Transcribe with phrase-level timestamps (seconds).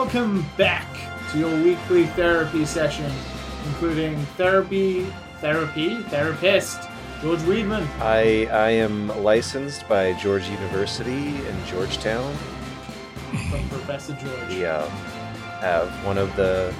[0.00, 0.88] Welcome back
[1.30, 3.12] to your weekly therapy session,
[3.66, 5.04] including therapy,
[5.42, 6.88] therapy, therapist,
[7.20, 7.86] George Weedman.
[8.00, 12.34] I I am licensed by George University in Georgetown.
[13.50, 14.48] from Professor George.
[14.48, 14.88] We uh,
[15.60, 16.74] have one of the,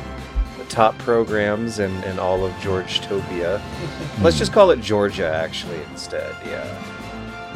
[0.57, 3.61] the top programs in, in all of Georgetopia.
[4.23, 6.35] Let's just call it Georgia, actually, instead.
[6.47, 6.65] Yeah.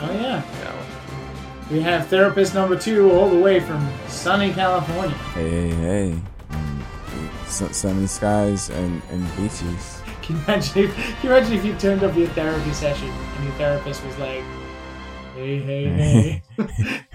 [0.03, 0.84] Oh yeah, know.
[1.71, 5.17] We have therapist number two all the way from sunny California.
[5.35, 5.71] Hey, hey,
[6.11, 6.23] hey.
[6.51, 10.03] Mm, sun- Sunny skies and, and beaches.
[10.23, 13.45] Can you imagine if, can you imagine if you turned up your therapy session and
[13.45, 14.43] your therapist was like,
[15.35, 16.43] "Hey, hey,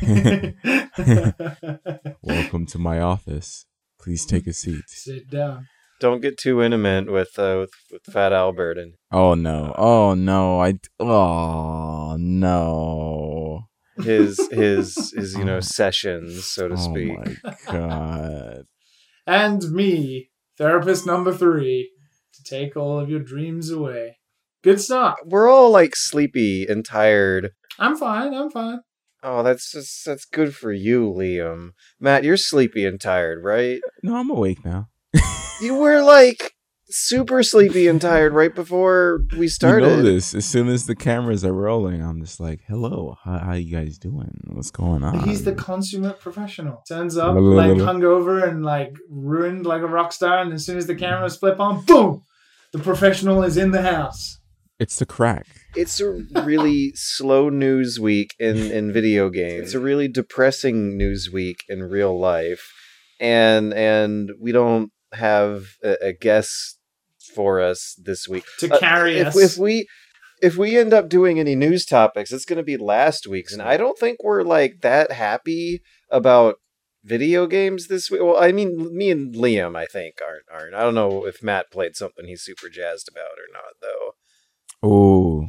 [0.01, 0.55] hey,
[2.21, 3.65] Welcome to my office.
[3.99, 4.83] Please take a seat.
[4.87, 5.67] sit down."
[5.99, 9.73] Don't get too intimate with, uh, with with Fat Albert and Oh no.
[9.77, 10.61] Oh no.
[10.61, 10.75] I.
[10.99, 13.48] Oh no.
[14.03, 15.61] His his his you know oh.
[15.61, 17.17] sessions, so to Oh speak.
[17.43, 18.63] my god.
[19.27, 21.91] And me, therapist number three,
[22.33, 24.17] to take all of your dreams away.
[24.63, 25.19] Good start.
[25.23, 27.51] We're all like sleepy and tired.
[27.77, 28.33] I'm fine.
[28.33, 28.79] I'm fine.
[29.21, 31.71] Oh, that's just that's good for you, Liam.
[31.99, 33.81] Matt, you're sleepy and tired, right?
[34.01, 34.87] No, I'm awake now.
[35.61, 36.53] You were like
[36.89, 39.87] super sleepy and tired right before we started.
[39.87, 40.33] You know this.
[40.33, 43.97] As soon as the cameras are rolling, I'm just like, "Hello, how, how you guys
[43.97, 44.39] doing?
[44.47, 46.83] What's going on?" He's the consummate professional.
[46.87, 47.85] Turns up like la.
[47.85, 51.59] hungover and like ruined like a rock star, and as soon as the cameras flip
[51.59, 52.23] on, boom,
[52.73, 54.39] the professional is in the house.
[54.79, 55.45] It's the crack.
[55.75, 59.65] It's a really slow news week in, in video games.
[59.65, 62.73] It's a really depressing news week in real life.
[63.19, 66.78] And and we don't have a, a guest
[67.29, 68.45] for us this week.
[68.59, 69.37] To Uh, carry if, us.
[69.37, 69.87] if we
[70.41, 73.61] if we end up doing any news topics, it's going to be last week's, and
[73.61, 76.55] I don't think we're like that happy about
[77.03, 78.21] video games this week.
[78.21, 80.75] Well, I mean, me and Liam, I think, aren't aren't.
[80.75, 84.11] I don't know if Matt played something he's super jazzed about or not, though.
[84.81, 85.47] Oh,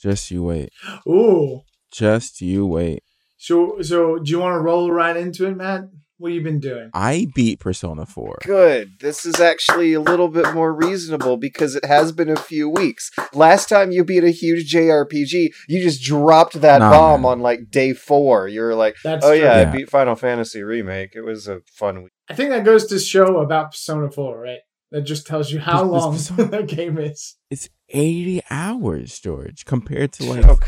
[0.00, 0.70] just you wait.
[1.06, 1.62] Ooh.
[1.90, 3.02] Just you wait.
[3.38, 5.84] So so do you want to roll right into it, Matt?
[6.18, 6.90] What have you been doing?
[6.94, 8.38] I beat Persona 4.
[8.44, 8.98] Good.
[9.00, 13.12] This is actually a little bit more reasonable because it has been a few weeks.
[13.32, 17.30] Last time you beat a huge JRPG, you just dropped that Nah, bomb man.
[17.32, 18.48] on like day four.
[18.48, 19.70] You were like, That's "Oh yeah, Yeah.
[19.70, 21.10] I beat Final Fantasy remake.
[21.14, 24.58] It was a fun week." I think that goes to show about Persona 4, right?
[24.90, 26.12] That just tells you how This- this long
[26.46, 27.36] Persona- that game is.
[27.48, 30.44] It's 80 hours, George, compared to like.
[30.44, 30.58] Oh,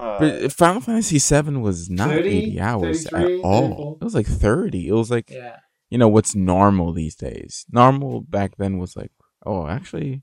[0.00, 0.18] God.
[0.20, 3.96] But Final Fantasy VII was not 30, 80 hours at all.
[3.96, 3.98] 34.
[4.00, 4.88] It was like 30.
[4.88, 5.56] It was like, Yeah.
[5.90, 7.64] you know, what's normal these days.
[7.70, 9.10] Normal back then was like,
[9.44, 10.22] oh, actually,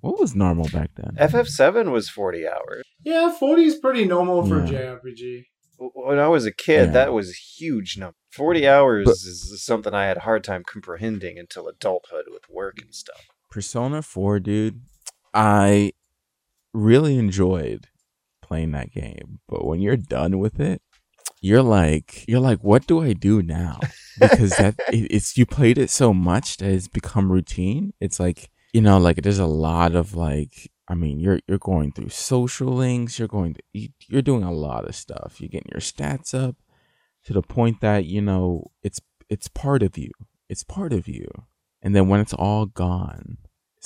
[0.00, 1.16] what was normal back then?
[1.18, 2.82] FF7 was 40 hours.
[3.04, 4.96] Yeah, 40 is pretty normal for a Yeah.
[5.04, 5.44] JRPG.
[5.78, 6.92] When I was a kid, Yeah.
[6.92, 8.16] that was a huge number.
[8.32, 12.80] 40 hours But- is something I had a hard time comprehending until adulthood with work
[12.80, 13.26] and stuff.
[13.50, 14.80] Persona 4, dude,
[15.34, 15.92] I
[16.72, 17.88] really enjoyed
[18.46, 19.40] playing that game.
[19.48, 20.82] But when you're done with it,
[21.40, 23.80] you're like, you're like, what do I do now?
[24.18, 27.92] Because that it, it's you played it so much that it's become routine.
[28.00, 31.92] It's like you know, like there's a lot of like, I mean, you're you're going
[31.92, 33.18] through social links.
[33.18, 35.36] You're going to you, you're doing a lot of stuff.
[35.38, 36.56] You're getting your stats up
[37.24, 40.10] to the point that you know it's it's part of you.
[40.48, 41.28] It's part of you.
[41.82, 43.36] And then when it's all gone,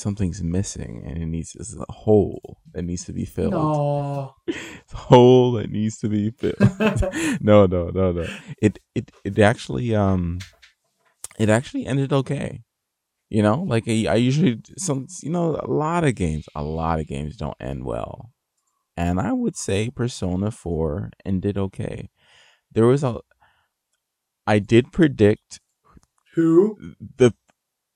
[0.00, 3.52] something's missing and it needs this is a hole that needs to be filled.
[3.52, 4.34] No.
[4.46, 6.58] It's a hole that needs to be filled.
[7.40, 8.26] no, no, no, no.
[8.60, 10.40] It it it actually um
[11.38, 12.62] it actually ended okay.
[13.28, 16.98] You know, like I, I usually some you know a lot of games, a lot
[16.98, 18.30] of games don't end well.
[18.96, 22.10] And I would say Persona 4 ended okay.
[22.72, 23.20] There was a
[24.46, 25.60] I did predict
[26.34, 26.76] Who
[27.16, 27.32] the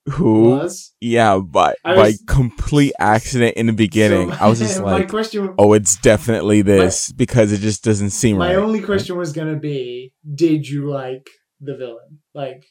[0.07, 0.93] who was?
[1.01, 4.31] yeah, by I by was- complete accident in the beginning.
[4.31, 5.53] So, I was just my like, question.
[5.57, 8.63] oh, it's definitely this because it just doesn't seem my right.
[8.63, 11.29] only question was gonna be, did you like
[11.59, 12.19] the villain?
[12.33, 12.65] Like,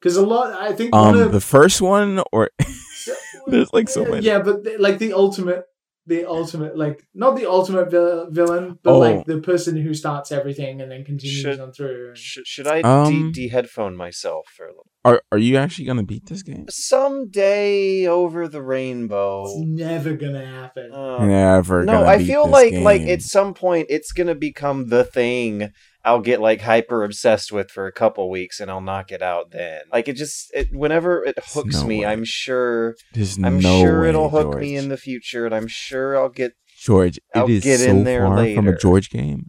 [0.00, 0.52] because a lot.
[0.60, 2.50] I think one Um, of the first one or
[3.46, 4.24] there's like so many.
[4.26, 5.64] Yeah, but like the ultimate,
[6.06, 8.98] the ultimate, like not the ultimate vil- villain, but Oh.
[8.98, 12.14] like the person who starts everything and then continues Should- on through.
[12.14, 14.86] Sh- should I Um, de headphone myself for a little?
[15.04, 16.66] Are are you actually gonna beat this game?
[16.68, 20.92] Someday over the rainbow, It's never gonna happen.
[20.92, 21.84] Uh, Never.
[21.84, 25.04] no, gonna I beat feel this like like at some point it's gonna become the
[25.04, 25.70] thing
[26.06, 29.50] I'll get like hyper obsessed with for a couple weeks and I'll knock it out
[29.50, 29.82] then.
[29.92, 32.06] Like it just it, whenever it hooks no me, way.
[32.06, 34.60] I'm sure There's I'm no sure way, it'll hook George.
[34.60, 37.18] me in the future and I'm sure I'll get George.
[37.34, 38.78] I'll it is get so in there far from a.
[38.78, 39.48] George game.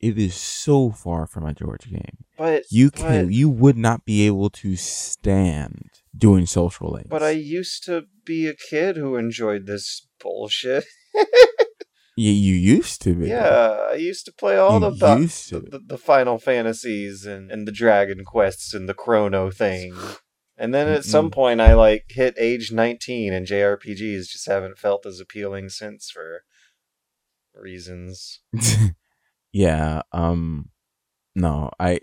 [0.00, 2.16] it is so far from a George game.
[2.38, 7.08] But You can but, you would not be able to stand doing social links.
[7.10, 10.84] but I used to be a kid who enjoyed this bullshit.
[12.20, 13.28] yeah, you used to be.
[13.28, 15.60] Yeah, I used to play all You the, to.
[15.60, 19.96] the the Final Fantasies and, and the Dragon Quests and the Chrono thing.
[20.58, 25.06] And then at some point I like hit age 19 and JRPGs just haven't felt
[25.06, 26.42] as appealing since for
[27.54, 28.40] reasons.
[29.52, 30.02] yeah.
[30.12, 30.68] Um.
[31.34, 32.00] No, I.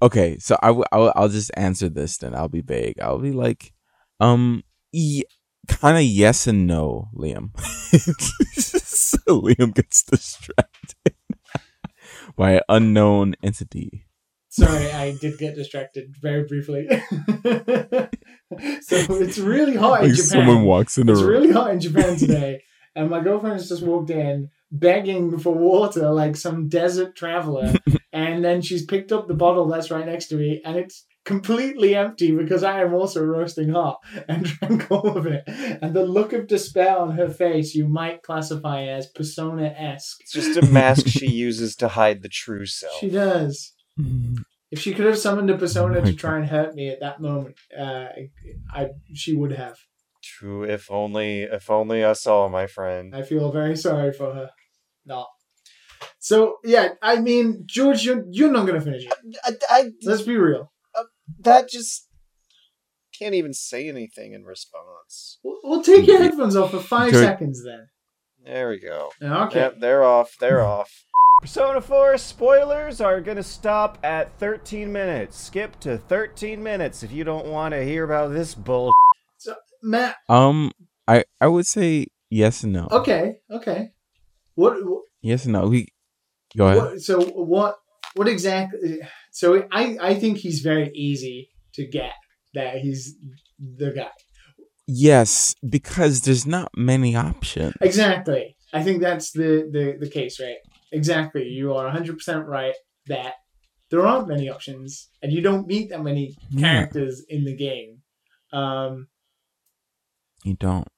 [0.00, 2.16] Okay, so I w- I'll, I'll just answer this.
[2.16, 3.00] Then I'll be vague.
[3.00, 3.72] I'll be like,
[4.20, 4.62] um,
[4.92, 5.24] e-
[5.68, 7.50] kind of yes and no, Liam.
[8.58, 11.14] so Liam gets distracted
[12.36, 14.04] by an unknown entity.
[14.48, 16.86] Sorry, I did get distracted very briefly.
[16.88, 18.08] so
[19.20, 20.24] it's really hot in Japan.
[20.24, 21.30] someone walks in the It's room.
[21.30, 22.62] really hot in Japan today,
[22.94, 27.74] and my girlfriend has just walked in begging for water like some desert traveler,
[28.12, 31.94] and then she's picked up the bottle that's right next to me, and it's completely
[31.94, 35.42] empty because I am also roasting hot and drank all of it.
[35.46, 40.18] And the look of despair on her face you might classify as persona esque.
[40.20, 42.94] It's just a mask she uses to hide the true self.
[43.00, 43.74] She does.
[44.70, 47.20] If she could have summoned a persona Oh to try and hurt me at that
[47.20, 48.06] moment, uh,
[48.72, 49.76] I she would have.
[50.22, 53.14] True, if only if only I saw my friend.
[53.14, 54.50] I feel very sorry for her.
[55.04, 55.28] Not.
[56.18, 59.14] So yeah, I mean, George, you're you're not gonna finish it.
[59.44, 60.72] I, I- Let's be real.
[61.40, 62.08] That just
[63.18, 65.38] can't even say anything in response.
[65.42, 67.88] We'll, we'll take your headphones off for five George- seconds then.
[68.44, 69.10] There we go.
[69.20, 69.58] Okay.
[69.58, 70.30] Yep, they're off.
[70.38, 70.90] They're off.
[71.40, 75.36] Persona 4 spoilers are going to stop at 13 minutes.
[75.36, 78.92] Skip to 13 minutes if you don't want to hear about this bull.
[79.82, 80.16] Matt.
[80.28, 80.70] Um,
[81.08, 82.88] I I would say yes and no.
[82.90, 83.38] Okay.
[83.50, 83.90] Okay.
[84.54, 84.84] What?
[84.86, 85.66] what, Yes and no.
[85.66, 85.88] We
[86.56, 86.78] go ahead.
[86.78, 87.76] what so what?
[88.14, 89.00] What exactly?
[89.40, 89.46] So
[89.80, 91.38] I I think he's very easy
[91.74, 92.14] to get.
[92.54, 93.02] That he's
[93.82, 94.08] the guy.
[94.86, 97.74] Yes, because there's not many options.
[97.82, 98.56] Exactly.
[98.72, 100.60] I think that's the, the, the case, right?
[100.92, 101.44] Exactly.
[101.58, 102.74] You are 100% right
[103.08, 103.34] that
[103.90, 106.60] there aren't many options and you don't meet that many Yeah.
[106.66, 107.90] characters in the game.
[108.52, 109.08] Um,
[110.44, 110.88] You don't.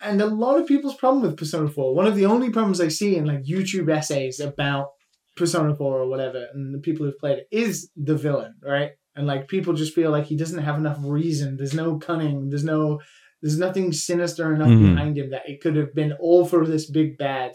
[0.00, 2.88] and a lot of people's problem with Persona 4, one of the only problems I
[2.88, 4.88] see in like YouTube essays about
[5.36, 8.92] Persona 4 or whatever, and the people who've played it, is the villain, right?
[9.16, 11.56] And like people just feel like he doesn't have enough reason.
[11.56, 12.48] There's no cunning.
[12.50, 13.00] There's no,
[13.42, 14.94] there's nothing sinister enough Mhm.
[14.94, 17.52] behind him that it could have been all for this big bad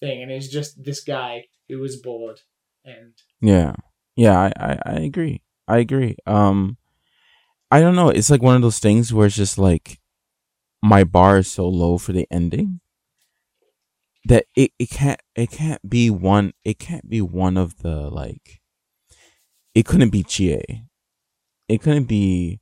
[0.00, 0.22] thing.
[0.22, 2.40] And it's just this guy who was bored.
[2.84, 3.74] And Yeah.
[4.16, 5.42] Yeah, I, I, I agree.
[5.66, 6.16] I agree.
[6.26, 6.76] Um
[7.70, 8.08] I don't know.
[8.08, 9.98] It's like one of those things where it's just like
[10.82, 12.80] my bar is so low for the ending
[14.24, 18.60] that it, it can't it can't be one it can't be one of the like
[19.74, 20.84] it couldn't be Chie.
[21.68, 22.60] It couldn't be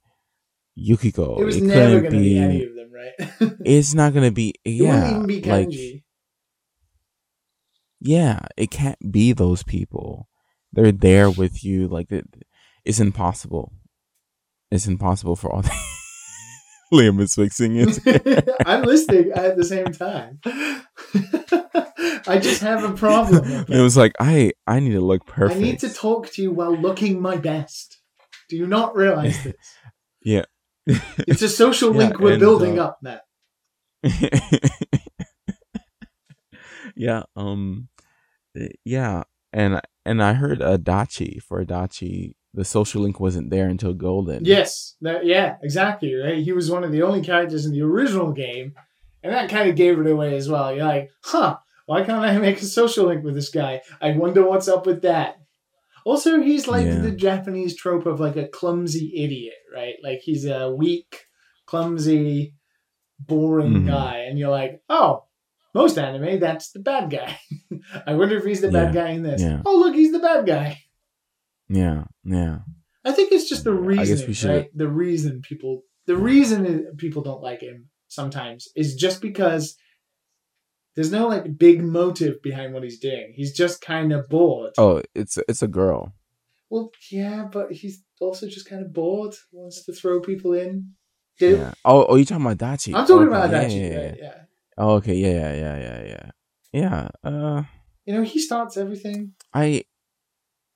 [0.74, 1.40] Yukiko.
[1.40, 3.52] it was couldn't never going to be any of them, right?
[3.64, 5.22] It's not gonna be it yeah.
[5.26, 5.70] be like
[8.00, 10.28] yeah, it can't be those people.
[10.72, 11.88] They're there with you.
[11.88, 12.26] Like it,
[12.84, 13.72] it's impossible.
[14.70, 15.64] It's impossible for all.
[16.93, 18.49] Liam is fixing it.
[18.66, 20.40] I'm listening at the same time.
[22.28, 23.64] I just have a problem.
[23.69, 25.61] It was like I I need to look perfect.
[25.61, 27.99] I need to talk to you while looking my best.
[28.49, 29.55] Do you not realize this?
[30.23, 30.45] Yeah.
[30.87, 33.23] It's a social Yeah, link we're building uh, up, Matt.
[36.95, 37.23] yeah.
[37.35, 37.88] Um.
[38.57, 39.25] eh, Yeah.
[39.52, 42.35] And and I heard Adachi for Adachi.
[42.56, 44.44] The social link wasn't there until Golden.
[44.44, 46.14] Yes, that, yeah, exactly.
[46.14, 48.75] Right, he was one of the only characters in the original game,
[49.22, 50.75] and that kind of gave it away as well.
[50.75, 51.58] You're like, huh?
[51.84, 53.82] Why can't I make a social link with this guy?
[54.00, 55.36] I wonder what's up with that.
[56.04, 57.00] Also, he's like Yeah.
[57.00, 59.94] the Japanese trope of like a clumsy idiot, right?
[60.02, 61.26] Like he's a weak,
[61.66, 62.54] clumsy,
[63.18, 63.86] boring Mhm.
[63.86, 65.25] guy, and you're like, oh,
[65.75, 67.38] most anime, that's the bad guy.
[68.06, 69.42] I wonder if he's the bad guy in this.
[69.42, 69.60] Yeah.
[69.66, 70.78] Oh, look, he's the bad guy.
[71.68, 72.04] Yeah.
[72.25, 72.58] Yeah.
[73.04, 74.68] I think it's just the reason, right?
[74.75, 79.76] The reason people, the reason people don't like him sometimes is just because
[80.94, 83.32] there's no like big motive behind what he's doing.
[83.37, 84.73] He's just kind of bored.
[84.78, 86.14] Oh, it's it's a girl.
[86.70, 89.35] Well, yeah, but he's also just kind of bored.
[89.52, 90.94] Wants to throw people in.
[91.38, 91.75] Dude, Yeah.
[91.85, 92.94] Oh, oh, you talking about Dachi?
[92.94, 94.18] I'm talking Okay, about yeah, that yeah, yeah, right?
[94.20, 94.38] Yeah.
[94.78, 95.14] Oh, okay.
[95.14, 96.30] Yeah, yeah, yeah, yeah, yeah.
[96.73, 97.08] Yeah.
[97.23, 97.62] Uh,
[98.04, 99.32] You know, he starts everything.
[99.52, 99.85] I,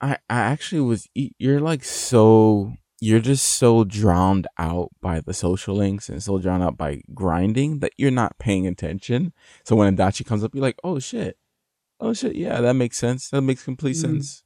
[0.00, 1.08] I, I actually was.
[1.14, 2.74] You're like so.
[3.02, 7.78] You're just so drowned out by the social links and so drowned out by grinding
[7.78, 9.32] that you're not paying attention.
[9.64, 11.38] So when Adachi comes up, you're like, oh shit.
[11.98, 13.30] oh shit, yeah, that makes sense.
[13.30, 14.00] That makes complete Mm.
[14.00, 14.42] sense.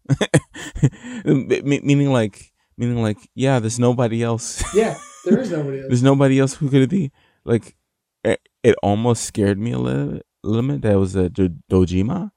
[1.25, 4.63] Me- meaning like, meaning like, yeah, there's nobody else.
[4.75, 5.87] Yeah, there is nobody else.
[5.89, 7.11] there's nobody else who could it be
[7.45, 7.77] like.
[8.23, 10.83] It, it almost scared me a little, little bit.
[10.83, 12.31] That was a Do- Dojima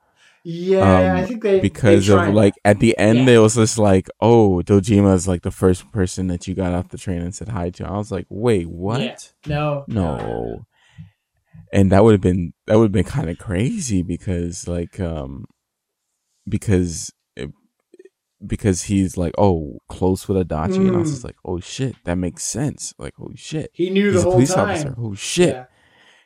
[0.50, 3.36] Yeah, um, I think they because they of like at the end Yeah.
[3.36, 6.88] it was just like, oh, Dojima is like the first person that you got off
[6.88, 7.86] the train and said hi to.
[7.86, 9.01] I was like, wait, what?
[9.01, 9.16] Yeah.
[9.56, 10.66] No, no
[11.74, 15.44] and that would have been that would have been kind of crazy because like um
[16.48, 17.50] because it,
[18.46, 21.13] because he's like oh close with Adachi and I was Mm.
[21.13, 24.24] just like oh shit that makes sense like oh shit He knew he's the a
[24.24, 24.70] whole police time.
[24.70, 25.66] officer oh shit Yeah.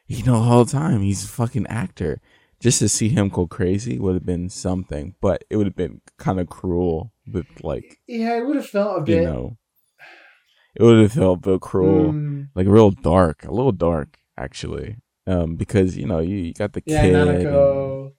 [0.06, 2.22] he know the whole time he's a fucking actor
[2.62, 6.00] just to see him go crazy would have been something but it would have been
[6.18, 9.18] kind of cruel with like Yeah, it would have felt a bit.
[9.24, 9.58] you know
[10.76, 14.98] it would have felt a bit cruel mm, like real dark, a little dark actually.
[15.28, 17.46] Um, because you know you, you got the yeah, kid.
[17.48, 18.12] and-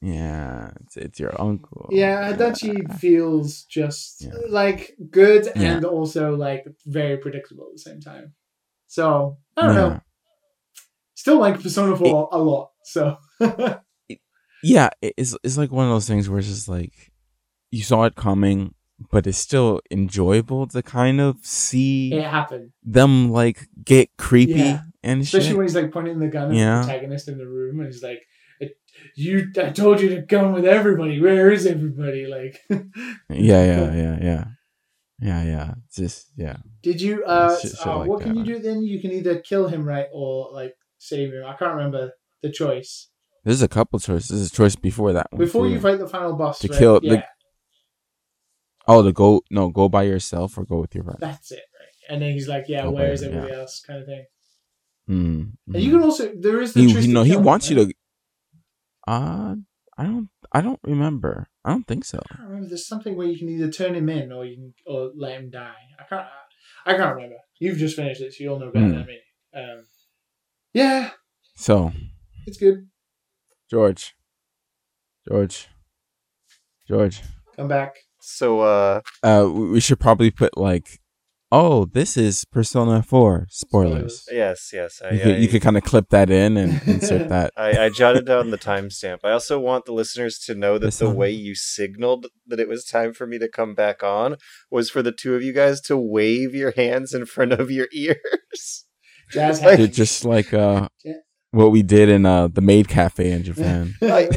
[0.00, 1.88] yeah, it's, it's your uncle.
[1.92, 4.32] Yeah, Adachi feels just Yeah.
[4.48, 5.76] like good Yeah.
[5.76, 8.34] and also like very predictable at the same time.
[8.88, 9.80] So I don't Yeah.
[9.88, 10.00] know.
[11.14, 12.70] Still like Persona 4 a lot.
[12.84, 13.16] So
[14.64, 16.92] Yeah, it's it's like one of those things where it's just like
[17.72, 18.74] you saw it coming,
[19.10, 22.72] but it's still enjoyable to kind of see it happen.
[22.84, 24.82] them like get creepy Yeah.
[25.02, 25.56] and Especially shit.
[25.56, 26.80] when he's like pointing the gun at Yeah.
[26.80, 28.22] the protagonist in the room and he's like,
[29.16, 31.20] "You, I told you to come with everybody.
[31.20, 34.44] Where is everybody?" Like, Yeah, yeah, yeah, yeah,
[35.20, 35.74] yeah, yeah.
[35.92, 36.58] Just yeah.
[36.82, 37.24] did you?
[37.24, 38.84] Uh, Shit- shit uh, like what can you do then?
[38.84, 41.44] You can either kill him, right, or like save him.
[41.44, 43.08] I can't remember the choice.
[43.44, 44.28] There's a couple choices.
[44.28, 45.40] There's a choice before that one.
[45.40, 46.78] Before you fight the final boss, To right?
[46.78, 47.24] kill the-
[48.86, 51.18] oh, to go no, go by yourself or go with your friend.
[51.20, 52.12] that's it, right?
[52.14, 53.28] And then he's like, "Yeah, Okay, where's yeah.
[53.28, 54.24] everybody else?" kind of thing.
[55.08, 57.92] Mm, And you can also there is the he, he, no, he wants you to.
[59.06, 59.56] Uh,
[59.98, 60.28] I don't.
[60.52, 61.48] I don't remember.
[61.64, 62.20] I don't think so.
[62.38, 62.68] I remember.
[62.68, 65.50] There's something where you can either turn him in or you can or let him
[65.50, 65.74] die.
[65.98, 66.26] I can't.
[66.86, 67.36] I can't remember.
[67.58, 68.92] You've just finished it, so you'll know better Hmm.
[68.98, 69.18] than me.
[69.54, 69.84] Um,
[70.72, 71.10] yeah,
[71.54, 71.92] So,
[72.46, 72.88] it's good.
[73.72, 74.14] George,
[75.26, 75.68] George,
[76.86, 77.22] George.
[77.56, 77.94] Come back.
[78.20, 81.00] So, uh, Uh, we we should probably put like,
[81.50, 84.28] oh, this is Persona Four spoilers.
[84.30, 85.00] yes, yes.
[85.02, 87.50] I, You could, I, you could kind of clip that in and insert that.
[87.56, 89.20] I, I jotted down the timestamp.
[89.24, 92.68] I also want the listeners to know that This the way you signaled that it
[92.68, 94.36] was time for me to come back on
[94.70, 97.88] was for the two of you guys to wave your hands in front of your
[97.94, 98.84] ears.
[99.30, 99.96] Jazz Like- hands.
[99.96, 101.14] Just like uh, Yeah.
[101.52, 103.94] What we did in uh the Maid Cafe in Japan.
[104.00, 104.30] Like-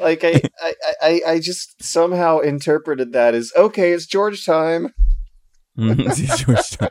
[0.00, 4.92] Like I, I, I, I just somehow interpreted that as okay, it's George time.
[5.78, 6.36] Mhm.
[6.38, 6.90] George.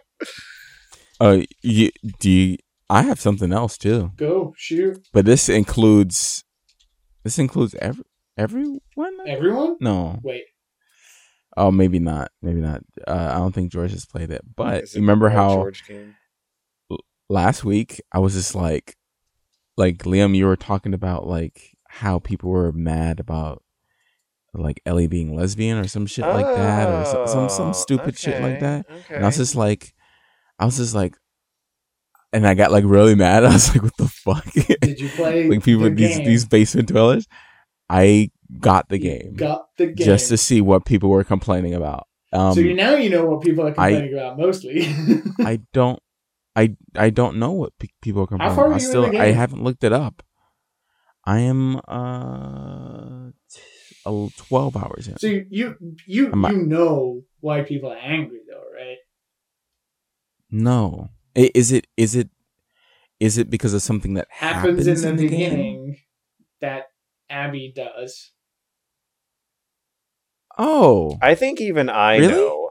[1.21, 2.57] Oh, you do you?
[2.89, 4.11] I have something else too.
[4.17, 6.43] Go shoot But this includes
[7.23, 8.03] this includes every
[8.37, 8.79] everyone.
[9.27, 9.77] everyone.
[9.79, 10.19] No.
[10.23, 10.45] Wait.
[11.55, 12.31] Oh, maybe not.
[12.41, 12.81] Maybe not.
[13.07, 14.41] Uh, I don't think George has played it.
[14.55, 16.15] But remember how George game?
[17.33, 18.95] Last week I was just like,
[19.77, 23.63] like Liam, you were talking about like how people were mad about
[24.53, 28.17] like Ellie being lesbian or some shit like that, or some some, some Oh, stupid
[28.17, 28.85] shit like that.
[28.89, 29.15] Okay.
[29.15, 29.93] And I was just like,
[30.59, 31.15] I was just like,
[32.31, 33.43] and I got like really mad.
[33.49, 34.45] I was like, what the fuck?
[34.81, 36.25] Did you play like people the these game?
[36.27, 37.27] these basement dwellers.
[37.89, 40.05] I got the You game Got the game.
[40.05, 42.07] just to see what people were complaining about.
[42.31, 44.85] Um, so you now you know what people are I- complaining about mostly.
[45.39, 45.99] I don't,
[46.55, 48.55] I I don't know what pe- people are complaining.
[48.55, 48.75] far about.
[48.75, 50.23] are I you in still the I haven't looked it up.
[51.25, 53.61] I am uh t-
[54.05, 55.17] a twelve hours in.
[55.17, 58.97] so you you you, Am I- you know why people are angry though, right?
[60.51, 62.29] No, I- is it is it
[63.19, 65.29] is it because of something that Happens, happens, in the, game?
[65.31, 65.97] beginning
[66.61, 66.87] that
[67.29, 68.31] Abby does.
[70.57, 72.33] Oh, I think even I Really?
[72.33, 72.62] know.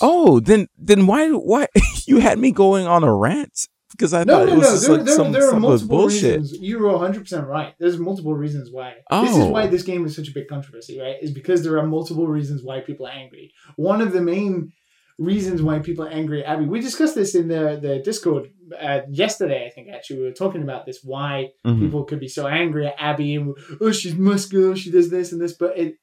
[0.00, 1.66] Oh, then then why why
[2.06, 4.72] you had me going on a rant because I No, thought no, it was no.
[4.74, 6.40] just There, like there, some, there are multiple bullshit.
[6.40, 6.58] reasons.
[6.60, 7.74] You were 100 percent right.
[7.78, 8.94] There's multiple reasons why.
[9.10, 9.22] Oh.
[9.24, 9.50] This is Oh.
[9.50, 11.16] why this game is such a big controversy, right?
[11.22, 13.52] Is because there are multiple reasons why people are angry.
[13.76, 14.72] One of the main
[15.18, 16.66] reasons why people are angry at Abby.
[16.66, 18.50] We discussed this in the the Discord
[18.80, 19.66] uh, yesterday.
[19.66, 21.00] I think actually we were talking about this.
[21.02, 21.80] Why Mhm.
[21.80, 25.40] people could be so angry at Abby and oh she's muscular, she does this and
[25.40, 25.96] this, but it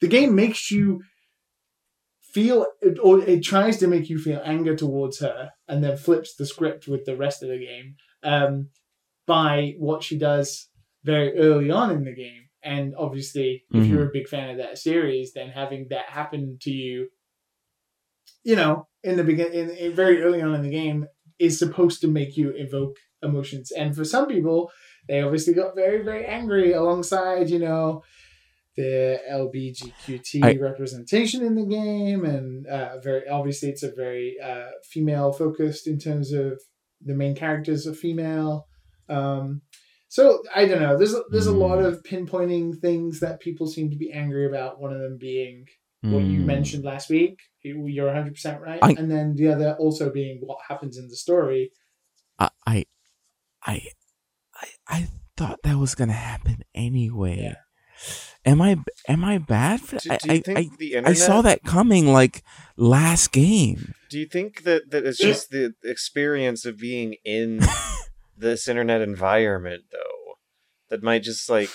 [0.00, 1.02] the game makes you
[2.34, 2.66] feel
[3.02, 6.88] or it tries to make you feel anger towards her and then flips the script
[6.88, 8.68] with the rest of the game um,
[9.26, 10.68] by what she does
[11.04, 13.88] very early on in the game and obviously if Mhm.
[13.88, 17.08] you're a big fan of that series then having that happen to you
[18.42, 21.06] you know in the begin in, in very early on in the game
[21.38, 24.70] is supposed to make you evoke emotions and for some people
[25.08, 28.02] they obviously got very very angry alongside you know
[28.76, 34.68] the LBGQT I- representation in the game, and uh, very obviously it's a very uh,
[34.90, 36.60] female focused in terms of
[37.04, 38.66] the main characters are female.
[39.08, 39.62] Um,
[40.08, 40.96] so I don't know.
[40.96, 41.86] There's a, there's a lot Mm.
[41.86, 44.80] of pinpointing things that people seem to be angry about.
[44.80, 45.66] One of them being
[46.02, 46.44] what you Mm.
[46.46, 47.38] mentioned last week.
[47.62, 51.08] You- You're 100 percent right, I- and then the other also being what happens in
[51.08, 51.72] the story.
[52.38, 52.84] I, I,
[53.64, 53.82] I,
[54.54, 57.38] I, I thought that was gonna happen anyway.
[57.42, 57.54] Yeah.
[58.46, 58.76] Am I
[59.08, 62.42] am I bad for Do, I, do I, I, the I saw that coming like
[62.76, 63.94] last game.
[64.10, 67.60] Do you think that that it's just the experience of being in
[68.36, 70.34] this internet environment, though,
[70.90, 71.70] that might just like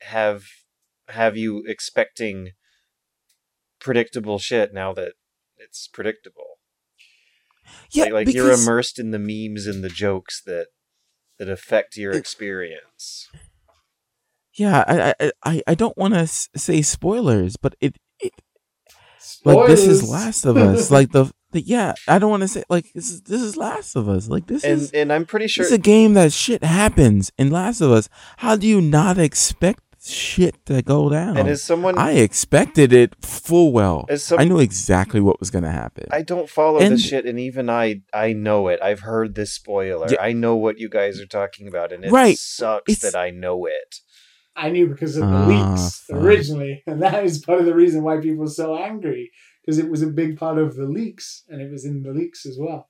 [0.00, 0.44] have
[1.08, 2.50] have you expecting
[3.78, 5.12] predictable shit now that
[5.58, 6.58] it's predictable?
[7.92, 10.68] Yeah, like, like you're immersed in the memes and the jokes that
[11.38, 13.28] that affect your It- experience.
[14.58, 14.84] Yeah,
[15.20, 18.32] I I I, don't want to s- say spoilers, but it, it
[19.44, 20.90] like this is Last of Us.
[20.90, 23.94] like the, the yeah, I don't want to say like this is this is Last
[23.96, 24.28] of Us.
[24.28, 27.50] Like this And is and I'm pretty sure It's a game that shit happens in
[27.50, 28.08] Last of Us.
[28.38, 31.36] How do you not expect shit to go down?
[31.36, 34.06] and as someone I expected it full well.
[34.16, 36.06] Some- I knew exactly what was gonna happen.
[36.10, 38.80] I don't follow And- this shit, and even I, I know it.
[38.82, 40.06] I've heard this spoiler.
[40.10, 40.20] Yeah.
[40.20, 42.38] I know what you guys are talking about, and it Right.
[42.38, 44.00] sucks that I know it.
[44.58, 46.18] I knew because of the Ah, leaks fine.
[46.18, 49.30] originally, and that is part of the reason why people are so angry
[49.62, 52.44] because it was a big part of the leaks, and it was in the leaks
[52.44, 52.88] as well.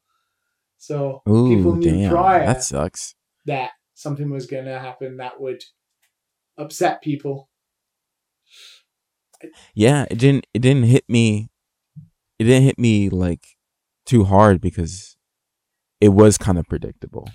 [0.79, 3.15] So people knew damn, prior that sucks.
[3.47, 5.63] that something was going to happen that would
[6.57, 7.49] upset people.
[9.75, 10.47] Yeah, it didn't.
[10.55, 11.51] It didn't hit me.
[12.39, 13.47] It didn't hit me like
[14.07, 15.17] too hard because
[16.01, 17.29] it was kind of predictable.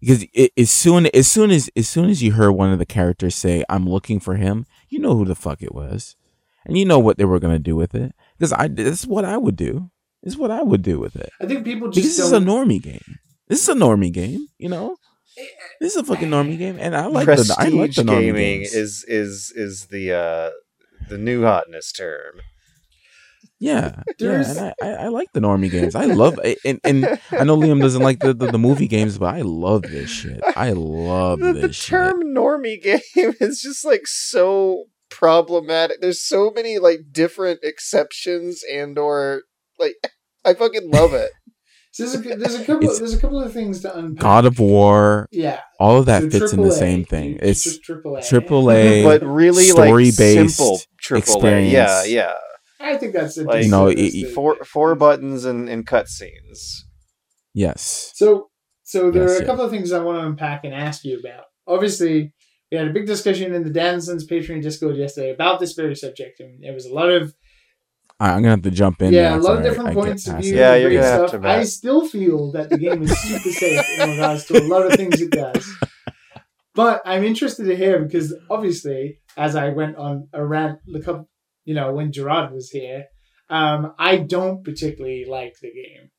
[0.00, 2.78] Yeah, Because it, as soon as soon as as soon as you heard one of
[2.78, 6.16] the characters say, "I'm looking for him," you know who the fuck it was,
[6.64, 8.14] and you know what they were gonna do with it.
[8.38, 9.90] Because I this is what I would do.
[10.22, 11.30] This is what I would do with it.
[11.40, 12.68] I think people Because just this is a don't.
[12.68, 13.18] normie game.
[13.48, 14.46] This is a normie game.
[14.58, 14.96] You know,
[15.80, 18.20] this is a fucking normie game, and I like the Prestige I like the normie
[18.20, 18.74] gaming games.
[18.74, 20.50] is is is the uh
[21.08, 22.40] the new hotness term.
[23.60, 25.94] Yeah, yeah, and I, I, I like the normie games.
[25.94, 29.34] I love and and I know Liam doesn't like the, the, the movie games, but
[29.34, 30.40] I love this shit.
[30.56, 31.90] I love the, this the shit.
[31.90, 36.00] term normie game is just like so problematic.
[36.00, 39.42] There's so many like different exceptions and or
[39.78, 39.96] like
[40.44, 41.30] I fucking love it.
[41.92, 42.84] So there's, a, there's a couple.
[42.84, 44.22] It's- there's a couple of things to unpack.
[44.22, 47.38] God of War, yeah, all of that so fits in the same thing.
[47.42, 48.22] It's, It's triple A.
[48.22, 51.68] triple A, but really story-based like simple triple A.
[51.68, 52.32] Yeah, yeah.
[52.80, 56.80] I think that's a Like, You know, it- Four four buttons and, and cutscenes.
[57.54, 58.48] yes, So,
[58.82, 59.46] so there Yes, are a yeah.
[59.46, 61.44] couple of things I want to unpack and ask you about.
[61.66, 62.32] Obviously,
[62.70, 65.72] we had a big discussion in the Dad and Sons Patreon Discord yesterday about this
[65.74, 67.34] very subject, and there was a lot of
[68.18, 69.12] I, I'm gonna have to jump in.
[69.12, 69.38] yeah, there.
[69.38, 70.54] a lot of different I points of view.
[70.56, 71.30] Yeah, you're great gonna have stuff.
[71.32, 71.58] to, Matt.
[71.58, 74.94] I still feel that the game is super safe in regards to a lot of
[74.94, 75.66] things it does.
[76.74, 81.28] But I'm interested to hear because obviously, as I went on a rant, the couple,
[81.64, 83.06] you know, when Gerard was here,
[83.48, 86.10] um, I don't particularly like the game.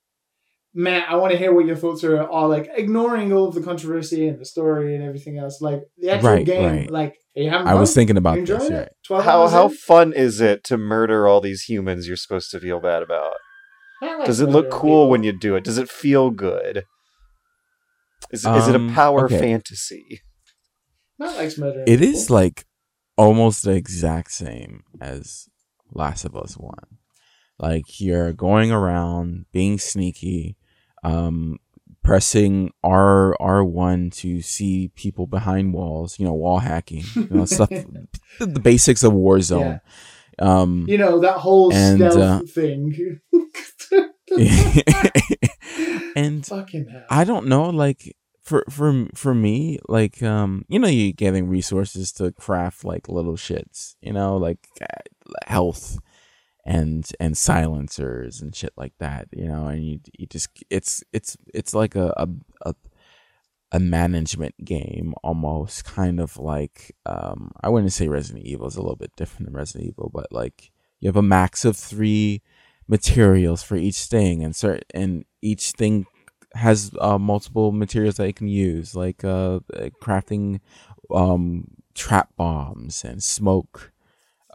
[0.74, 2.22] Matt, I want to hear what your thoughts are.
[2.22, 5.60] Are like ignoring all of the controversy and the story and everything else.
[5.62, 6.92] Like the actual Right, game, right.
[6.92, 8.70] like are you having I was thinking about this.
[8.70, 8.88] Right.
[9.06, 9.74] Twelve How how in?
[9.76, 13.34] fun is it to murder all these humans you're supposed to feel bad about?
[14.02, 15.10] Matt likes Does it look cool people.
[15.10, 15.64] when you do it?
[15.66, 16.86] Does it feel good?
[18.32, 19.40] Is, is it a Um, power okay.
[19.40, 20.22] fantasy?
[21.20, 21.84] Matt likes murdering.
[21.88, 22.16] It people.
[22.16, 22.66] is like
[23.22, 25.48] almost the exact same as
[25.92, 26.98] Last of Us One.
[27.60, 30.58] Like you're going around being sneaky,
[31.04, 31.60] um,
[32.04, 36.18] pressing R R one to see people behind walls.
[36.18, 37.70] You know, wall hacking, you know, stuff.
[37.70, 38.08] The,
[38.40, 39.80] the basics of Warzone.
[40.40, 43.20] Um, you know that whole And, stealth uh, thing.
[46.16, 47.04] and Fucking hell.
[47.10, 52.12] I don't know, like for for for me, like um, you know, you're getting resources
[52.14, 54.86] to craft like little shits, you know, like uh,
[55.46, 56.00] health
[56.66, 61.38] and and silencers and shit like that, you know, and you you just it's it's
[61.54, 62.28] it's like a a
[62.70, 62.76] a,
[63.74, 68.82] a management game almost, kind of like um, I wouldn't say Resident Evil is a
[68.82, 72.42] little bit different than Resident Evil, but like you have a max of three
[72.88, 76.06] materials for each thing and certain and each thing
[76.54, 79.60] has uh, multiple materials that you can use like uh,
[80.02, 80.60] crafting
[81.14, 83.92] um, trap bombs and smoke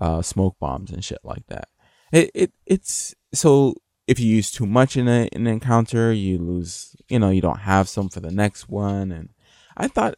[0.00, 1.68] uh, smoke bombs and shit like that
[2.12, 3.74] it, it it's so
[4.06, 7.60] if you use too much in, a, an encounter you lose you know you don't
[7.60, 9.30] have some for the next one and
[9.76, 10.14] i thought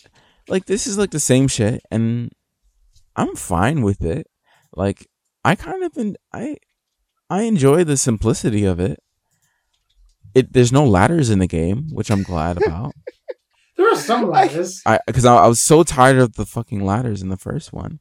[0.49, 2.33] like this is like the same shit, and
[3.15, 4.27] I'm fine with it.
[4.75, 5.07] Like
[5.45, 6.57] I kind of in, I
[7.31, 8.99] I enjoy the simplicity of it.
[10.39, 12.93] It there's no ladders in the game, which I'm glad about.
[13.77, 14.83] There are some ladders.
[14.87, 18.01] I because I, I was so tired of the fucking ladders in the first one.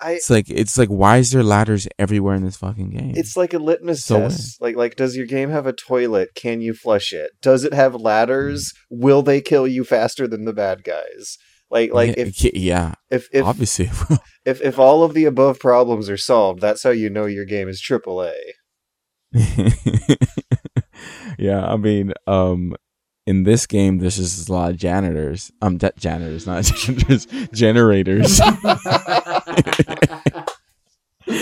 [0.00, 3.12] I It's like it's like why is there ladders everywhere in this fucking game?
[3.14, 4.60] it's like a litmus So test.
[4.60, 6.30] Like like does your game have a toilet?
[6.34, 7.30] Can you flush it?
[7.40, 8.72] Does it have ladders?
[8.90, 11.38] Will they kill you faster than the bad guys?
[11.70, 13.90] Like like yeah, if yeah, if if, obviously.
[14.44, 17.68] if if all of the above problems are solved, that's how you know your game
[17.68, 18.34] is AAA.
[21.38, 22.74] yeah, I mean, um,
[23.26, 25.50] in this game, there's just a lot of janitors.
[25.62, 28.40] Um, de- janitors, not janitors, generators,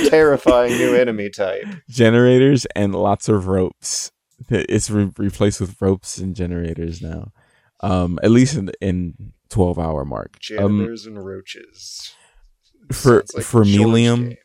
[0.09, 1.65] Terrifying new enemy type.
[1.89, 4.13] generators, and lots of ropes.
[4.51, 7.33] It's re- replaced with ropes and generators now.
[7.83, 10.37] Um, at least in in twelve hour mark.
[10.59, 12.13] Um, Janitors and roaches.
[12.93, 14.37] for like for me, George Liam,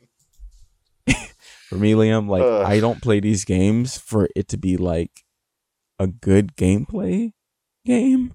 [1.67, 2.65] for me, Liam, like Ugh.
[2.65, 5.24] I don't play these games for it to be like
[5.99, 7.31] a good gameplay
[7.85, 8.33] game.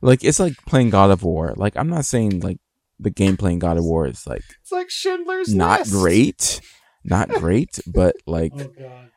[0.00, 1.54] Like it's like playing God of War.
[1.56, 2.58] Like I'm not saying like
[2.98, 5.92] the gameplay in God of War is like It's like Schindler's not List.
[5.92, 6.60] great,
[7.04, 9.10] not great, but like oh god.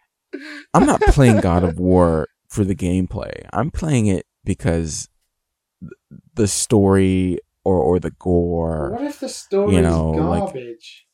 [0.73, 3.45] I'm not playing God of War for the gameplay.
[3.53, 5.09] I'm playing it because
[5.81, 5.91] th-
[6.35, 8.91] the story or or the gore.
[8.91, 11.05] What if the story you know, is like- garbage?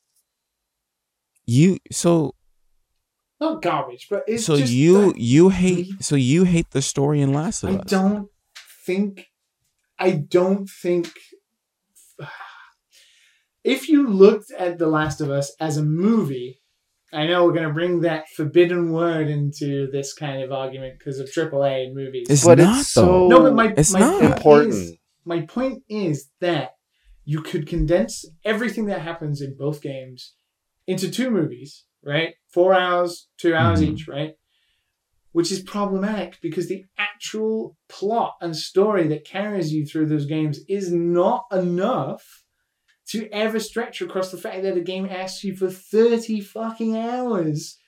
[1.46, 2.34] You so
[3.44, 7.20] Not garbage, but it's so just you like- you hate so you hate the story
[7.20, 7.80] in Last of I Us.
[7.80, 8.28] I don't
[8.86, 9.26] think.
[9.98, 11.08] I don't think.
[13.64, 16.60] If you looked at The Last of Us as a movie,
[17.14, 21.18] I know we're going to bring that forbidden word into this kind of argument because
[21.18, 22.26] of AAA and movies.
[22.28, 23.28] It's But not it's though.
[23.28, 24.22] so no, but my, It's my not.
[24.22, 24.74] important.
[24.74, 26.72] Is, my point is that
[27.24, 30.34] you could condense everything that happens in both games
[30.86, 32.34] into two movies, right?
[32.52, 33.88] Four hours, two hours Mhm.
[33.92, 34.34] each, right?
[35.32, 40.60] Which is problematic because the actual plot and story that carries you through those games
[40.68, 42.44] is not enough
[43.08, 47.78] to ever stretch across the fact that the game asks you for 30 fucking hours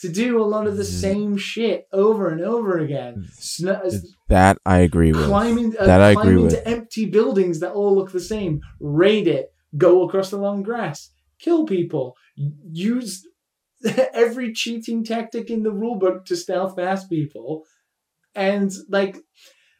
[0.00, 3.24] to do a lot of the Z- same shit over and over again.
[3.38, 5.24] Sn- That I agree with.
[5.26, 6.62] Climbing, uh, That I climb agree with.
[6.66, 11.64] empty buildings that all look the same, raid it, go across the long grass, kill
[11.66, 13.26] people, use
[14.14, 17.64] every cheating tactic in the rulebook to stealth past people,
[18.34, 19.16] and like,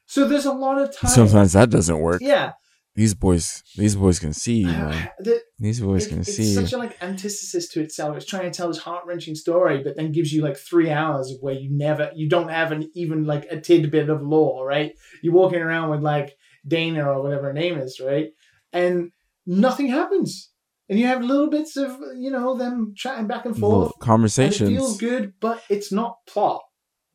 [0.06, 1.10] so there's a lot of time.
[1.10, 2.20] Sometimes that doesn't work.
[2.22, 2.52] yeah,
[2.96, 4.64] These boys, these boys can see.
[5.20, 6.44] The- These boys it- can it's see.
[6.44, 8.16] It's such a like antithesis to itself.
[8.16, 11.30] It's trying to tell this heart wrenching story, but then gives you like three hours
[11.30, 14.92] of where you never, you don't have an even like a tidbit of lore, right?
[15.22, 16.34] You're walking around with like
[16.66, 18.28] Dana or whatever her name is, right?
[18.72, 19.10] And
[19.46, 20.49] nothing happens,
[20.90, 23.92] and you have little bits of you know them chatting back and Little forth.
[23.94, 26.62] And it feels good, but it's not plot,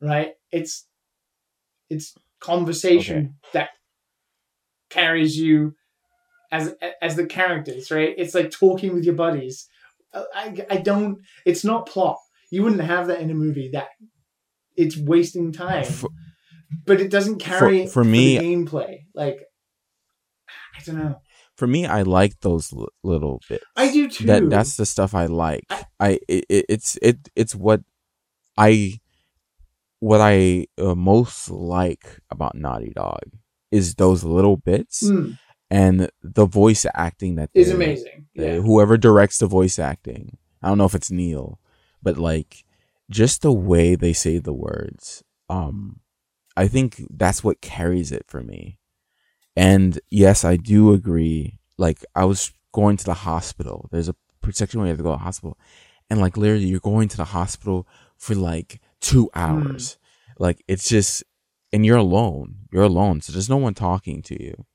[0.00, 0.32] right?
[0.50, 0.86] It's
[1.88, 3.68] it's conversation that
[4.90, 5.74] carries you
[6.50, 8.14] as as the characters, right?
[8.16, 9.68] It's like talking with your buddies.
[10.12, 11.18] Uh, I I don't.
[11.44, 12.16] It's not plot.
[12.50, 13.70] You wouldn't have that in a movie.
[13.72, 13.88] That
[14.76, 16.08] it's wasting time, For-
[16.86, 19.00] but it doesn't carry for it me- the gameplay.
[19.14, 19.40] Like
[20.78, 21.20] I don't know.
[21.56, 23.64] For me, I like those l- little bits.
[23.76, 24.26] I do too.
[24.26, 25.64] That that's the stuff I like.
[25.70, 27.80] I- I it, it, it's it it's what
[28.58, 29.00] I
[30.00, 33.22] what I uh, most like about Naughty Dog
[33.70, 35.38] is those little bits Mm,
[35.70, 38.26] and the voice acting that is amazing.
[38.36, 38.60] they- Yeah.
[38.60, 40.36] whoever directs the voice acting.
[40.62, 41.58] I don't know if it's Neil,
[42.02, 42.64] but like
[43.10, 45.22] just the way they say the words.
[45.48, 46.00] Um,
[46.56, 48.78] I think that's what carries it for me.
[49.56, 51.58] And yes, I do agree.
[51.78, 53.88] Like I was going to the hospital.
[53.90, 54.14] There's a
[54.52, 55.58] section where you have to go to the hospital,
[56.10, 59.98] and like literally, you're going to the hospital for like two hours.
[60.38, 61.24] Like it's just,
[61.72, 62.56] and you're alone.
[62.72, 64.66] You're alone, so there's no one talking to you.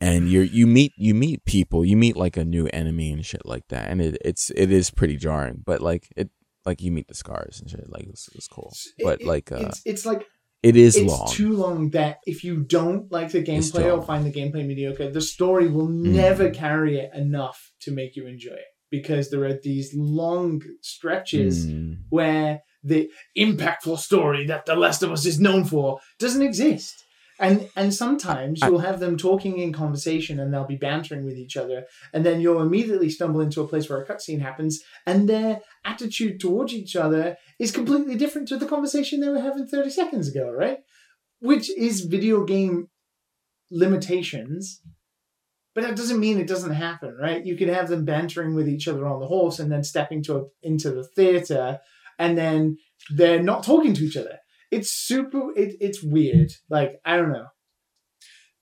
[0.00, 1.84] And you're you meet you meet people.
[1.84, 4.90] You meet like a new enemy and shit like that, and it it's it is
[4.90, 5.62] pretty jarring.
[5.64, 6.28] But like it
[6.66, 7.88] like you meet the scars and shit.
[7.90, 8.72] Like it's, it's cool.
[8.98, 10.26] It- But it- like uh, it's it's like
[10.64, 11.28] it is it's long.
[11.30, 15.20] too long that if you don't like the gameplay or find the gameplay mediocre, the
[15.20, 16.06] story will Mm.
[16.22, 21.66] never carry it enough to make you enjoy it because there are these long stretches
[21.66, 21.96] Mm.
[22.10, 27.03] where the impactful story that The Last of Us is known for doesn't exist.
[27.44, 31.36] And and sometimes I- you'll have them talking in conversation and they'll be bantering with
[31.36, 31.78] each other,
[32.12, 36.40] and then you'll immediately stumble into a place where a cutscene happens, and their attitude
[36.40, 40.50] towards each other is completely different to the conversation they were having 30 seconds ago,
[40.50, 40.78] right?
[41.40, 42.88] Which is video game
[43.70, 44.80] limitations
[45.74, 47.44] but that doesn't mean it doesn't happen, right?
[47.44, 50.36] You can have them bantering with each other on the horse and then stepping to
[50.36, 51.80] a, into the theater,
[52.16, 52.76] and then
[53.10, 54.38] they're not talking to each other.
[54.70, 55.50] It's super.
[55.56, 56.52] It, it's weird.
[56.68, 57.46] Like I don't know.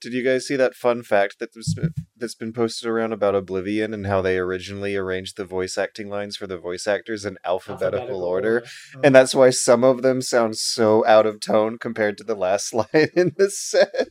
[0.03, 1.79] Did you guys see that fun fact that was,
[2.17, 6.35] that's been posted around about Oblivion and how they originally arranged the voice acting lines
[6.35, 8.63] for the voice actors in alphabetical, order?
[8.97, 8.99] Oh.
[9.01, 12.73] And that's why some of them sound so out of tone compared to the last
[12.73, 14.09] line in the set.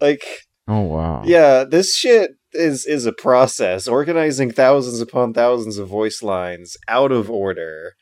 [0.00, 0.24] like,
[0.66, 1.22] Oh wow.
[1.26, 3.86] yeah, this shit is is a process.
[3.86, 7.92] Organizing thousands upon thousands of voice lines out of order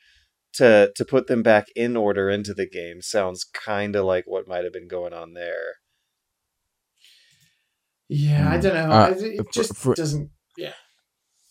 [0.53, 4.47] to to put them back in order into the game sounds kind of like what
[4.47, 5.75] might have been going on there.
[8.09, 8.91] yeah, I don't know.
[8.95, 10.29] Uh, it for- just for- doesn't.
[10.57, 10.73] Yeah,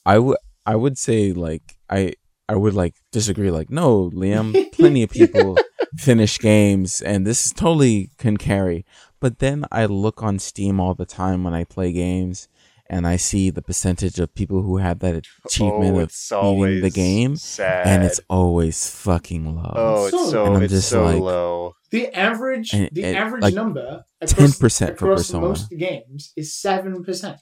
[0.05, 0.37] I would
[0.67, 2.13] I would say like I
[2.49, 5.57] I would like disagree like no Liam plenty of people
[5.97, 8.85] finish games and this is totally can carry
[9.19, 12.47] but then I look on Steam all the time when I play games
[12.91, 15.15] and I see the percentage of people who have that
[15.47, 17.87] achievement oh, of it's beating the game sad.
[17.87, 19.73] and it's always fucking low.
[19.75, 21.75] oh, it's So- so And I'm it's just so like- low.
[21.93, 25.47] The average, And- the and, average like, number 10% across, for Persona.
[25.49, 27.39] most games is seven percent.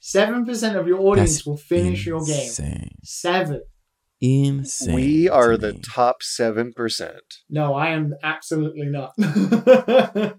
[0.00, 2.46] Seven percent of your audience That's will finish your game.
[2.46, 2.90] Insane.
[3.02, 3.62] Seven.
[4.20, 4.94] Insane.
[4.94, 5.80] We are to the me.
[5.94, 7.22] top seven percent.
[7.50, 9.12] No, I am absolutely not.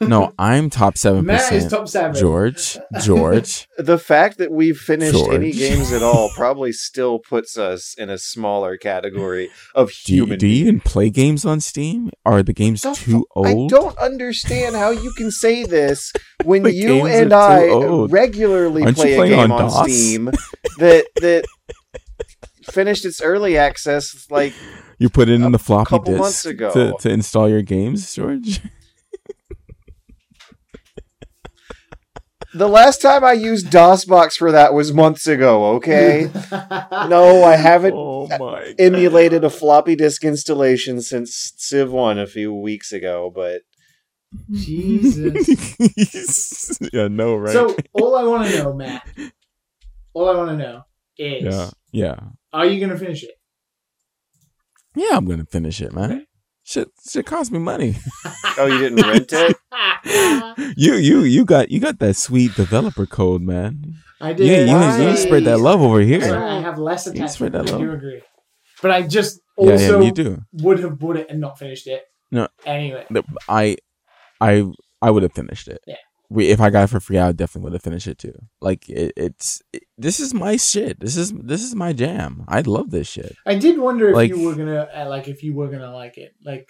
[0.00, 1.70] No, I'm top seven Matt is percent.
[1.70, 2.16] top seven.
[2.20, 3.68] George, George.
[3.78, 8.18] The fact that we've finished any games at all probably still puts us in a
[8.18, 10.38] smaller category of Do you, human.
[10.38, 12.10] do you even play games on Steam?
[12.24, 13.70] Are the games The too fu- I old?
[13.70, 16.12] don't understand how you can say this
[16.44, 18.12] when you and I old.
[18.12, 20.24] regularly Aren't play a game on on, Steam
[20.78, 21.44] that that
[22.70, 24.52] finished its early access like
[24.98, 26.72] You put it in a the floppy couple disk months ago.
[26.72, 28.60] To, to install your games, George.
[32.54, 35.76] The last time I used DOSBox for that was months ago.
[35.76, 38.28] Okay, no, I haven't oh
[38.78, 43.62] emulated a floppy disk installation since Civ One a few weeks ago, but
[44.50, 46.78] Jesus.
[46.92, 47.52] yeah, no, right?
[47.52, 49.06] So all I want to know, Matt,
[50.12, 50.82] all I want to know
[51.16, 52.16] is, yeah, yeah,
[52.52, 53.34] are you gonna finish it?
[54.94, 55.16] yeah.
[55.16, 56.26] I'm gonna finish it, man.
[56.72, 57.96] Shit, shit cost me money.
[58.58, 59.56] oh, you didn't rent it?
[60.78, 63.96] you, you, you got, you got that sweet developer code, man.
[64.22, 64.46] I did.
[64.46, 66.22] Yeah, you, you spread that love over here.
[66.34, 67.66] I have less You spread attachment.
[67.66, 67.94] that I do love.
[67.98, 68.22] agree,
[68.80, 70.42] but I just Yeah, yeah, also you do.
[70.54, 72.04] would have bought it and not finished it.
[72.30, 72.48] No.
[72.64, 73.76] Anyway, The- I,
[74.40, 74.64] I,
[75.02, 75.80] I would have finished it.
[75.86, 75.96] Yeah.
[76.32, 78.34] We, if I got it for free, I would definitely would have finished it too.
[78.60, 80.98] Like it, it's it- this is my shit.
[81.00, 82.44] This is this is my jam.
[82.48, 83.36] I love this shit.
[83.46, 86.16] I did wonder if Like- you were gonna uh, like if you were gonna like
[86.18, 86.34] it.
[86.44, 86.68] Like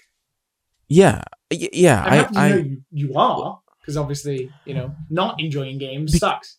[0.88, 2.02] Yeah, yeah.
[2.04, 6.12] I'm happy to I, know you, you are because obviously you know not enjoying games
[6.12, 6.58] Be- sucks.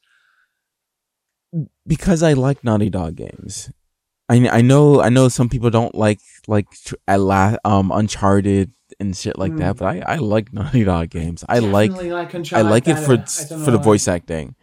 [1.86, 3.72] because I like Naughty Dog games.
[4.34, 8.72] I, I know I know some people don't like like tr- a la- um Uncharted
[9.00, 9.80] and shit like that, Mm.
[9.80, 11.44] but I, I like Naughty Dog games.
[11.50, 13.32] I like Definitely like I Uncharted like it for better.
[13.40, 14.56] I don't know for the voice acting.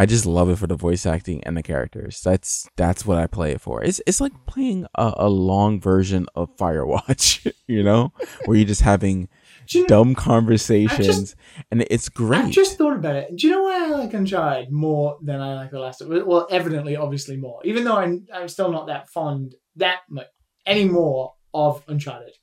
[0.00, 2.20] I just love it for the voice acting and the characters.
[2.24, 3.82] That's that's what I play it for.
[3.82, 8.12] It's it's like playing a, a long version of Firewatch, you know,
[8.44, 9.28] where you're just having
[9.74, 11.34] you know- dumb conversations,
[11.70, 12.44] and it's great.
[12.46, 13.36] I just thought about it.
[13.36, 16.22] Do you know why I like Uncharted more than I like The Last of Us?
[16.24, 17.60] Well, evidently, obviously more.
[17.64, 20.26] Even though I'm, I'm still not that fond that much
[20.66, 22.34] anymore of Uncharted.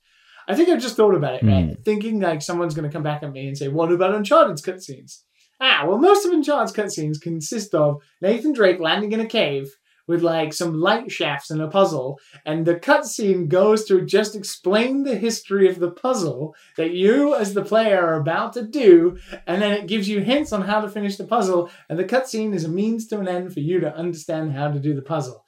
[0.48, 1.76] I think I've just thought about it, right?
[1.84, 5.22] Thinking like someone's going to come back at me and say, "What about Uncharted's cutscenes?"
[5.60, 9.74] Ah, well, most of Uncharted's cutscenes consist of Nathan Drake landing in a cave
[10.06, 15.02] with like some light shafts and a puzzle, and the cutscene goes to just explain
[15.02, 19.60] the history of the puzzle that you, as the player, are about to do, and
[19.60, 22.64] then it gives you hints on how to finish the puzzle, and the cutscene is
[22.64, 25.44] a means to an end for you to understand how to do the puzzle.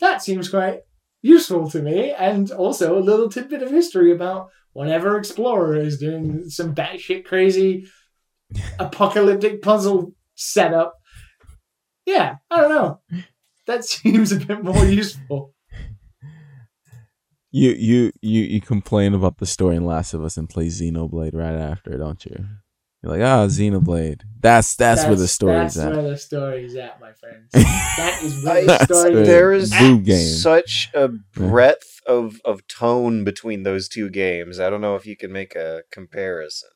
[0.00, 0.80] That seems quite
[1.20, 6.48] useful to me, and also a little tidbit of history about whatever explorer is doing
[6.48, 7.86] some batshit crazy
[8.78, 10.94] apocalyptic puzzle setup.
[12.06, 13.00] Yeah, I don't know.
[13.66, 15.54] That seems a bit more useful.
[17.50, 21.34] You you you you complain about the story in Last of Us and play Xenoblade
[21.34, 22.46] right after, don't you?
[23.02, 24.22] You're like, ah, Xenoblade.
[24.40, 25.84] That's that's, where the story's that's at.
[25.92, 27.50] That's where the story's at, my friends.
[27.52, 29.28] That is where the That's story where- is.
[29.28, 30.26] there is Blue game.
[30.26, 34.58] such a breadth of of tone between those two games.
[34.58, 36.70] I don't know if you can make a comparison.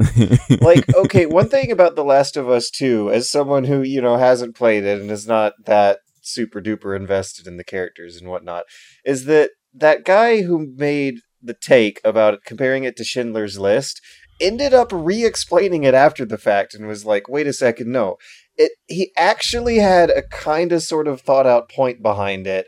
[0.62, 4.16] like okay one thing about the last of us 2 as someone who you know
[4.16, 8.64] hasn't played it and is not that super duper invested in the characters and whatnot
[9.04, 14.00] is that that guy who made the take about comparing it to schindler's list
[14.40, 18.16] ended up re-explaining it after the fact and was like wait a second no
[18.60, 22.66] it he actually had a kind of sort of thought out point behind it.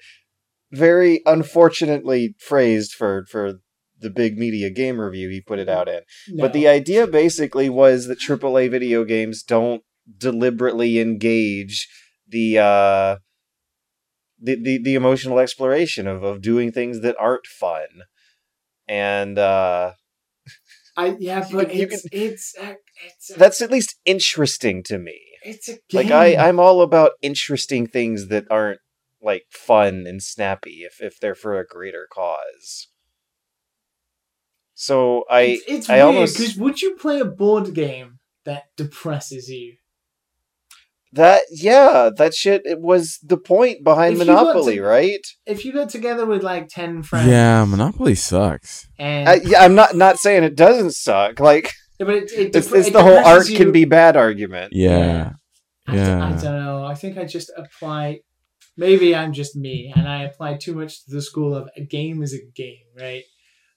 [0.70, 3.60] Very unfortunately phrased for for
[4.00, 6.00] the big media game review he put it out in.
[6.30, 6.44] No.
[6.44, 9.82] But the idea basically was that AAA video games don't
[10.16, 11.88] deliberately engage
[12.26, 13.16] the uh
[14.42, 17.86] the, the, the emotional exploration of, of doing things that aren't fun.
[18.88, 19.92] And uh
[20.96, 22.76] I yeah, You but you it's it's a,
[23.06, 25.20] it's a, that's at least interesting to me.
[25.44, 25.80] it's a game.
[25.94, 28.80] Like I, I'm all about interesting things that aren't
[29.22, 32.88] like fun and snappy if if they're for a greater cause.
[34.74, 38.64] So I it's, it's I weird almost- because would you play a board game that
[38.76, 39.76] depresses you?
[41.12, 45.26] That yeah, that shit it was the point behind If Monopoly, to- right?
[45.46, 48.86] If you got together with like ten friends, Yeah, Monopoly sucks.
[48.98, 51.38] and Uh, yeah, I'm not not saying it doesn't suck.
[51.40, 54.16] Like Yeah, but it, it it's, it's it the whole art you- can be bad
[54.16, 54.72] argument.
[54.74, 55.32] Yeah.
[55.86, 56.40] I, don't, I Yeah.
[56.40, 56.84] don't know.
[56.84, 58.20] I think I just apply.
[58.76, 62.22] Maybe I'm just me, and I apply too much to the school of a game
[62.22, 63.24] is a game, right?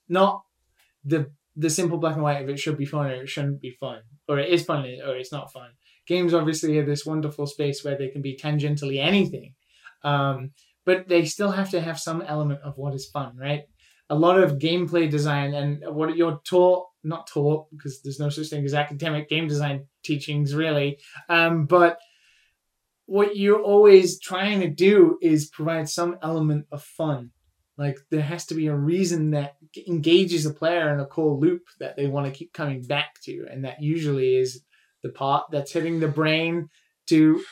[0.08, 0.42] Not
[1.04, 3.76] the the simple black and white of it should be fun or it shouldn't be
[3.80, 5.70] fun, or it is fun or it's not fun.
[6.06, 9.54] Games obviously are this wonderful space where they can be tangentially anything,
[10.04, 10.52] um,
[10.84, 13.64] but they still have to have some element of what is fun, right?
[14.08, 18.48] A lot of gameplay design and what you're taught, not taught, because there's no such
[18.48, 20.98] thing as academic game design teachings, really.
[21.28, 21.98] Um, but
[23.06, 27.30] what you're always trying to do is provide some element of fun.
[27.78, 31.62] Like there has to be a reason that engages a player in a core loop
[31.78, 34.62] that they want to keep coming back to, and that usually is
[35.02, 36.68] the part that's hitting the brain
[37.08, 37.42] to,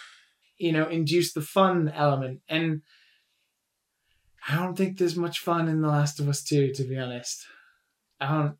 [0.59, 2.40] you know, induce the fun element.
[2.48, 2.83] And
[4.48, 7.46] I don't think there's much fun in The Last of Us 2, to be honest.
[8.20, 8.57] I don't.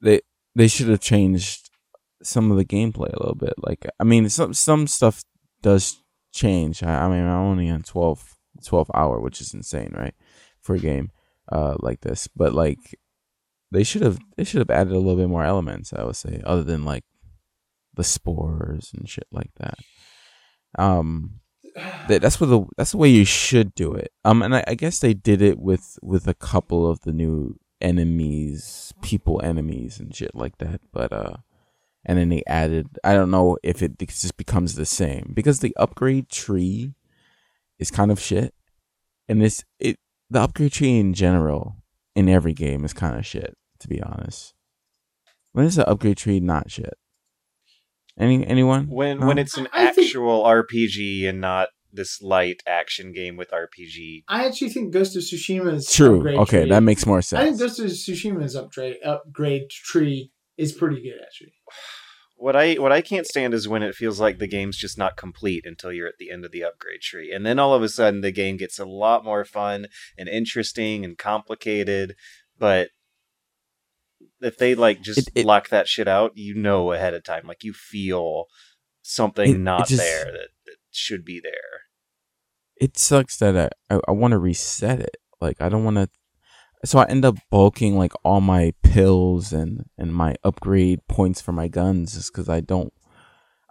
[0.00, 0.20] They
[0.54, 1.70] they should have changed
[2.22, 3.54] some of the gameplay a little bit.
[3.58, 5.22] Like I mean, some some stuff
[5.62, 6.82] does change.
[6.82, 10.14] I, I mean, I'm only on 12, 12 hour, which is insane, right,
[10.60, 11.10] for a game
[11.50, 12.28] uh like this.
[12.28, 12.98] But like,
[13.70, 15.92] they should have they should have added a little bit more elements.
[15.92, 17.04] I would say, other than like
[17.96, 19.78] the spores and shit like that.
[20.78, 21.40] Um,
[22.08, 24.12] that, that's what the that's the way you should do it.
[24.24, 27.58] Um, and I, I guess they did it with with a couple of the new
[27.80, 30.80] enemies, people enemies and shit like that.
[30.92, 31.36] But uh,
[32.04, 32.88] and then they added.
[33.04, 36.94] I don't know if it just becomes the same because the upgrade tree
[37.78, 38.54] is kind of shit,
[39.28, 39.98] and this it
[40.30, 41.76] the upgrade tree in general
[42.14, 43.56] in every game is kind of shit.
[43.80, 44.54] To be honest,
[45.52, 46.94] when is the upgrade tree not shit?
[48.18, 48.88] Any anyone?
[48.88, 49.26] When No?
[49.26, 54.24] when it's an I think- actual RPG and not this light action game with RPG.
[54.28, 56.18] I actually think Ghost of Tsushima is True.
[56.18, 57.40] upgrade Okay, tree- that makes more sense.
[57.40, 61.54] I think Ghost of Tsushima's upgrade upgrade tree is pretty good actually.
[62.38, 65.16] What I what I can't stand is when it feels like the game's just not
[65.16, 67.88] complete until you're at the end of the upgrade tree, and then all of a
[67.88, 69.86] sudden the game gets a lot more fun
[70.18, 72.14] and interesting and complicated.
[72.58, 72.90] But
[74.40, 77.46] if they like just It- it- block that shit out, you know ahead of time,
[77.46, 78.44] like you feel
[79.02, 81.82] something it not just- there that, that should be there.
[82.78, 83.56] it sucks that
[83.90, 85.16] I I, I want to reset it.
[85.40, 86.08] Like I don't want to.
[86.84, 91.52] So I end up bulking like all my pills and and my upgrade points for
[91.52, 92.92] my guns just because I don't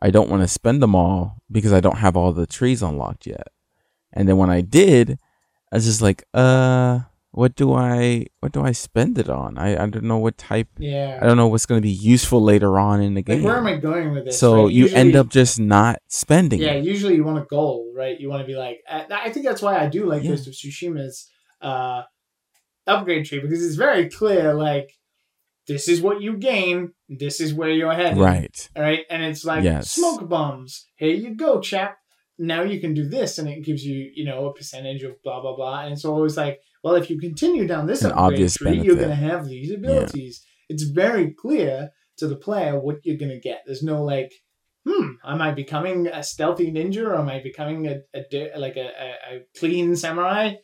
[0.02, 3.26] I don't want to spend them all because I don't have all the trees unlocked
[3.28, 3.48] yet.
[4.12, 5.18] And then when I did,
[5.72, 7.00] I was just like, uh,
[7.36, 9.58] what do I what do I spend it on?
[9.58, 10.70] I I don't know what type.
[10.80, 11.20] Yeah.
[11.22, 13.44] I don't know what's going to be useful later on in the Like, game.
[13.44, 14.40] where am I going with this?
[14.40, 14.74] so right?
[14.78, 16.86] you end up just not spending Yeah, it.
[16.94, 18.16] usually you want a goal, right?
[18.20, 20.32] You want to be like, I I think that's why I do like Yeah.
[20.32, 21.18] Ghost of Tsushima's
[21.62, 22.04] uh,
[22.88, 24.54] upgrade tree because it's very clear.
[24.54, 24.90] Like,
[25.68, 26.94] this is what you gain.
[27.10, 28.18] This is where you're headed.
[28.20, 28.70] Right.
[28.76, 29.92] All right, and it's like Yes.
[29.92, 30.86] smoke bombs.
[30.96, 31.98] Here you go, chap.
[32.38, 35.42] Now you can do this, and it gives you, you know, a percentage of blah
[35.42, 35.82] blah blah.
[35.84, 39.10] And it's always like, well, if you continue down this An obvious tree, you're going
[39.10, 40.46] to have these abilities.
[40.70, 43.64] It's very clear to the player what you're going to get.
[43.66, 44.32] There's no like,
[44.88, 48.86] hmm, am I becoming a stealthy ninja, or am I becoming a, a like a,
[48.86, 50.58] a, clean samurai?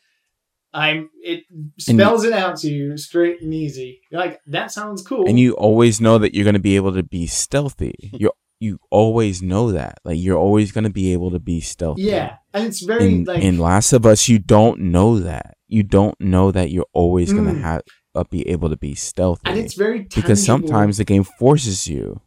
[0.76, 1.10] I'm.
[1.24, 1.46] It
[1.80, 4.02] spells it out to you straight and easy.
[4.12, 5.28] You're like, that sounds cool.
[5.28, 8.12] and you always know that you're going to be able to be stealthy.
[8.20, 12.04] You you always know that, like you're always going to be able to be stealthy.
[12.04, 15.58] yeah, and it's very In like in Last of Us, you don't know that.
[15.72, 17.62] You don't know that you're always going to Mm.
[17.70, 17.82] have
[18.14, 19.42] uh, be able to be stealthy.
[19.50, 20.22] and it's very tangible.
[20.22, 22.20] because sometimes the game forces you.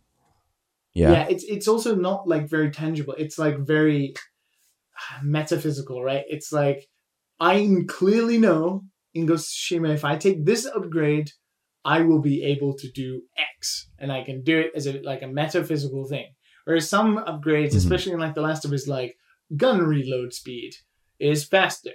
[0.95, 1.13] yeah.
[1.15, 1.27] Yeah.
[1.33, 4.15] it's it's also not like very tangible it's like very
[5.23, 6.87] metaphysical right it's like
[7.41, 7.55] i
[7.89, 11.31] clearly know in Ghost of Tsushima if i take this upgrade
[11.85, 13.23] i will be able to do
[13.57, 16.29] x and i can do it as a like a metaphysical thing
[16.67, 17.77] Whereas some upgrades, Mhm.
[17.83, 19.19] especially in like The Last of Us, like
[19.55, 20.71] gun reload speed
[21.19, 21.93] is faster.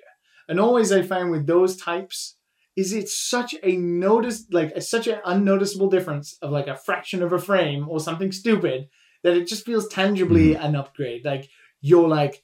[0.50, 2.36] And always I find with those types
[2.76, 7.32] is it's such a notice like such an unnoticeable difference of like a fraction of
[7.32, 8.90] a frame or something stupid
[9.24, 10.66] that it just feels tangibly mm-hmm.
[10.66, 11.24] an upgrade.
[11.24, 11.50] Like
[11.82, 12.42] you're like,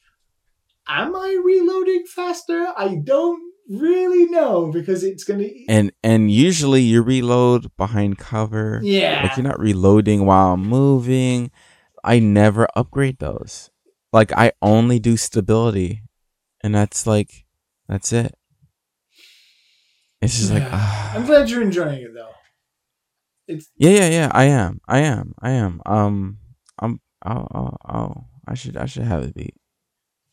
[0.87, 2.67] am I reloading faster?
[2.77, 8.81] I don't really know because it's gonna And and usually you reload behind cover.
[8.83, 9.23] yeah.
[9.23, 11.49] Like you're not reloading while moving.
[12.03, 13.71] I never upgrade those.
[14.13, 16.03] Like I only do stability,
[16.61, 17.44] and that's like
[17.87, 18.35] that's it.
[20.21, 21.13] It's just like ah.
[21.15, 22.31] I'm glad you're enjoying it though.
[23.47, 24.31] It's yeah, yeah, yeah.
[24.31, 25.81] I am, I am, I am.
[25.85, 26.37] Um,
[26.79, 26.99] I'm.
[27.25, 28.25] Oh, oh, oh.
[28.47, 29.55] I should, I should have it beat.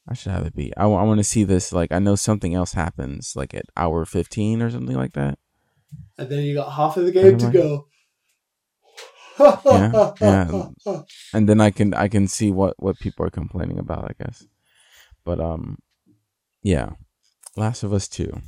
[0.09, 0.75] I should have it beat.
[0.77, 1.73] I, want to see this.
[1.73, 5.39] Like I know something else happens, like at hour fifteen or something like that.
[6.19, 7.87] and then you got half of the game to go.
[9.39, 11.03] Yeah, yeah.
[11.33, 14.47] and then I can I can see what what people are complaining about, I guess.
[15.25, 15.79] But um,
[16.63, 16.91] yeah,
[17.57, 18.41] Last of Us Two.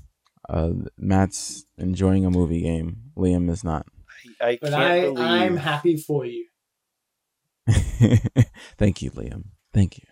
[0.48, 3.10] Uh, Matt's enjoying a movie game.
[3.16, 3.86] Liam is not.
[4.40, 6.46] I But can't I, believe I'm happy for you.
[8.78, 9.44] Thank you, Liam.
[9.72, 10.04] Thank you.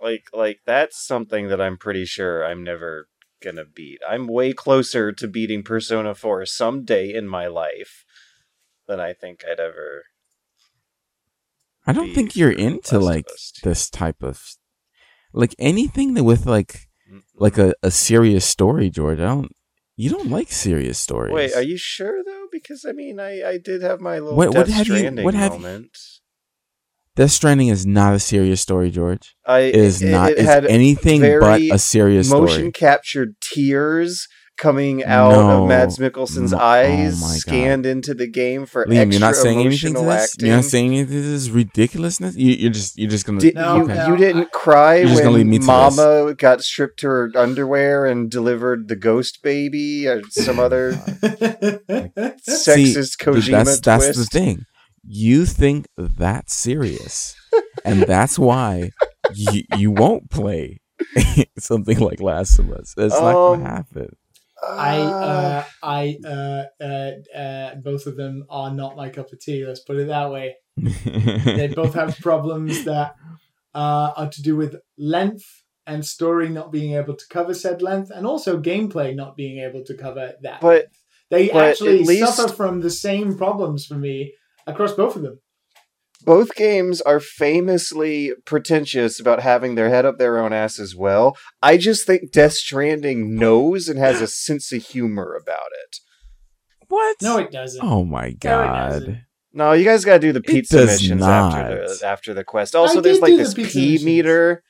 [0.00, 3.08] like like that's something that I'm pretty sure I'm never
[3.42, 3.98] gonna beat.
[4.08, 8.04] I'm way closer to beating Persona 4 someday in my life
[8.86, 10.04] than I think I'd ever.
[11.86, 13.26] I don't think you're into like
[13.62, 14.54] this type of
[15.32, 16.86] like anything that with like.
[17.36, 19.18] Like a, a serious story, George.
[19.18, 19.52] I don't.
[19.96, 21.34] You don't like serious stories.
[21.34, 22.46] Wait, are you sure though?
[22.50, 25.34] Because I mean, I I did have my little What- what Death you- Stranding what
[25.34, 25.96] have you- moment.
[27.16, 29.34] Death Stranding is not a serious story, George.
[29.44, 30.30] I It is it- not.
[30.32, 32.72] It it's had anything but a serious motion story.
[32.72, 34.26] captured tears
[34.60, 35.62] coming out No.
[35.62, 37.36] of Mads Mikkelsen's Mo- oh eyes, my God.
[37.36, 40.32] scanned into the game for Liam, extra you're not saying anything to this.
[40.32, 40.46] acting.
[40.46, 42.36] You're not saying anything to this ridiculousness.
[42.36, 43.40] You, you're just you're just gonna.
[43.40, 46.34] Did, No, you, no, you didn't cry You're just gonna lead me when to Mama
[46.34, 50.92] got stripped to her underwear and delivered the ghost baby or some other
[52.48, 54.64] sexist Kojima that's that's the thing.
[55.04, 57.34] You think that's serious,
[57.84, 58.90] and that's why
[59.34, 60.80] you you won't play
[61.58, 62.94] something like Last of Us.
[62.96, 64.16] It's not Um, gonna happen.
[64.62, 65.22] I, Ah.
[65.22, 69.64] uh, I, uh, uh, uh, both of them are not my cup of tea.
[69.66, 70.56] Let's put it that way.
[71.44, 73.14] They both have problems that
[73.74, 75.44] uh, are to do with length
[75.86, 79.82] and story not being able to cover said length, and also gameplay not being able
[79.84, 80.60] to cover that.
[80.60, 80.86] But-
[81.30, 84.34] they but actually least- suffer from the same problems for me
[84.66, 85.38] across both of them.
[86.24, 91.36] Both games are famously pretentious about having their head up their own ass as well.
[91.62, 95.96] I just think Death Stranding knows and has a sense of humor about it.
[96.88, 97.16] what?
[97.22, 97.82] No, it doesn't.
[97.84, 99.06] Oh my doesn't.
[99.06, 99.22] god!
[99.52, 102.74] No, you guys got to do the pizza does missions after the after the quest.
[102.76, 104.04] Also, I there's like do the this pizza P missions.
[104.04, 104.62] meter.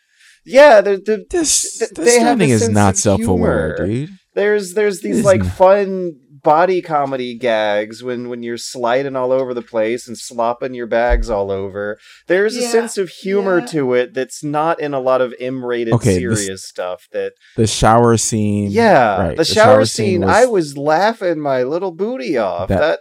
[0.46, 3.86] Yeah, the, the This Th- this they have a Stranding is sense not self-aware, humor.
[3.86, 4.11] dude.
[4.34, 6.12] there's there's these like not- fun
[6.43, 11.28] body comedy gags when when you're sliding all over the place and slopping your bags
[11.30, 11.99] all over.
[12.26, 13.66] There's a sense of humor yeah.
[13.66, 17.09] to it that's not in a lot of M-rated Okay, this- serious stuff.
[17.12, 18.70] That The shower scene.
[18.70, 22.36] yeah, right, the, the shower, shower scene, scene was- I was laughing my little booty
[22.38, 22.68] off.
[22.68, 22.99] That- that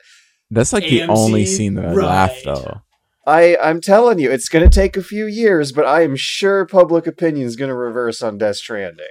[0.52, 2.82] That's like the only scene that I laughed though.
[3.28, 6.66] I I'm telling you, it's going to take a few years, but I am sure
[6.66, 9.06] public opinion is going to reverse on Death Stranding,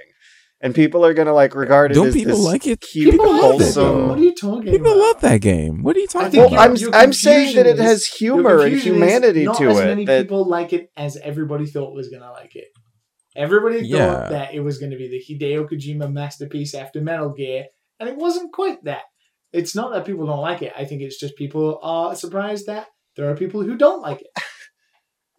[0.61, 2.81] and people are going to like regard it Don't as people this like it?
[2.81, 4.71] cute, People love it, What are you talking about?
[4.71, 4.97] People about?
[4.97, 5.83] love that game.
[5.83, 8.75] What are you talking think Well, your- I'm I'm saying that it has humor and
[8.77, 9.85] humanity not to as it.
[9.85, 12.67] Many That people like it as everybody thought was gonna like it.
[13.35, 13.97] Everybody Yeah.
[14.13, 17.65] thought that it was going to be the Hideo Kojima masterpiece after Metal Gear,
[17.99, 19.03] and it wasn't quite that.
[19.53, 20.73] It's not that people don't like it.
[20.77, 24.43] I think it's just people are surprised that there are people who don't like it.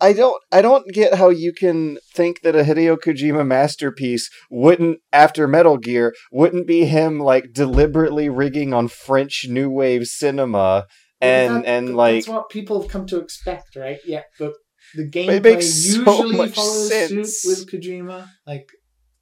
[0.01, 4.98] I don't I don't get how you can think that a Hideo Kojima masterpiece wouldn't
[5.12, 10.86] after Metal Gear wouldn't be him like deliberately rigging on French new wave cinema
[11.20, 13.98] and That- and like that's what people have come to expect, right?
[14.07, 14.53] Yeah, but
[14.94, 17.11] the it gameplay makes so usually much follows sense.
[17.42, 18.26] suit with Kojima.
[18.46, 18.66] Like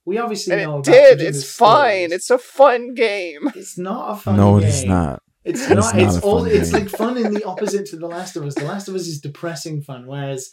[0.06, 1.18] we obviously and know it about did.
[1.18, 2.08] Kojima's It's fine.
[2.08, 2.12] stories.
[2.12, 3.50] It's a fun game.
[3.56, 4.44] It's not a fun game.
[4.44, 4.68] no, game.
[4.68, 5.22] it is not.
[5.44, 5.94] It's It's not.
[5.96, 6.44] not It's all.
[6.44, 8.54] It's like fun in the opposite to The Last of Us.
[8.54, 10.48] The Last of Us is depressing fun, whereas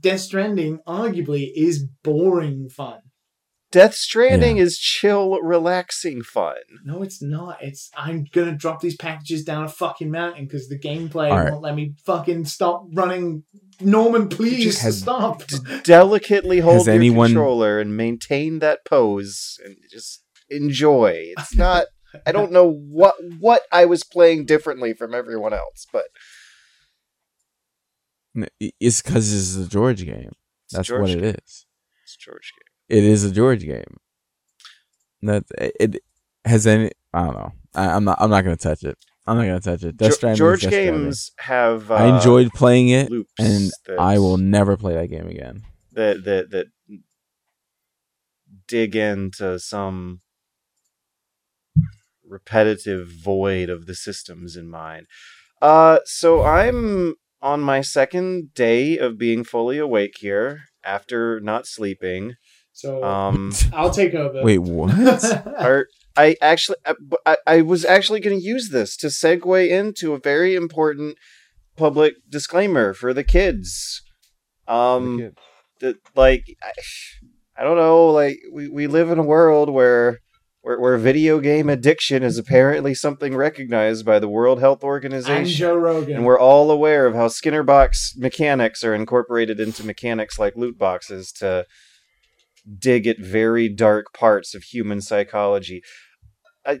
[0.00, 3.00] Death Stranding arguably is boring fun.
[3.72, 6.54] Death Stranding is chill, relaxing fun.
[6.84, 7.58] No, it's not.
[7.60, 11.50] It's I'm gonna drop these packages down a fucking mountain because the gameplay All right.
[11.50, 13.42] won't let me fucking stop running.
[13.80, 15.46] Norman, please Just has- stop.
[15.46, 21.32] D- delicately hold Has your anyone- controller and maintain that pose and just enjoy.
[21.36, 21.86] It's not
[22.24, 26.08] I don't know what what I was playing differently from everyone else, but N-
[28.60, 30.32] It's because it's a George game.
[30.64, 31.34] It's That's George what it game.
[31.44, 31.66] is.
[32.04, 32.98] It's a George game.
[32.98, 33.96] It is a George game.
[35.22, 36.02] That it
[36.44, 36.90] has any.
[37.12, 37.52] I don't know.
[37.74, 38.18] I, I'm not.
[38.20, 38.96] I'm not gonna touch it.
[39.26, 39.96] I'm not gonna touch it.
[39.96, 41.02] Death Stranding George Death Stranding.
[41.04, 41.90] games have.
[41.90, 45.62] Uh, I enjoyed playing it, loops and I will never play that game again.
[45.92, 46.66] that that that
[48.68, 50.20] dig into some
[52.28, 55.06] repetitive void of the systems in mind.
[55.62, 62.34] Uh, so I'm on my second day of being fully awake here after not sleeping.
[62.72, 64.42] So Um, I'll take over.
[64.42, 64.92] Wait, what?
[65.58, 70.14] Are I actually I, I, I was actually going to use this to segue into
[70.14, 71.16] a very important
[71.76, 74.02] public disclaimer for the kids.
[74.66, 75.32] Um,
[75.80, 76.72] that like I,
[77.58, 80.20] I don't know, like we, we live in a world where,
[80.66, 85.56] where where video game addiction is apparently something recognized by the World Health I'm Organization.
[85.56, 86.16] Joe Rogan.
[86.16, 90.76] And we're all aware of how Skinner box mechanics are incorporated into mechanics like loot
[90.76, 91.66] boxes to
[92.80, 95.82] dig at very dark parts of human psychology.
[96.66, 96.80] I,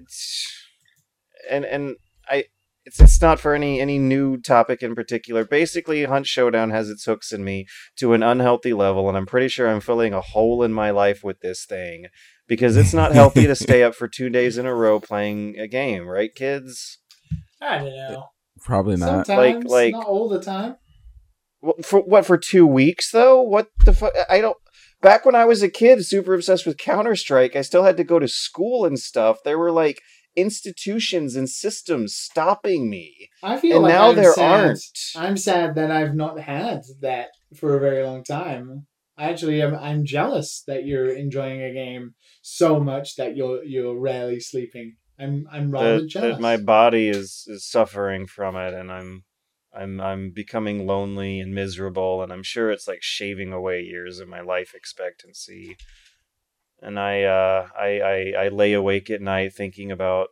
[1.48, 1.94] and and
[2.28, 2.46] I
[2.84, 5.44] it's it's not for any any new topic in particular.
[5.44, 7.66] Basically, Hunt Showdown has its hooks in me
[7.98, 11.22] to an unhealthy level, and I'm pretty sure I'm filling a hole in my life
[11.22, 12.06] with this thing
[12.48, 15.66] because it's not healthy to stay up for two days in a row playing a
[15.66, 16.98] game, right, kids?
[17.60, 18.26] I don't know.
[18.64, 19.26] Probably not.
[19.26, 20.76] Sometimes, like- not all the time.
[21.82, 22.24] For what?
[22.26, 23.42] For two weeks though?
[23.42, 24.12] What the fuck?
[24.30, 24.56] I don't.
[25.02, 28.04] Back when I was a kid, super obsessed with Counter Strike, I still had to
[28.04, 29.38] go to school and stuff.
[29.44, 30.00] There were like
[30.36, 34.64] institutions and systems stopping me, I feel and like now I'm there sad.
[34.66, 34.80] aren't.
[35.16, 38.86] I'm sad that I've not had that for a very long time.
[39.18, 39.74] I actually am.
[39.74, 44.96] I'm jealous that you're enjoying a game so much that you're you're rarely sleeping.
[45.18, 46.36] I'm I'm rather That, jealous.
[46.36, 49.24] that my body is is suffering from it, and I'm.
[49.74, 54.26] I'm I'm becoming lonely and miserable, and I'm sure it's like shaving away years of
[54.26, 55.76] my life expectancy.
[56.80, 60.28] And I uh, I, I I lay awake at night thinking about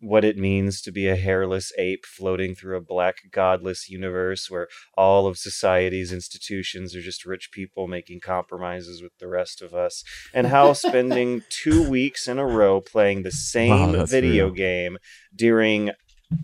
[0.00, 4.66] what it means to be a hairless ape floating through a black godless universe where
[4.94, 10.02] all of society's institutions are just rich people making compromises with the rest of us
[10.32, 14.54] and how spending 2 weeks in a row playing the same that's video real.
[14.54, 14.98] game
[15.34, 15.90] during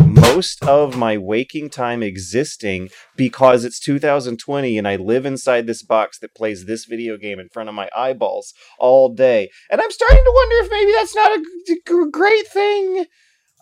[0.04, 6.18] most of my waking time existing because it's 2020 and I live inside this box
[6.18, 9.48] that plays this video game in front of my eyeballs all day.
[9.70, 13.06] And I'm starting to wonder if maybe that's not a great thing.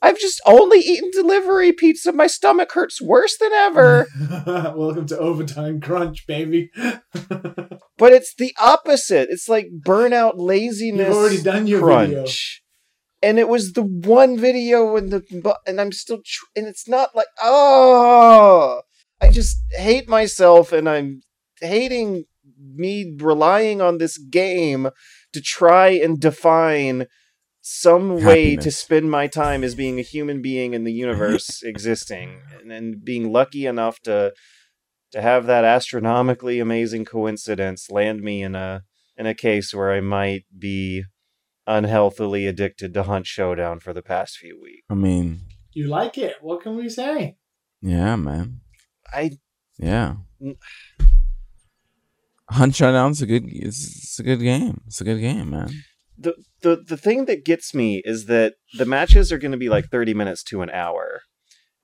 [0.04, 2.12] I've just only eaten delivery pizza.
[2.12, 4.06] My stomach hurts worse than ever.
[4.76, 6.70] Welcome to overtime crunch, baby.
[6.76, 9.28] but it's the opposite.
[9.30, 12.10] It's like burnout, laziness, You've already done your crunch.
[12.10, 13.30] video.
[13.30, 17.16] And it was the one video and the and I'm still tr- and it's not
[17.16, 18.82] like oh
[19.22, 21.22] I just hate myself and I'm
[21.62, 22.26] hating
[22.74, 24.90] me relying on this game
[25.32, 27.06] to try and define
[27.66, 32.42] some way to spend my time as being a human being in the universe existing
[32.60, 34.34] and then being lucky enough to
[35.10, 38.82] to have that astronomically amazing coincidence land me in a
[39.16, 41.04] in a case where I might be
[41.66, 44.84] unhealthily addicted to Hunt Showdown for the past few weeks.
[44.90, 45.40] I mean,
[45.72, 46.36] You like it?
[46.42, 47.38] What can we say?
[47.80, 48.60] yeah, man.
[49.10, 49.38] I
[49.78, 50.16] Yeah.
[52.50, 53.44] Hunt Showdown's a good.
[53.46, 54.82] It's, it's a good game.
[54.86, 55.70] It's a good game, man.
[56.16, 59.68] The the the thing that gets me is that the matches are going to be
[59.68, 61.20] like 30 minutes to an hour.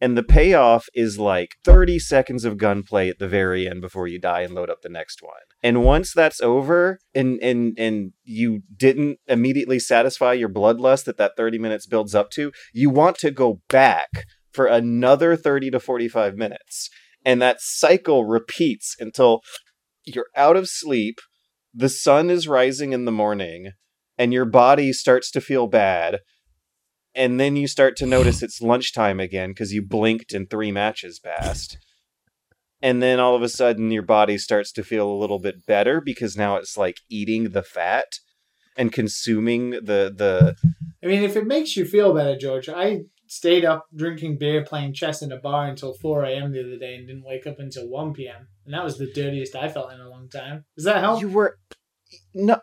[0.02, 4.18] And the payoff is like 30 seconds of gunplay at the very end before you
[4.18, 5.34] die and load up the next one.
[5.62, 11.36] And once that's over and and and you didn't immediately satisfy your bloodlust that that
[11.36, 16.34] 30 minutes builds up to, you want to go back for another 30 to 45
[16.34, 16.88] minutes.
[17.24, 19.42] And that cycle repeats until
[20.04, 21.18] you're out of sleep,
[21.74, 23.72] the sun is rising in the morning,
[24.20, 26.18] and your body starts to feel bad.
[27.14, 31.18] And then you start to notice it's lunchtime again because you blinked and three matches
[31.18, 31.78] passed.
[32.82, 36.02] And then all of a sudden, your body starts to feel a little bit better
[36.02, 38.20] because now it's like eating the fat
[38.76, 40.56] and consuming the the
[41.02, 44.92] I mean, if it makes you feel better, George, I stayed up drinking beer, playing
[44.92, 46.52] chess in a bar until 4 a.m.
[46.52, 48.48] the other day and didn't wake up until 1 p.m.
[48.64, 50.64] And that was the dirtiest I felt in a long time.
[50.76, 51.20] Does that help?
[51.20, 51.58] You were
[52.34, 52.60] no.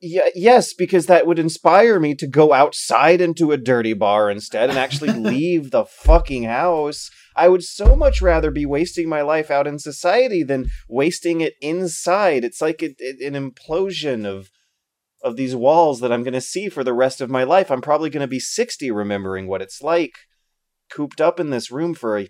[0.00, 4.70] Yeah, yes, because that would inspire me to go outside into a dirty bar instead
[4.70, 7.10] and actually leave the fucking house.
[7.34, 11.54] I would so much rather be wasting my life out in society than wasting it
[11.60, 12.44] inside.
[12.44, 14.50] It's like a, a- an implosion of
[15.20, 17.72] of these walls that I'm going to see for the rest of my life.
[17.72, 20.12] I'm probably going to be 60 remembering what it's like
[20.92, 22.28] cooped up in this room for a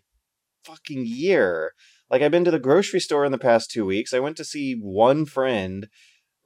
[0.64, 1.72] fucking year.
[2.10, 4.14] Like I've been to the grocery store in the past two weeks.
[4.14, 5.88] I went to see one friend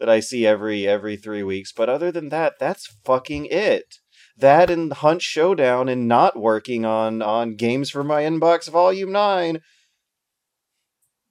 [0.02, 3.98] that I see every every three weeks, but other than that, that's fucking it.
[4.36, 9.60] That and Hunt Showdown and not working on on games for my inbox volume nine.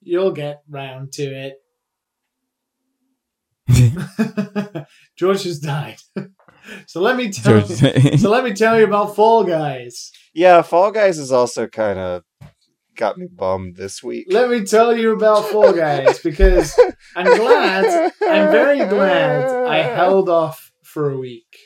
[0.00, 1.52] You'll get round to
[3.68, 4.86] it.
[5.18, 5.98] George has died.
[6.86, 8.16] so let me tell you.
[8.16, 10.12] So let me tell you about Fall Guys.
[10.32, 12.22] Yeah, Fall Guys is also kind of
[12.96, 14.26] got me bummed this week.
[14.30, 16.78] Let me tell you about Fall Guys because
[17.16, 21.56] I'm glad, I'm very glad I held off for a week.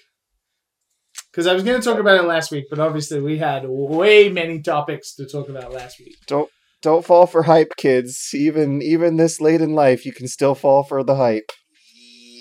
[1.30, 4.30] Because I was going to talk about it last week, but obviously we had way
[4.30, 6.16] many topics to talk about last week.
[6.26, 6.50] Don't
[6.82, 8.30] don't fall for hype, kids.
[8.32, 11.52] Even even this late in life, you can still fall for the hype.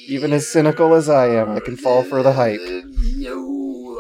[0.08, 2.62] Even as cynical as I am, I can fall for the hype.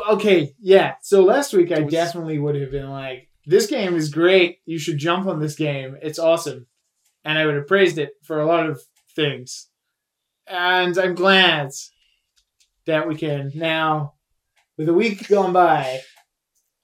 [0.09, 0.93] Okay, yeah.
[1.01, 4.59] So last week I definitely would have been like, "This game is great.
[4.65, 5.97] You should jump on this game.
[6.01, 6.67] It's awesome,"
[7.23, 8.81] and I would have praised it for a lot of
[9.15, 9.69] things.
[10.47, 11.71] And I'm glad
[12.85, 14.13] that we can now,
[14.77, 16.01] with a week gone by,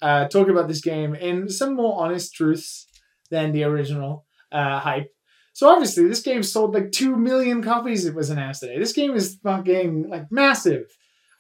[0.02, 2.88] uh, talk about this game in some more honest truths
[3.30, 5.14] than the original uh, hype.
[5.54, 8.06] So obviously, this game sold like two million copies.
[8.06, 8.80] It was announced today.
[8.80, 10.86] This game is fucking like massive.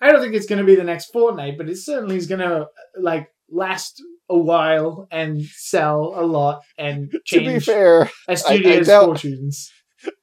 [0.02, 2.42] I don't think it's going to be the next Fortnite, but it certainly is going
[2.42, 2.68] to
[3.00, 4.02] like last
[4.32, 9.70] a while and sell a lot and change To be fair, a studio's doubt- fortunes.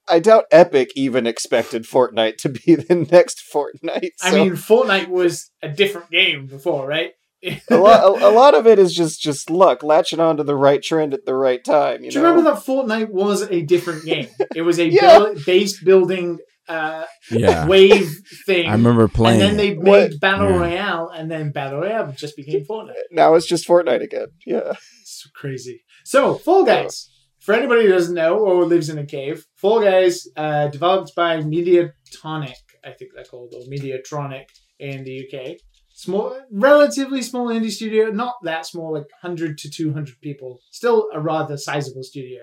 [0.09, 4.11] I doubt Epic even expected Fortnite to be the next Fortnite.
[4.23, 7.13] I mean, Fortnite was a different game before, right?
[7.71, 10.83] a lot, a, a lot of it is just just luck, latching onto the right
[10.83, 12.03] trend at the right time.
[12.03, 12.31] You Do you know?
[12.31, 14.27] remember that Fortnite was a different game?
[14.57, 15.19] It was a Yeah.
[15.21, 16.39] build, base building
[16.69, 18.11] uh, yeah, wave
[18.47, 18.69] thing.
[18.69, 19.41] I remember playing.
[19.41, 19.57] and then it.
[19.57, 20.21] they made What?
[20.21, 20.57] Battle Yeah.
[20.59, 22.95] Royale, and then Battle Royale just became Fortnite.
[23.11, 24.29] Now it's just Fortnite again.
[24.47, 24.73] Yeah.
[25.01, 25.83] It's crazy.
[26.05, 27.11] So, Fall Guys.
[27.41, 31.39] For anybody who doesn't know or lives in a cave, Fall Guys, uh, developed by
[31.41, 32.55] Mediatonic,
[32.85, 34.45] I think they're called, or Mediatronic
[34.79, 35.57] in the UK.
[35.95, 40.61] Small, relatively small indie studio, not that small, like 100 to 200 people.
[40.71, 42.43] Still a rather sizable studio.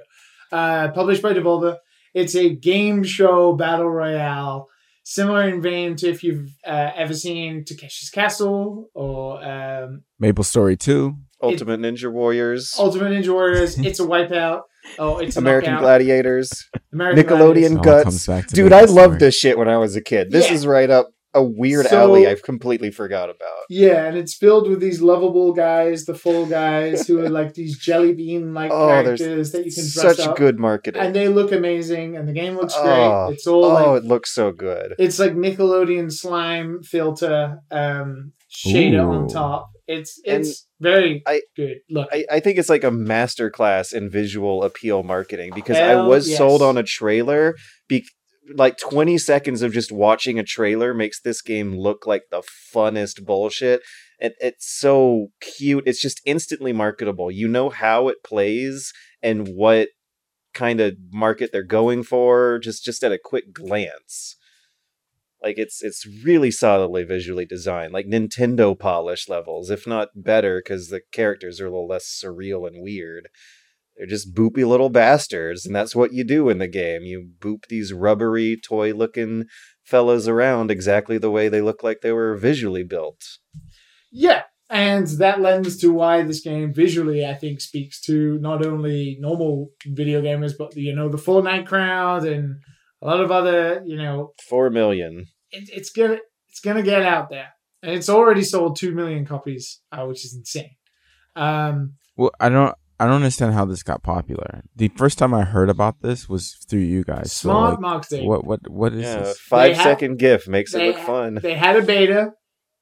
[0.52, 1.78] Uh, published by Devolver.
[2.16, 4.70] It's a game show battle royale,
[5.04, 10.78] similar in vein to if you've uh, ever seen Takeshi's Castle or um, Maple Story
[10.78, 11.18] Two.
[11.44, 13.78] Ultimate Ninja Warriors, Ultimate Ninja Warriors.
[13.86, 14.62] It's a Wipeout.
[14.98, 15.84] Oh, it's American knockout.
[15.84, 16.64] Gladiators,
[16.94, 18.26] American Nickelodeon It all Guts.
[18.26, 19.02] comes Dude, I Story.
[19.02, 20.32] loved this shit when I was a kid.
[20.32, 20.54] This Yeah.
[20.56, 23.66] is right up a weird So- alley I've completely forgot about.
[23.70, 27.78] Yeah, and it's filled with these lovable guys, the fall guys who are like these
[27.78, 30.38] jelly bean like Oh, characters that you can dress Such up.
[30.38, 31.02] good marketing.
[31.02, 32.84] and they look amazing, and the game looks Oh,
[33.28, 33.34] great.
[33.36, 34.96] It's all oh, like it looks so good.
[34.98, 39.70] it's like Nickelodeon slime filter um, shader on top.
[39.88, 41.78] It's And it's very I- good.
[41.92, 46.28] Look, I, I think it's like a masterclass in visual appeal marketing because I was
[46.28, 46.38] yes.
[46.40, 47.56] sold on a trailer.
[47.88, 48.08] Be-
[48.54, 52.44] like 20 seconds of just watching a trailer makes this game look like the
[52.74, 53.82] funnest bullshit.
[54.20, 55.84] And it's so cute.
[55.86, 57.32] It's just instantly marketable.
[57.32, 59.90] You know how it plays and what
[60.54, 64.38] kind of market they're going for just just at a quick glance.
[65.44, 70.88] Like it's it's really solidly visually designed, like Nintendo polish levels, if not better, because
[70.88, 73.28] the characters are a little less surreal and weird.
[73.98, 77.04] They're just boopy little bastards, and that's what you do in the game.
[77.04, 79.46] You boop these rubbery, toy-looking
[79.84, 83.22] fellas around exactly the way they look like they were visually built.
[84.12, 89.18] Yeah, and that lends to why this game visually, I think, speaks to not only
[89.20, 92.56] normal video gamers, but you know the Fortnite crowd and
[93.02, 95.28] a lot of other, you know, Four million.
[95.52, 96.18] it, it's gonna
[96.50, 97.50] it's gonna get out there,
[97.84, 100.76] and it's already sold two million copies, uh, which is insane.
[101.36, 102.76] Um, Well, I don't.
[103.00, 104.64] I don't understand how this got popular.
[104.76, 107.32] The first time I heard about this was through you guys.
[107.34, 108.28] So, smart like, marketing.
[108.28, 109.40] what what what is Yeah, this?
[109.40, 111.40] five They second have- GIF makes it look ha- fun.
[111.42, 112.32] They had a beta.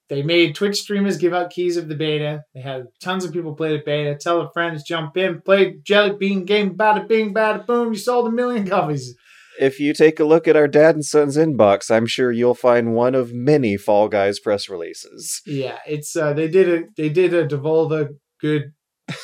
[0.09, 2.41] They made Twitch streamers give out keys of the beta.
[2.53, 4.16] They had tons of people play the beta.
[4.20, 7.93] Tell their friends, jump in, play Jelly Bean game, bada bing, bada boom.
[7.93, 9.16] You sold a million copies.
[9.59, 12.93] If you take a look at our Dad and Sons inbox, I'm sure you'll find
[12.93, 15.41] one of many Fall Guys press releases.
[15.45, 18.09] Yeah, it's uh, they did a they did a Devolver
[18.41, 18.74] good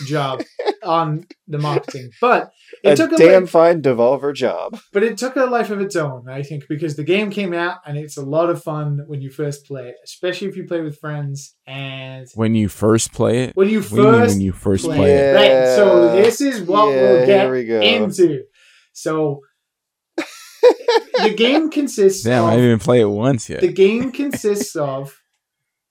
[0.06, 0.44] job
[0.84, 2.52] on the marketing, but
[2.84, 4.80] it a took a damn li- fine Devolver job.
[4.94, 6.30] but it took a life of its own.
[6.30, 9.30] I think because the game came out and it's a lot of fun when you
[9.30, 13.56] first play it, especially if you play with friends and When you first play it.
[13.56, 15.36] when you What do you first when you first play play it?
[15.36, 15.76] Right.
[15.76, 17.82] So this is what Yeah, we'll get here we go.
[17.82, 18.44] into.
[18.94, 19.42] So
[20.18, 23.62] the game consists Damn, I of didn't even play it once yet.
[23.62, 25.16] the game consists of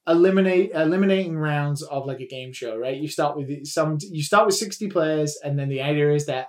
[0.09, 2.97] eliminate eliminating rounds of like a game show, right?
[2.97, 6.49] You start with some you start with 60 players and then the idea is that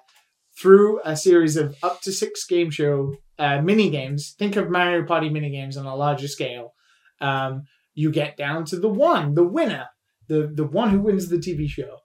[0.59, 4.35] through a series of up to six game show uh, mini games.
[4.37, 6.73] Think of Mario Party mini games on a larger scale.
[7.21, 9.87] Um, you get down to the one, the winner,
[10.27, 11.97] the the one who wins the TV show,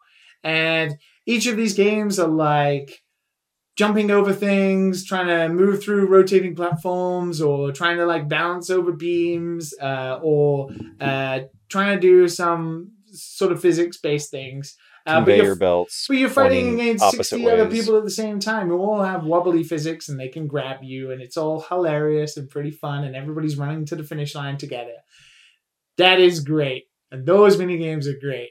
[0.43, 0.95] and
[1.27, 3.01] each of these games are like
[3.77, 8.93] jumping over things, trying to move through rotating platforms, or trying to like bounce over
[8.93, 10.71] beams, uh, or
[11.01, 14.77] uh, trying to do some sort of physics based things.
[15.07, 16.07] Uh, but Conveyor you're, belts.
[16.09, 19.25] but you're fighting against opposite 60 other people at the same time who all have
[19.25, 23.15] wobbly physics and they can grab you, and it's all hilarious and pretty fun, and
[23.15, 24.95] everybody's running to the finish line together.
[25.99, 26.85] That is great.
[27.11, 28.51] And those mini games are great.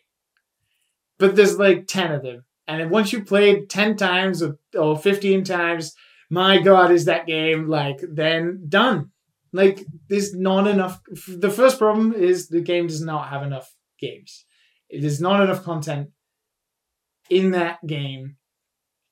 [1.18, 2.46] But there's like 10 of them.
[2.68, 5.94] And then once you played 10 times or, or 15 times,
[6.30, 9.12] my God, is that game like then done?
[9.52, 11.02] Like, there's not enough.
[11.28, 14.46] The first problem is the game does not have enough games.
[14.90, 16.10] It is not enough content
[17.30, 18.38] in that game.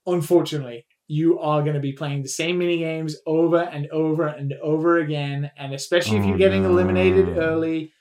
[0.06, 4.54] Unfortunately, you are going to be playing the same mini games over and over and
[4.64, 5.52] over again.
[5.58, 7.92] And especially if Oh, you're getting eliminated early,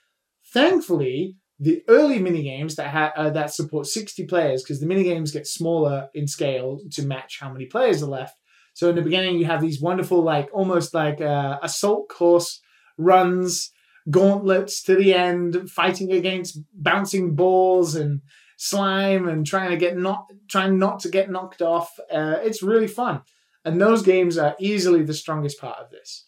[0.53, 5.03] thankfully, the early mini games that ha- uh, that support 60 players, because the mini
[5.03, 8.35] games get smaller in scale to match how many players are left.
[8.73, 12.61] So in the beginning, you have these wonderful, like almost like uh, assault course
[12.97, 13.71] runs,
[14.09, 18.21] gauntlets to the end, fighting against bouncing balls and
[18.57, 21.91] slime and trying to get not trying not to get knocked off.
[22.11, 23.21] Uh, it's really fun,
[23.63, 26.25] and those games are easily the strongest part of this.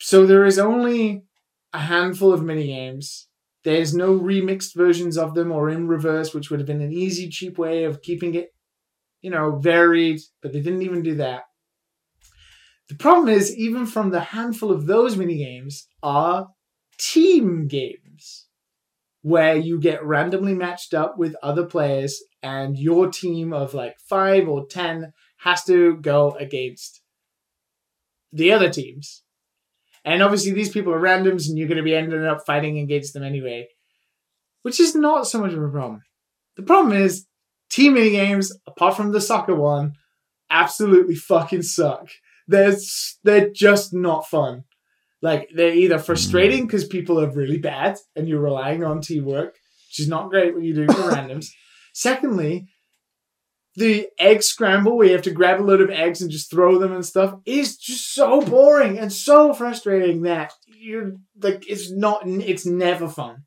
[0.00, 1.22] So there is only
[1.72, 3.25] a handful of mini games.
[3.66, 7.28] There's no remixed versions of them or in reverse, which would have been an easy,
[7.28, 8.54] cheap way of keeping it,
[9.22, 10.20] you know, varied.
[10.40, 11.42] But they didn't even do that.
[12.88, 16.50] The problem is, even from the handful of those mini games, are
[16.96, 18.46] team games
[19.22, 24.46] where you get randomly matched up with other players, and your team of like five
[24.46, 27.02] or ten has to go against
[28.32, 29.24] the other teams.
[30.06, 33.12] And obviously, these people are randoms, and you're going to be ending up fighting against
[33.12, 33.66] them anyway,
[34.62, 36.02] which is not so much of a problem.
[36.56, 37.26] The problem is,
[37.70, 39.94] team mini games, apart from the soccer one,
[40.48, 42.08] absolutely fucking suck.
[42.46, 42.76] They're,
[43.24, 44.62] they're just not fun.
[45.22, 46.66] Like, they're either frustrating mm.
[46.68, 49.56] because people are really bad and you're relying on teamwork,
[49.88, 51.48] which is not great when you're doing for randoms.
[51.92, 52.68] Secondly,
[53.76, 56.78] the egg scramble where you have to grab a load of eggs and just throw
[56.78, 61.12] them and stuff is just so boring and so frustrating that you're
[61.42, 63.44] like it's not it's never fun.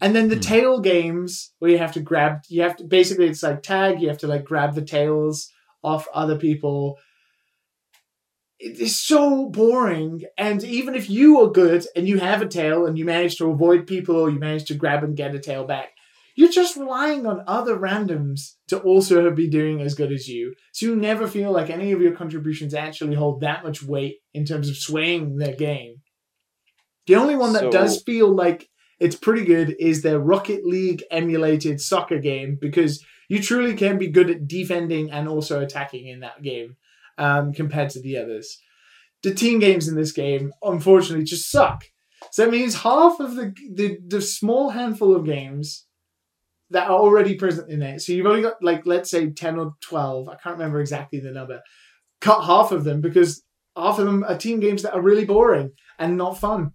[0.00, 0.40] And then the Hmm.
[0.40, 4.08] tail games where you have to grab you have to basically it's like tag, you
[4.08, 5.50] have to like grab the tails
[5.82, 6.98] off other people.
[8.60, 10.22] It is so boring.
[10.38, 13.50] And even if you are good and you have a tail and you manage to
[13.50, 15.90] avoid people or you manage to grab and get a tail back,
[16.34, 20.54] you're just relying on other randoms to also be doing as good as you.
[20.72, 24.44] So you never feel like any of your contributions actually hold that much weight in
[24.44, 25.96] terms of swaying the game.
[27.06, 28.68] The only one that So- does feel like
[29.00, 34.08] it's pretty good is their Rocket League emulated soccer game because you truly can be
[34.08, 36.76] good at defending and also attacking in that game
[37.18, 38.58] um, compared to the others.
[39.22, 41.84] The team games in this game, unfortunately, just suck.
[42.30, 45.86] So that means half of the the, the small handful of games
[46.72, 48.00] that are already present in it.
[48.00, 50.28] So you've only got like let's say ten or twelve.
[50.28, 51.60] I can't remember exactly the number.
[52.20, 53.42] Cut half of them because
[53.76, 56.72] half of them are team games that are really boring and not fun.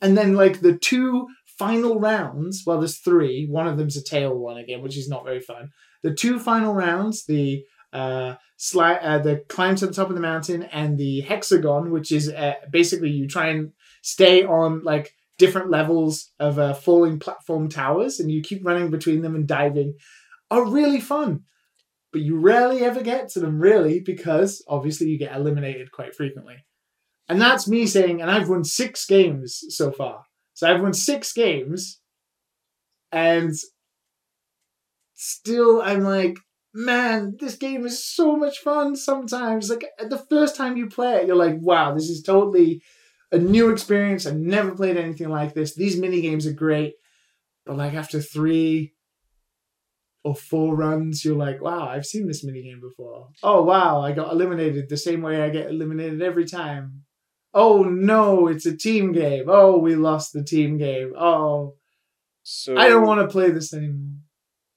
[0.00, 1.26] And then like the two
[1.58, 3.46] final rounds, well, there's three.
[3.48, 5.70] One of them's a tail one again, which is not very fun.
[6.02, 10.20] The two final rounds, the uh, sli- uh the climb to the top of the
[10.20, 13.72] mountain and the hexagon, which is uh, basically you try and
[14.02, 19.22] stay on like different levels of uh, falling platform towers, and you keep running between
[19.22, 19.94] them and diving,
[20.50, 21.40] are really fun.
[22.12, 26.56] But you rarely ever get to them, really, because obviously you get eliminated quite frequently.
[27.28, 30.24] And that's me saying, and I've won six games so far.
[30.54, 32.00] So I've won six games,
[33.12, 33.52] and
[35.14, 36.38] still I'm like,
[36.74, 39.70] man, this game is so much fun sometimes.
[39.70, 42.82] Like the first time you play it, you're like, wow, this is totally
[43.32, 44.26] a new experience.
[44.26, 45.74] I've never played anything like this.
[45.74, 46.94] These mini games are great.
[47.66, 48.94] But like after three
[50.24, 53.28] or four runs, you're like, wow, I've seen this mini game before.
[53.42, 57.04] Oh wow, I got eliminated the same way I get eliminated every time.
[57.54, 59.44] Oh no, it's a team game.
[59.48, 61.12] Oh, we lost the team game.
[61.18, 61.76] Oh,
[62.42, 64.16] So I don't want to play this anymore.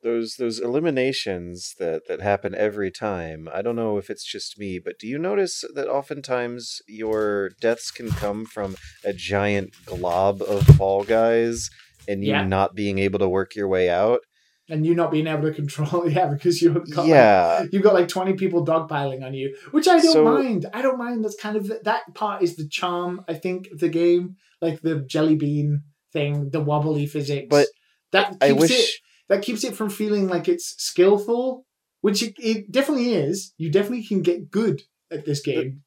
[0.03, 3.47] Those those eliminations that that happen every time.
[3.53, 7.91] I don't know if it's just me, but do you notice that oftentimes your deaths
[7.91, 11.69] can come from a giant glob of fall guys
[12.07, 12.45] and you Yeah.
[12.45, 14.21] not being able to work your way out?
[14.69, 17.65] and you not being able to control yeah because you've got like, yeah.
[17.73, 20.97] you've got like 20 people dogpiling on you which i don't So- mind i don't
[20.99, 24.81] mind that's kind of that part is the charm i think of the game like
[24.81, 25.81] the jelly bean
[26.13, 27.67] thing the wobbly physics But
[28.11, 29.01] that keeps I it wish
[29.31, 31.65] that keeps it from feeling like it's skillful
[32.01, 35.81] which it, it definitely is you definitely can get good at this game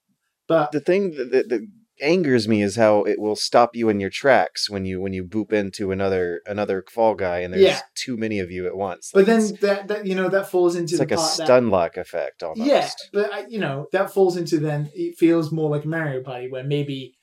[0.49, 1.67] but the thing that, that, that
[2.01, 5.23] angers me is how it will stop you in your tracks when you when you
[5.25, 7.81] boop into another another fall guy and there's Yeah.
[7.95, 9.11] too many of you at once.
[9.15, 11.97] but then that, that you know that falls into it's the like a stun lock
[11.97, 12.69] effect almost.
[12.69, 16.49] Yeah, but I, you know that falls into then it feels more like Mario Party,
[16.51, 17.15] where maybe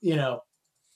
[0.00, 0.40] you know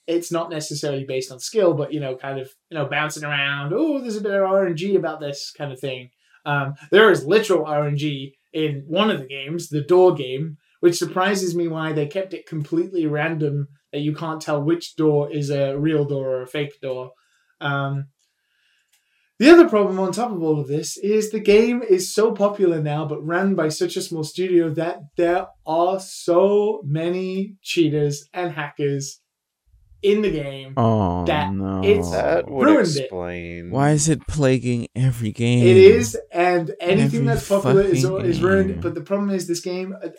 [0.06, 3.72] it's not necessarily based on skill, but you know, kind of you know bouncing around.
[3.74, 6.10] Oh, there's a bit of RNG about this kind of thing.
[6.46, 11.54] Um, there is literal RNG in one of the games, the door game, which surprises
[11.54, 15.78] me why they kept it completely random that you can't tell which door is a
[15.78, 17.12] real door or a fake door.
[17.60, 18.08] Um,
[19.38, 22.80] the other problem on top of all of this is the game is so popular
[22.80, 28.52] now, but ran by such a small studio that there are so many cheaters and
[28.52, 29.20] hackers
[30.04, 30.74] in the game.
[30.76, 31.82] Oh That- no!
[31.82, 33.70] it's- That would Ruined it.
[33.72, 35.66] Why is it plaguing every game?
[35.66, 38.82] It is, and anything Every that's popular is is ruined.
[38.82, 40.10] But the problem is, this game, uh,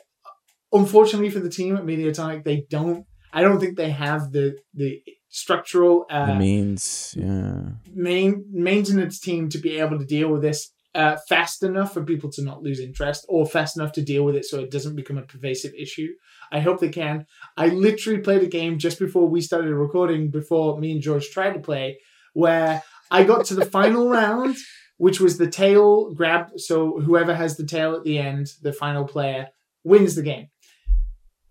[0.73, 3.05] unfortunately for the team at Mediatonic, they don't.
[3.31, 7.61] I don't think they have the the structural uh, the means, yeah.
[7.93, 12.31] main maintenance team to be able to deal with this uh, fast enough for people
[12.31, 15.17] to not lose interest, or fast enough to deal with it so it doesn't become
[15.17, 16.07] a pervasive issue.
[16.51, 17.25] I hope they can.
[17.57, 21.53] I literally played a game just before we started recording, before me and George tried
[21.53, 21.99] to play,
[22.33, 22.81] where
[23.11, 24.55] I got to the final round,
[24.97, 26.51] which was the tail grab.
[26.57, 29.49] So whoever has the tail at the end, the final player,
[29.83, 30.47] wins the game.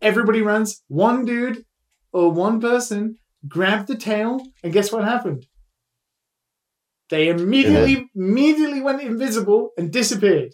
[0.01, 0.83] Everybody runs.
[0.89, 1.65] One dude
[2.13, 5.47] or one person grabbed the tail, and guess what happened?
[7.15, 10.53] They immediately immediately went invisible and disappeared.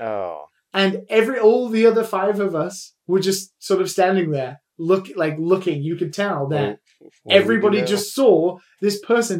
[0.00, 2.74] Oh, And every all the other five of us
[3.06, 5.82] were just sort of standing there, look like looking.
[5.82, 9.38] You could tell that what- what do we do everybody just saw this person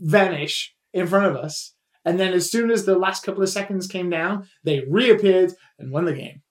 [0.00, 1.74] vanish in front of us.
[2.04, 4.34] And then as soon as the last couple of seconds came down,
[4.64, 6.42] they reappeared and won the game.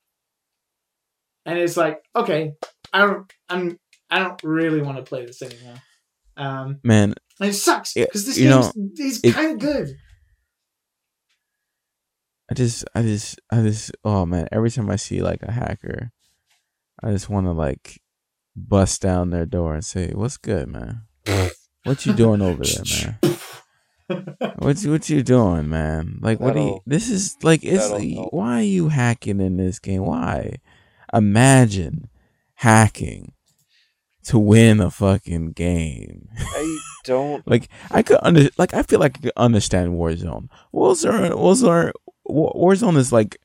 [1.45, 2.53] And it's like, okay,
[2.93, 3.79] I don't I'm
[4.09, 5.81] I don't really want to play this anymore.
[6.37, 9.95] Um Man, and it sucks because this game is kind of good.
[12.51, 16.11] I just, I just, I just, oh man, every time I see like a hacker,
[17.03, 18.01] I just want to like
[18.55, 21.03] bust down their door and say, "What's good, man?
[21.83, 23.15] What you doing over there,
[24.09, 24.53] man?
[24.57, 26.17] What you, what you doing, man?
[26.21, 26.79] Like, what do you?
[26.87, 30.03] This is like, it's like, why are you hacking in this game?
[30.03, 30.55] Why?
[31.13, 32.09] Imagine
[32.55, 33.33] hacking
[34.25, 36.29] to win a fucking game.
[37.09, 37.47] I don't.
[37.47, 40.49] Like I could under like I feel like I could understand Warzone.
[40.73, 41.91] Warzone Warzone
[42.29, 43.37] Warzone is like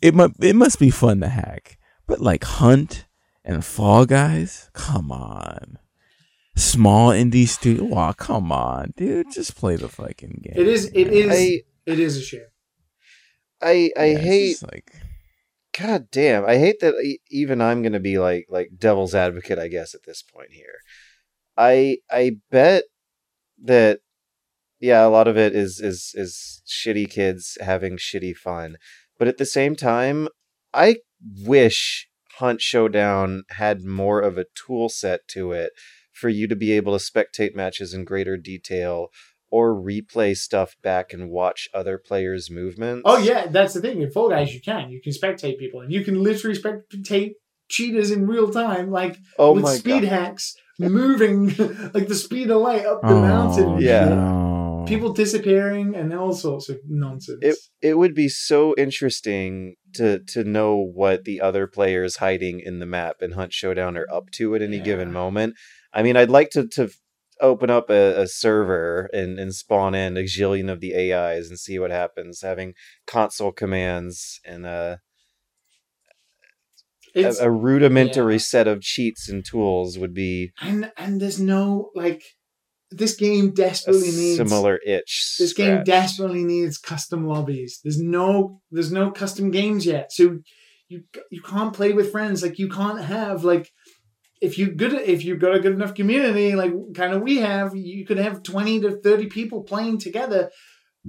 [0.00, 1.78] it must it must be fun to hack.
[2.06, 3.06] But like Hunt
[3.44, 5.78] and Fall Guys, come on.
[6.56, 10.54] Small indie studio, wow, come on, dude, just play the fucking game.
[10.56, 11.14] It is it man.
[11.14, 12.46] is I it is a shame.
[13.62, 14.62] I I Yeah, hate.
[14.70, 14.92] like
[15.78, 16.44] God damn!
[16.44, 19.58] I hate that e- even I'm gonna be like like devil's advocate.
[19.58, 20.80] I guess at this point here,
[21.56, 22.84] I I bet
[23.62, 24.00] that
[24.80, 28.76] yeah, a lot of it is is is shitty kids having shitty fun,
[29.18, 30.28] but at the same time,
[30.72, 30.96] I
[31.44, 32.08] wish
[32.38, 35.72] Hunt Showdown had more of a tool set to it
[36.12, 39.08] for you to be able to spectate matches in greater detail
[39.50, 43.02] or replay stuff back and watch other players' movements.
[43.04, 44.00] Oh yeah, that's the thing.
[44.00, 47.32] In Fall Guys, you can you can spectate people, and you can literally spectate
[47.70, 50.04] cheaters in real time, like oh with speed god!
[50.04, 51.48] hacks moving
[51.94, 53.80] like the speed of light up the oh, mountain.
[53.80, 54.06] Yeah.
[54.06, 54.84] no.
[54.86, 57.38] people disappearing and all sorts of nonsense.
[57.42, 62.78] it it would be so interesting to to know what the other players hiding in
[62.78, 65.54] the map and Hunt Showdown are up to at any given moment.
[65.92, 66.90] I mean, I'd like to to
[67.40, 71.58] open up a, a server and and spawn in a zillion of the AIs and
[71.58, 72.40] see what happens.
[72.42, 72.74] Having
[73.06, 75.00] console commands and a
[77.14, 78.38] a, a rudimentary yeah.
[78.38, 82.22] set of cheats and tools would be and and there's no like
[82.90, 85.36] this game desperately needs similar itch.
[85.38, 85.86] this game scratched.
[85.86, 87.80] desperately needs custom lobbies.
[87.82, 90.38] There's no there's no custom games yet, so
[90.88, 92.42] you you can't play with friends.
[92.42, 93.70] Like you can't have like
[94.40, 97.76] if you good if you've got a good enough community like kind of we have,
[97.76, 100.50] you could have twenty to thirty people playing together.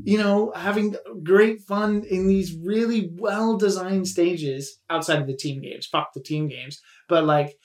[0.04, 5.62] You know, having great fun in these really well designed stages outside of the team
[5.62, 5.86] games.
[5.86, 6.80] Fuck the team games,
[7.10, 7.58] but like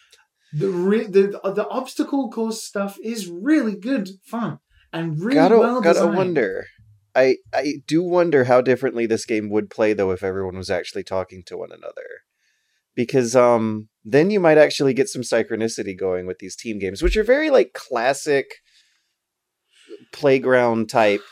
[0.53, 4.59] the re- the the obstacle course stuff is really good fun
[4.93, 6.17] and really gotta well gotta designed.
[6.17, 6.67] wonder.
[7.15, 11.05] I I do wonder how differently this game would play though if everyone was actually
[11.05, 12.23] talking to one another.
[12.95, 17.17] Because um then you might actually get some synchronicity going with these team games, which
[17.17, 18.47] are very like classic
[20.13, 21.23] playground type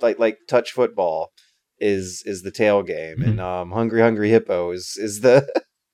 [0.00, 1.32] like like touch football
[1.78, 3.22] is is the tail game.
[3.22, 5.46] And um hungry hungry hippo is is the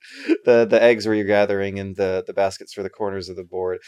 [0.45, 3.43] the the eggs where you're gathering and the the baskets for the corners of the
[3.43, 3.79] board.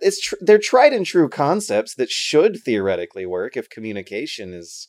[0.00, 4.88] It's tr- they're tried and true concepts that should theoretically work if communication is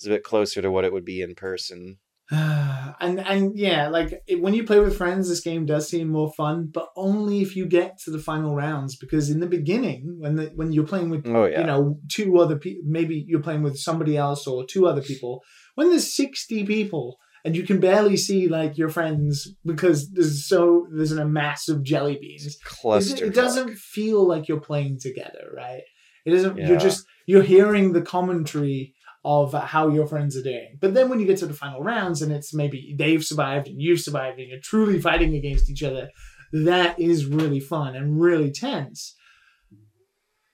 [0.00, 1.98] is a bit closer to what it would be in person
[2.30, 6.32] and and yeah, like it, when you play with friends, this game does seem more
[6.32, 8.96] fun, but only if you get to the final rounds.
[8.96, 12.38] Because in the beginning, when the, when you're playing with oh yeah you know two
[12.38, 15.42] other people, maybe you're playing with somebody else or two other people.
[15.74, 20.86] When there's sixty people and you can barely see like your friends because there's so
[20.94, 22.46] there's a mass of jelly beans.
[22.46, 25.82] It, cluster it doesn't feel like you're playing together, right?
[26.24, 26.56] It doesn't.
[26.56, 26.68] Yeah.
[26.68, 28.94] You're just you're hearing the commentary
[29.24, 30.78] of how your friends are doing.
[30.80, 33.80] But then when you get to the final rounds and it's maybe they've survived and
[33.80, 36.10] you've survived and you're truly fighting against each other,
[36.52, 39.14] that is really fun and really tense.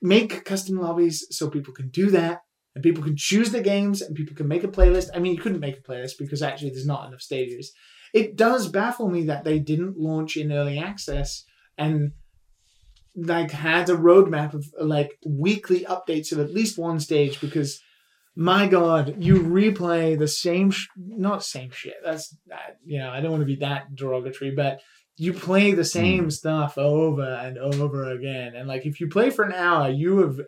[0.03, 2.43] Make custom lobbies so people can do that
[2.75, 5.09] and people can choose the games and people can make a playlist.
[5.15, 7.73] I mean, you couldn't make a playlist because actually there's not enough stages.
[8.13, 11.45] It does baffle me that they didn't launch in early access
[11.77, 12.13] and
[13.17, 17.81] like had a roadmap of like weekly updates of at least one stage because
[18.39, 23.21] my god you replay the same sh- not same shit that's that you know i
[23.21, 24.81] don't want to be that derogatory but
[25.17, 25.83] you play the hmm.
[25.83, 30.19] same stuff over and over again and like if you play for an hour you
[30.19, 30.41] have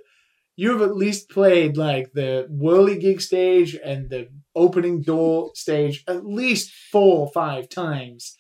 [0.54, 6.04] you have at least played like the whirly gig stage and the opening door stage
[6.06, 8.36] at least four or five times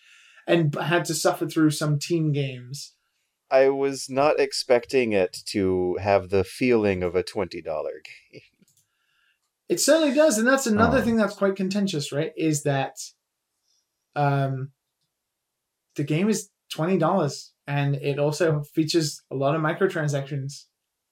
[0.46, 2.94] and had to suffer through some team games.
[3.50, 8.49] I was not expecting it to have the feeling of a $20 game
[9.70, 11.02] It certainly does, and that's another Oh.
[11.02, 12.32] thing that's quite contentious, right?
[12.36, 12.96] Is that
[14.16, 14.72] um
[15.96, 20.64] the game is twenty dollars and it also features a lot of microtransactions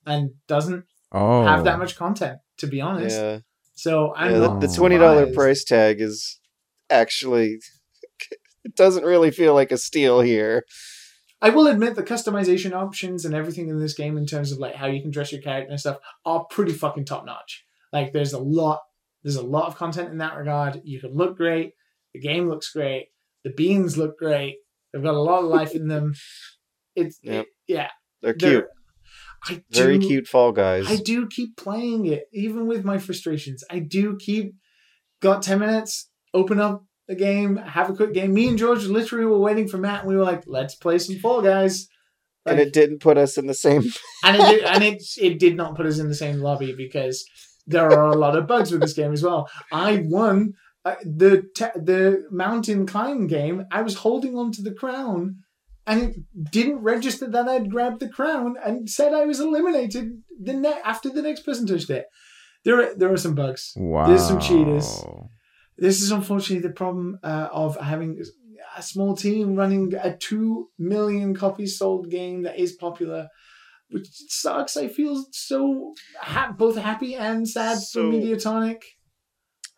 [0.07, 3.17] and doesn't Oh, have that much content, to be honest.
[3.19, 3.39] yeah
[3.75, 6.41] So I'm yeah, the, the twenty dollar price tag is
[6.91, 7.59] actually
[8.65, 10.65] it doesn't really feel like a steal here.
[11.41, 14.75] I will admit the customization options and everything in this game in terms of like
[14.75, 17.65] how you can dress your character and stuff are pretty fucking top notch.
[17.93, 18.81] Like there's a lot
[19.23, 20.81] there's a lot of content in that regard.
[20.85, 21.73] You can look great,
[22.15, 23.09] the game looks great,
[23.45, 24.57] the beans look great,
[24.93, 26.15] they've got a lot of life in them.
[26.97, 27.45] It's Yep.
[27.47, 27.91] it- yeah.
[28.23, 28.65] They're they're- cute,
[29.49, 30.87] I very do- cute fall guys.
[30.89, 33.63] I do keep playing it, even with my frustrations.
[33.71, 34.55] I do keep
[35.21, 38.35] got ten minutes, open up the game, have a quick game.
[38.35, 41.17] Me and George literally were waiting for Matt, and we were like, "Let's play some
[41.17, 41.87] Fall Guys."
[42.47, 43.83] and it didn't put us in the same.
[44.25, 47.25] and it did, and it it did not put us in the same lobby because
[47.69, 49.49] there are a lot of bugs with this game as well.
[49.71, 50.55] I won
[50.85, 53.67] uh, the te- the mountain climb game.
[53.71, 55.37] I was holding on to the crown,
[55.87, 56.17] and it
[56.51, 61.09] didn't register that I'd grabbed the crown, and said I was eliminated the ne- after
[61.11, 62.07] the next person touched it.
[62.65, 63.73] There are, there are some bugs.
[63.77, 64.07] wow.
[64.07, 65.05] There's some cheaters.
[65.77, 68.21] This is unfortunately the problem uh, of having
[68.77, 73.29] a small team running a two million copies sold game that is popular,
[73.91, 74.77] which sucks.
[74.77, 78.83] I feel so ha- both happy and sad So- for Mediatonic.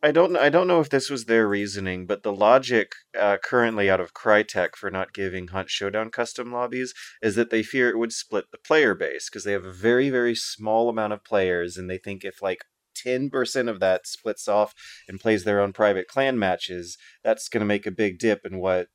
[0.03, 0.35] I don't.
[0.35, 4.15] I don't know if this was their reasoning, but the logic uh, currently out of
[4.15, 8.47] Crytek for not giving Hunt Showdown custom lobbies is that they fear it would split
[8.51, 11.99] the player base because they have a very very small amount of players, and they
[11.99, 12.65] think if like
[12.97, 14.73] ten percent of that splits off
[15.07, 18.59] and plays their own private clan matches, that's going to make a big dip in
[18.59, 18.87] what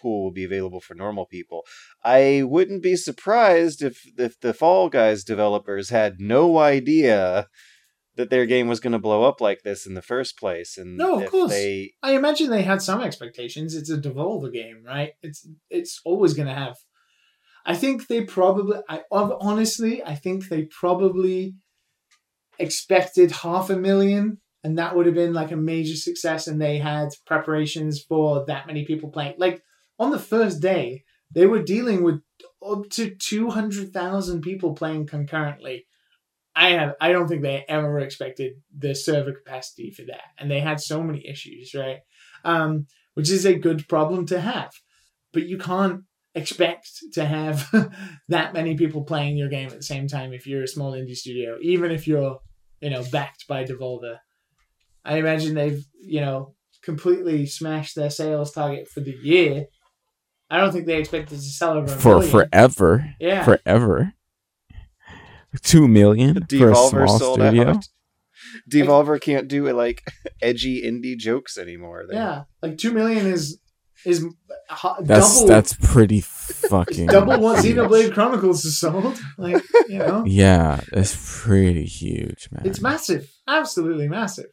[0.00, 1.64] pool will be available for normal people.
[2.04, 7.48] I wouldn't be surprised if if the Fall Guys developers had no idea
[8.16, 10.96] that their game was going to blow up like this in the first place and
[10.96, 11.50] No, of course.
[11.52, 13.74] they I imagine they had some expectations.
[13.74, 15.12] It's a Devolver game, right?
[15.22, 16.76] It's it's always going to have.
[17.64, 18.78] I think they probably.
[18.88, 21.54] I honestly, I think they probably
[22.58, 26.46] expected half a million, and that would have been like a major success.
[26.46, 29.34] And they had preparations for that many people playing.
[29.38, 29.62] Like
[30.00, 32.22] on the first day, they were dealing with
[32.66, 35.86] up to two hundred thousand people playing concurrently.
[36.56, 40.60] I have I don't think they ever expected the server capacity for that, and they
[40.60, 41.98] had so many issues, right?
[42.44, 44.72] Um, which is a good problem to have,
[45.32, 46.02] but you can't
[46.34, 47.68] expect to have
[48.28, 51.14] that many people playing your game at the same time if you're a small indie
[51.14, 52.38] studio, even if you're
[52.80, 54.16] you know backed by Devolver.
[55.04, 59.66] I imagine they've you know completely smashed their sales target for the year.
[60.50, 62.30] I don't think they expected to sell over a for million.
[62.30, 63.14] forever.
[63.20, 63.44] Yeah.
[63.44, 64.14] Forever.
[65.62, 67.68] Two million for a Devolver small sold studio.
[67.70, 67.84] out.
[68.70, 70.02] Devolver can't do like
[70.42, 72.04] edgy indie jokes anymore.
[72.08, 73.58] They- Yeah, like two million is
[74.06, 74.24] is
[74.70, 75.48] ho- That's double.
[75.48, 77.76] that's pretty fucking double what huge.
[77.76, 79.20] Xenoblade Chronicles has sold.
[79.36, 82.64] Like you know, Yeah, it's pretty huge, man.
[82.64, 84.46] it's massive, absolutely massive.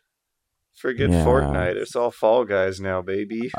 [0.75, 1.23] Forget Yeah.
[1.23, 1.75] Fortnite.
[1.75, 3.51] It's all Fall Guys now, baby.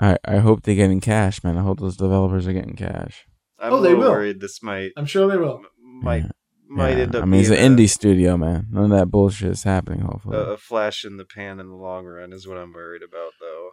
[0.00, 1.56] I I hope they're getting cash, man.
[1.56, 3.26] I hope those developers are getting cash.
[3.58, 4.10] I'm Oh, they will.
[4.10, 5.62] worried this might I'm sure they will.
[5.80, 6.30] might Yeah.
[6.68, 7.02] might Yeah.
[7.04, 7.22] end up.
[7.22, 8.66] I mean, it's an a- indie studio, man.
[8.70, 10.00] None of that bullshit is happening.
[10.00, 13.02] Hopefully, A, a flash in the pan in the long run is what I'm worried
[13.02, 13.70] about, though.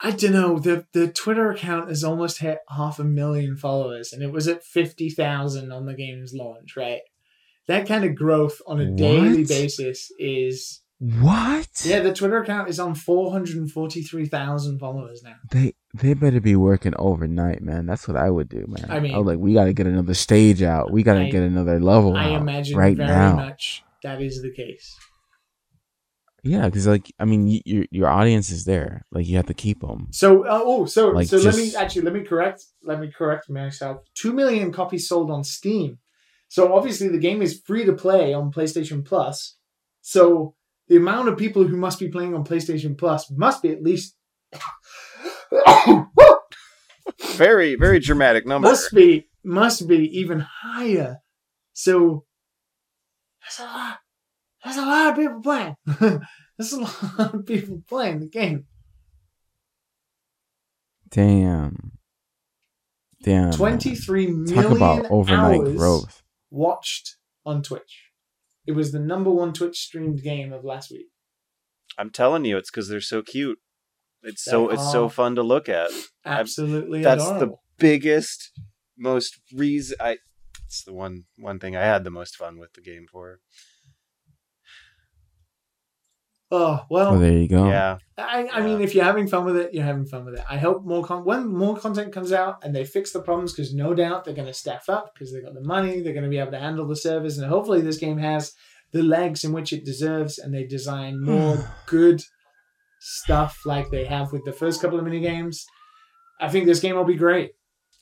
[0.00, 0.58] I don't know.
[0.58, 4.62] The the Twitter account has almost hit half a million followers, and it was at
[4.64, 6.76] fifty thousand on the game's launch.
[6.76, 7.00] Right,
[7.66, 11.68] that kind of growth on a daily basis is what?
[11.84, 12.00] yeah.
[12.00, 15.36] The Twitter account is on four hundred and forty three thousand followers now.
[15.50, 17.86] They they better be working overnight, man.
[17.86, 18.86] That's what I would do, man.
[18.88, 20.90] I mean- was like, we got to get another stage out.
[20.90, 23.36] We got to get another level I imagine right very now.
[23.36, 24.96] much that is the case.
[26.42, 29.04] Yeah, because like I mean, y- your your audience is there.
[29.10, 30.08] Like you have to keep them.
[30.12, 33.50] So uh, oh, so Like, so let me actually let me correct let me correct
[33.50, 34.02] myself.
[34.14, 35.98] Two million copies sold on Steam.
[36.48, 39.56] So obviously the game is free to play on PlayStation Plus.
[40.02, 40.54] So
[40.88, 44.16] the amount of people who must be playing on PlayStation Plus must be at least
[47.36, 48.68] Very, very dramatic number.
[48.68, 51.18] must be must be even higher.
[51.72, 52.24] So
[53.42, 53.98] that's a lot.
[54.64, 55.76] That's a lot of people playing.
[56.58, 58.66] that's a lot of people playing the game.
[61.10, 61.92] Damn.
[63.22, 63.44] Damn.
[63.44, 63.52] man.
[63.52, 66.22] Twenty three million Talk about overnight hours growth.
[66.50, 68.05] watched on Twitch.
[68.66, 71.06] It was the number one Twitch streamed game of last week.
[71.98, 73.58] I'm telling you, it's because they're so cute.
[74.22, 75.90] It's so it's so fun to look at.
[76.24, 77.46] Absolutely That's adorable.
[77.46, 78.50] the biggest,
[78.98, 79.96] most reason.
[80.00, 80.18] I.
[80.66, 83.38] It's the one one thing I had the most fun with the game for.
[86.58, 87.68] Oh well, Oh, there you go.
[87.68, 90.44] Yeah, I, I mean, if you're having fun with it, you're having fun with it.
[90.48, 93.74] I hope more con- when more content comes out and they fix the problems because
[93.74, 96.30] no doubt they're going to staff up because they've got the money, they're going to
[96.30, 98.54] be able to handle the servers, and hopefully this game has
[98.92, 102.22] the legs in which it deserves, and they design more good
[103.00, 105.66] stuff like they have with the first couple of mini games.
[106.40, 107.52] I think this game will be great.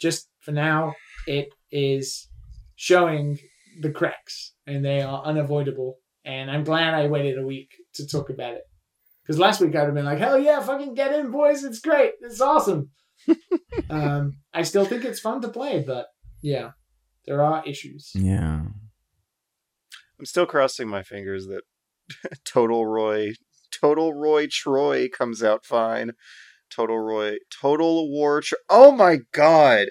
[0.00, 0.94] Just for now,
[1.26, 2.28] it is
[2.76, 3.38] showing
[3.80, 5.98] the cracks, and they are unavoidable.
[6.24, 8.62] And I'm glad I waited a week to talk about it.
[9.22, 11.64] Because last week I'd have been like, hell yeah, fucking get in, boys.
[11.64, 12.12] It's great.
[12.20, 12.90] It's awesome.
[13.90, 16.06] um, I still think it's fun to play, but
[16.42, 16.72] yeah,
[17.26, 18.12] there are issues.
[18.14, 18.62] Yeah.
[20.18, 21.62] I'm still crossing my fingers that
[22.44, 23.32] Total Roy,
[23.70, 26.12] Total Roy Troy comes out fine.
[26.70, 28.40] Total Roy, Total War.
[28.40, 29.88] Tro- oh my god,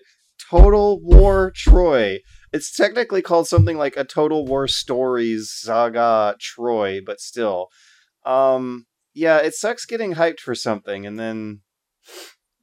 [0.50, 2.20] Total War Troy.
[2.54, 7.70] It's technically called something like a Total War Stories Saga Troy, but still,
[8.26, 11.62] um, yeah, it sucks getting hyped for something and then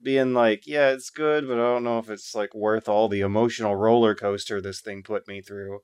[0.01, 3.21] being like, yeah, it's good, but I don't know if it's like worth all the
[3.21, 5.81] emotional roller coaster this thing put me through.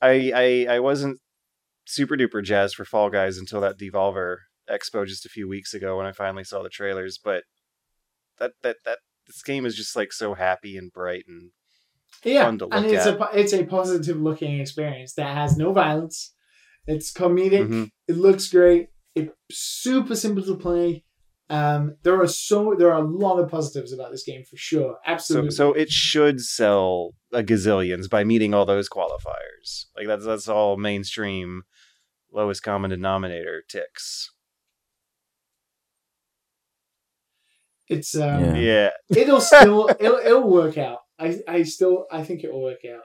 [0.00, 1.20] I I I wasn't
[1.84, 4.38] super duper jazzed for Fall Guys until that Devolver
[4.70, 7.18] Expo just a few weeks ago when I finally saw the trailers.
[7.22, 7.44] But
[8.38, 11.50] that that that this game is just like so happy and bright and
[12.24, 13.20] Yeah, fun to and it's at.
[13.20, 16.34] a it's a positive looking experience that has no violence.
[16.86, 17.68] It's comedic.
[17.68, 17.90] Mhm.
[18.08, 18.88] It looks great.
[19.14, 21.04] It's super simple to play.
[21.50, 24.96] Um, there are so there are a lot of positives about this game for sure.
[25.04, 25.50] so Absolutely.
[25.52, 29.86] so it should sell a gazillions by meeting all those qualifiers.
[29.96, 31.62] Like that's that's all mainstream
[32.32, 34.30] lowest common denominator ticks.
[37.88, 38.90] it's um, Yeah.
[39.08, 39.22] Yeah.
[39.22, 40.98] it'll still it'll, it'll work out.
[41.18, 43.04] I I still I think it'll work out.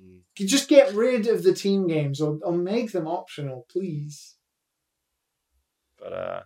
[0.00, 0.20] Mm.
[0.38, 4.36] You just get rid of the team games or, or make them optional, please.
[5.98, 6.40] but uh,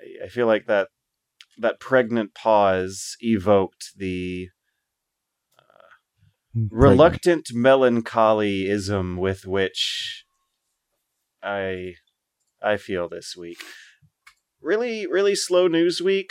[0.00, 0.88] I, I feel like that
[1.58, 4.48] that pregnant pause evoked the
[5.58, 10.24] uh, reluctant melancholyism with which
[11.42, 11.94] I
[12.62, 13.62] I feel this week.
[14.60, 16.30] Really, really slow news week.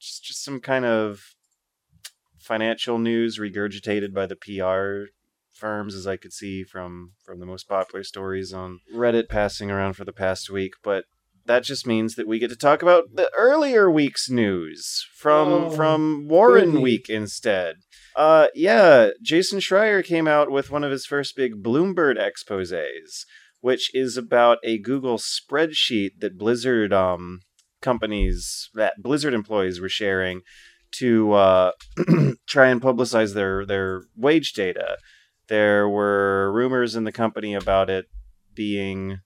[0.00, 1.33] Just, just some kind of
[2.44, 5.10] financial news regurgitated by the PR
[5.52, 9.94] firms, as I could see from from the most popular stories on Reddit passing around
[9.94, 10.74] for the past week.
[10.82, 11.04] But
[11.46, 15.70] that just means that we get to talk about the earlier week's news from Oh,
[15.70, 16.82] from Warren goody.
[16.82, 17.76] Week instead.
[18.16, 23.24] Uh, yeah, Jason Schreier came out with one of his first big Bloomberg exposés,
[23.60, 27.40] which is about a Google spreadsheet that Blizzard um
[27.82, 30.40] companies that Blizzard employees were sharing
[30.98, 31.72] to uh,
[32.46, 34.98] try and publicize their their wage data.
[35.48, 38.06] There were rumors in the company about it
[38.54, 39.20] being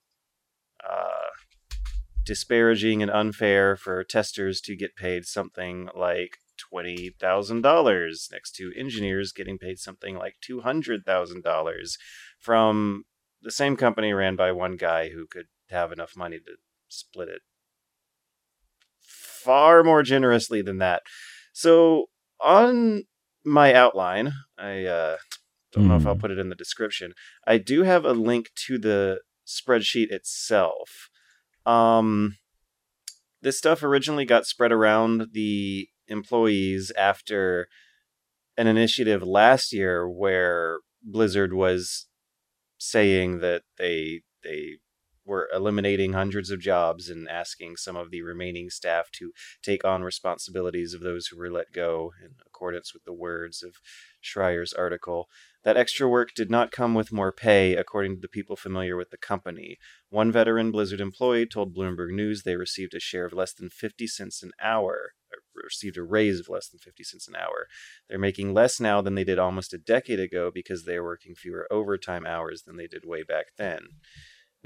[2.29, 6.37] disparaging and unfair for testers to get paid something like
[6.75, 11.99] $20,000 next to engineers getting paid something like $200,000
[12.39, 13.05] from
[13.41, 16.57] the same company ran by one guy who could have enough money to
[16.89, 17.41] split it
[19.01, 21.01] far more generously than that.
[21.59, 22.05] So
[22.41, 23.03] on
[23.45, 25.17] my outline, I uh,
[25.73, 26.21] don't know if I'll Hmm.
[26.21, 27.15] put it in the description.
[27.49, 31.09] I do have a link to the spreadsheet itself.
[31.67, 32.37] Um,
[33.43, 37.67] this stuff originally got spread around the employees after
[38.57, 42.07] an initiative last year where Blizzard was
[42.79, 44.79] saying that they they
[45.29, 49.33] were eliminating hundreds of jobs and asking some of the remaining staff to
[49.63, 53.77] take on responsibilities of those who were let go in accordance with the words of
[54.21, 55.29] Schreier's article.
[55.65, 59.11] That extra work did not come with more pay, according to the people familiar with
[59.11, 59.77] the company.
[60.09, 64.07] One veteran Blizzard employee told Bloomberg News they received a share of less than 50
[64.07, 65.13] cents an hour,
[65.63, 67.67] received a raise of less than 50 cents an hour.
[68.09, 71.35] They're making less now than they did almost a decade ago because they are working
[71.35, 73.81] fewer overtime hours than they did way back then.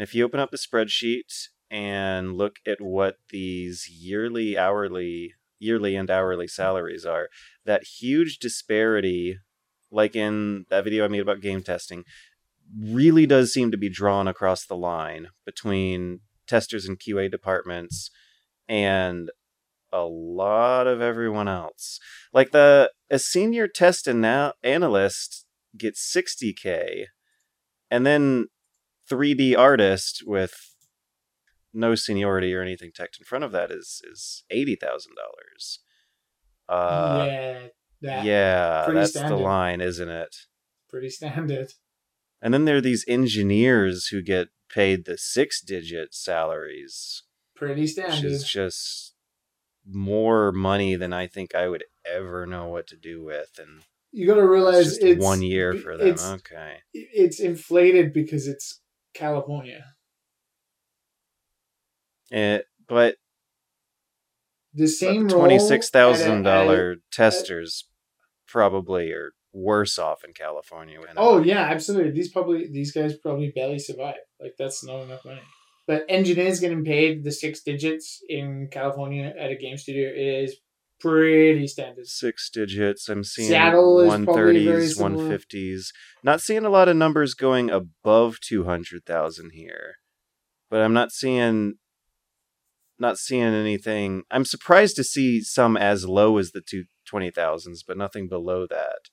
[0.02, 5.94] And if you open up the spreadsheet and look at what these yearly, hourly, yearly
[5.94, 7.28] and hourly salaries are,
[7.66, 9.38] that huge disparity,
[9.92, 12.02] like in that video I made about game testing,
[12.76, 16.18] really does seem to be drawn across the line between
[16.48, 18.10] testers and QA departments
[18.68, 19.30] and
[19.92, 22.00] a lot of everyone else.
[22.32, 25.46] Like the a senior test ana- analyst
[25.78, 27.04] gets 60k
[27.88, 28.48] and then
[29.10, 30.74] 3D artist with
[31.74, 35.78] no seniority or anything teched in front of that is is $80,000.
[36.68, 37.66] Uh yeah,
[38.02, 40.36] that yeah, that's the line, isn't it?
[40.88, 41.72] pretty standard.
[42.42, 47.22] And then there are these engineers who get paid the six digit salaries,
[47.56, 48.24] Pretty which standard.
[48.30, 49.14] is just
[49.88, 53.58] more money than I think I would ever know what to do with.
[53.58, 56.08] And You got to it's realize just it's one year for them.
[56.08, 56.78] It's okay.
[56.92, 58.81] it's inflated because it's
[59.14, 59.84] California.
[62.30, 63.16] Eh, but
[64.74, 67.86] The same twenty six thousand dollar testers
[68.46, 70.98] probably are worse off in California.
[71.02, 72.12] at Oh yeah, absolutely.
[72.12, 74.16] These probably these guys probably barely survive.
[74.40, 75.42] Like that's not enough money.
[75.86, 80.56] But engineers getting paid the six digits in California at a game studio is
[81.02, 82.06] pretty standard.
[82.06, 83.08] six digits.
[83.08, 85.16] I'm seeing Seattle is one probably very thirties, similar.
[85.16, 85.92] one fifties.
[86.22, 89.96] Not seeing a lot of numbers going above two hundred thousand here,
[90.70, 91.74] but I'm not seeing
[92.98, 94.22] not seeing anything.
[94.30, 98.66] I'm surprised to see some as low as the two twenty thousands, but nothing below
[98.68, 99.08] that.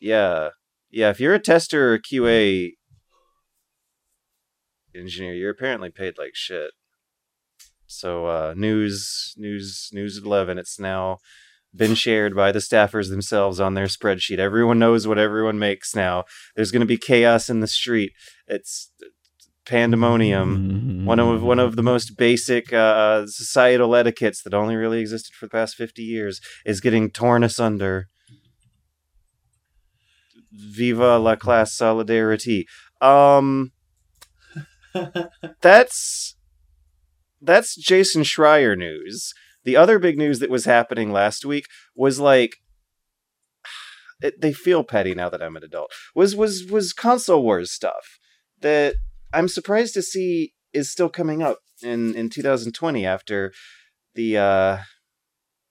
[0.00, 0.50] Yeah,
[0.90, 1.10] yeah.
[1.10, 2.72] If you're a tester or a QA
[4.94, 6.72] engineer, you're apparently paid like shit.
[7.86, 10.58] So uh, news, news, news eleven.
[10.58, 11.18] It's now
[11.74, 14.38] been shared by the staffers themselves on their spreadsheet.
[14.38, 16.24] Everyone knows what everyone makes now.
[16.54, 18.12] There's going to be chaos in the street.
[18.46, 18.90] It's
[19.66, 21.04] pandemonium.
[21.04, 25.46] One of one of the most basic uh, societal etiquettes that only really existed for
[25.46, 28.08] the past fifty years is getting torn asunder.
[30.52, 32.66] Viva la classe solidarity.
[33.00, 33.72] Um,
[35.60, 36.35] that's
[37.40, 39.32] that's Jason Schreier news.
[39.64, 42.56] The other big news that was happening last week was like
[44.20, 45.90] it, they feel petty now that I'm an adult.
[46.14, 48.18] Was was was console wars stuff
[48.60, 48.96] that
[49.32, 53.52] I'm surprised to see is still coming up in in 2020 after
[54.14, 54.78] the uh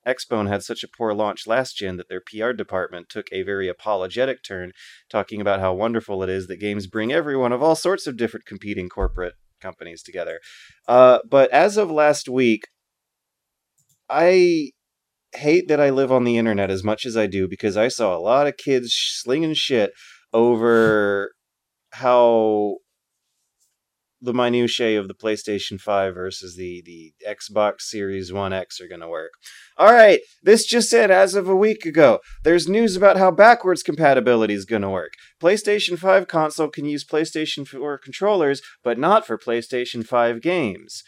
[0.06, 3.68] Xbone had such a poor launch last gen that their PR department took a very
[3.68, 4.70] apologetic turn,
[5.10, 8.46] talking about how wonderful it is that games bring everyone of all sorts of different
[8.46, 10.40] competing corporate companies together.
[10.88, 12.68] Uh, but as of last week,
[14.08, 14.70] I
[15.34, 18.16] hate that I live on the internet as much as I do because I saw
[18.16, 19.90] a lot of kids slinging shit
[20.32, 21.32] over
[21.92, 22.76] how
[24.20, 29.08] the minutiae of the PlayStation 5 versus the, the Xbox Series 1X are going to
[29.08, 29.32] work.
[29.76, 32.20] All right, this just said as of a week ago.
[32.42, 35.12] There's news about how backwards compatibility is going to work.
[35.40, 41.02] PlayStation 5 console can use PlayStation 4 controllers, but not for PlayStation 5 games.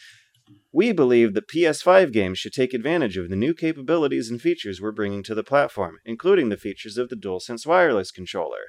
[0.73, 4.93] We believe that PS5 games should take advantage of the new capabilities and features we're
[4.93, 8.67] bringing to the platform, including the features of the DualSense wireless controller.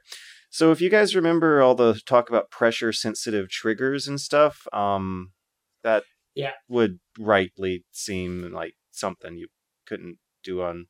[0.49, 5.33] So if you guys remember all the talk about pressure sensitive triggers and stuff, um
[5.83, 6.03] that
[6.35, 6.53] Yeah.
[6.67, 9.47] would rightly seem like something you
[9.85, 10.87] couldn't do on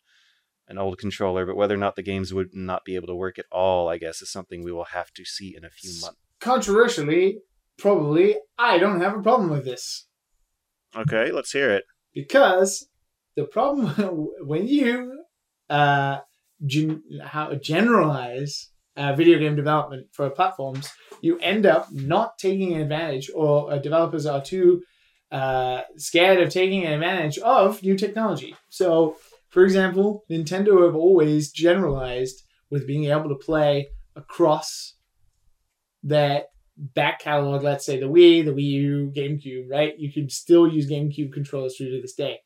[0.68, 3.40] an old controller, but whether or not the games would not be able to work
[3.40, 6.18] at all, I guess is something we will have to see in a few months.
[6.40, 7.40] Controversially,
[7.78, 10.08] probably I don't have a problem with this
[10.96, 11.84] Okay, let's hear it.
[12.14, 12.88] because
[13.36, 15.24] the problem when you
[15.70, 16.20] uh,
[16.66, 23.32] gen- how generalize uh, video game development for platforms, you end up not taking advantage,
[23.34, 24.82] or uh, developers are too
[25.32, 28.56] uh, scared of taking advantage of new technology.
[28.70, 29.16] So,
[29.50, 34.96] for example, Nintendo have always generalized with being able to play across
[36.04, 36.44] their
[36.78, 39.94] back catalog, let's say the Wii, the Wii U, GameCube, right?
[39.98, 42.40] You can still use GameCube controllers through to this day.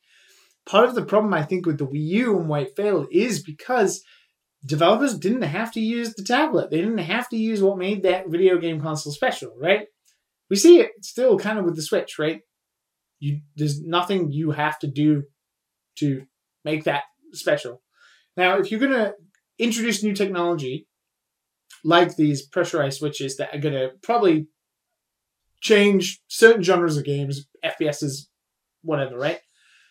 [0.66, 3.42] Part of the problem I think with the Wii U and why it failed is
[3.42, 4.02] because
[4.64, 6.70] developers didn't have to use the tablet.
[6.70, 9.86] They didn't have to use what made that video game console special, right?
[10.50, 12.40] We see it still kind of with the Switch, right?
[13.18, 15.24] You there's nothing you have to do
[15.98, 16.24] to
[16.64, 17.82] make that special.
[18.36, 19.12] Now, if you're gonna
[19.58, 20.88] introduce new technology
[21.84, 24.48] like these pressurized switches that are gonna probably
[25.60, 28.26] change certain genres of games, FPSs,
[28.82, 29.40] whatever, right?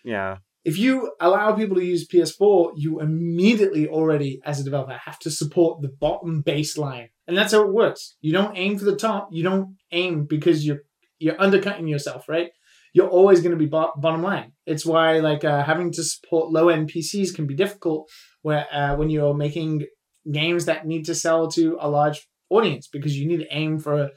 [0.04, 0.38] Yeah.
[0.66, 5.32] If you allow people to use PS4, you immediately already, as a developer, have to
[5.32, 8.16] support the bottom baseline, and that's how it works.
[8.22, 9.30] You don't aim for the top.
[9.32, 10.84] You don't aim because you're
[11.20, 12.52] you're undercutting yourself, right?
[12.94, 14.54] You're always going to be bottom line.
[14.66, 18.10] It's why like uh, having to support low end PCs can be difficult,
[18.42, 19.86] where uh, when you're making
[20.32, 24.12] games that need to sell to a large audience because you need to aim for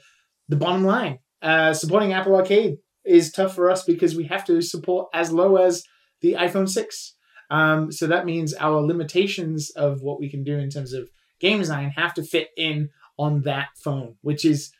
[0.47, 1.19] the bottom line.
[1.41, 5.57] Uh, supporting Apple Arcade is tough for us because we have to support as low
[5.57, 5.83] as
[6.21, 7.13] the iPhone 6.
[7.49, 11.59] Um, so that means our limitations of what we can do in terms of game
[11.59, 14.71] design have to fit in on that phone, which is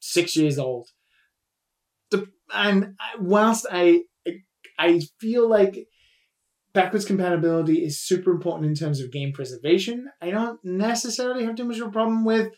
[0.00, 0.88] six years old.
[2.54, 4.02] And whilst I
[4.78, 5.88] I feel like
[6.72, 11.64] backwards compatibility is super important in terms of game preservation, I don't necessarily have too
[11.64, 12.52] much of a problem with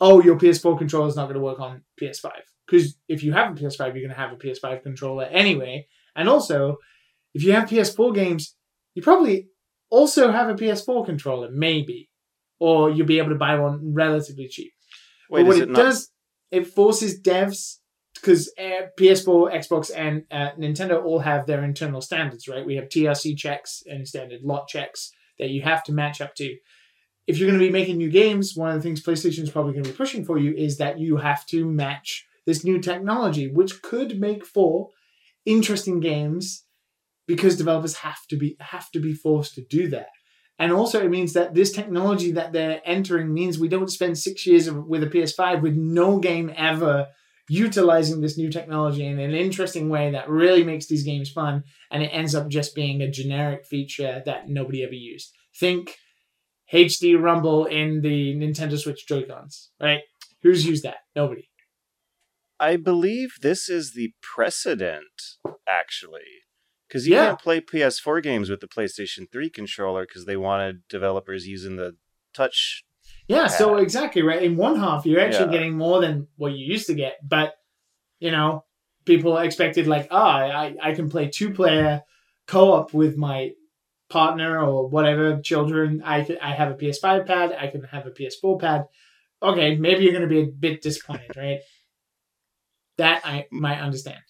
[0.00, 2.30] oh your PS4 controller is not going to work on PS5
[2.66, 5.86] because if you have a PS5, you're going to have a PS5 controller anyway,
[6.16, 6.78] and also
[7.34, 8.54] if you have PS4 games,
[8.94, 9.48] you probably
[9.90, 12.08] also have a PS4 controller, maybe,
[12.58, 14.72] or you'll be able to buy one relatively cheap.
[15.28, 15.78] Wait, but what is it, it not?
[15.78, 16.10] does,
[16.50, 17.78] it forces devs
[18.14, 22.64] because uh, PS4, Xbox, and uh, Nintendo all have their internal standards, right?
[22.64, 26.56] We have TRC checks and standard lot checks that you have to match up to.
[27.26, 29.72] If you're going to be making new games, one of the things PlayStation is probably
[29.72, 33.50] going to be pushing for you is that you have to match this new technology,
[33.50, 34.90] which could make for
[35.46, 36.63] interesting games
[37.26, 40.08] because developers have to be have to be forced to do that.
[40.58, 44.46] And also, it means that this technology that they're entering means we don't spend six
[44.46, 47.08] years with a PS5 with no game ever
[47.48, 51.64] utilizing this new technology in an interesting way that really makes these games fun.
[51.90, 55.32] And it ends up just being a generic feature that nobody ever used.
[55.58, 55.96] Think
[56.72, 60.00] HD Rumble in the Nintendo Switch Joy-Cons, right?
[60.42, 60.98] Who's used that?
[61.14, 61.50] Nobody.
[62.60, 65.36] I believe this is the precedent,
[65.68, 66.43] actually.
[66.88, 67.26] Because you Yeah.
[67.28, 71.96] can't play PS4 games with the PlayStation 3 controller because they wanted developers using the
[72.34, 72.84] touch.
[73.28, 74.42] Yeah, so exactly right.
[74.42, 75.52] In one half, you're actually Yeah.
[75.52, 77.54] getting more than what you used to get, but
[78.20, 78.64] you know,
[79.04, 82.02] people expected like, oh, I I can play two player
[82.46, 83.52] co op with my
[84.08, 86.02] partner or whatever children.
[86.04, 87.52] I can, I have a PS5 pad.
[87.58, 88.84] I can have a PS4 pad.
[89.42, 91.60] Okay, maybe you're going to be a bit disappointed, right?
[92.96, 94.22] That I might understand.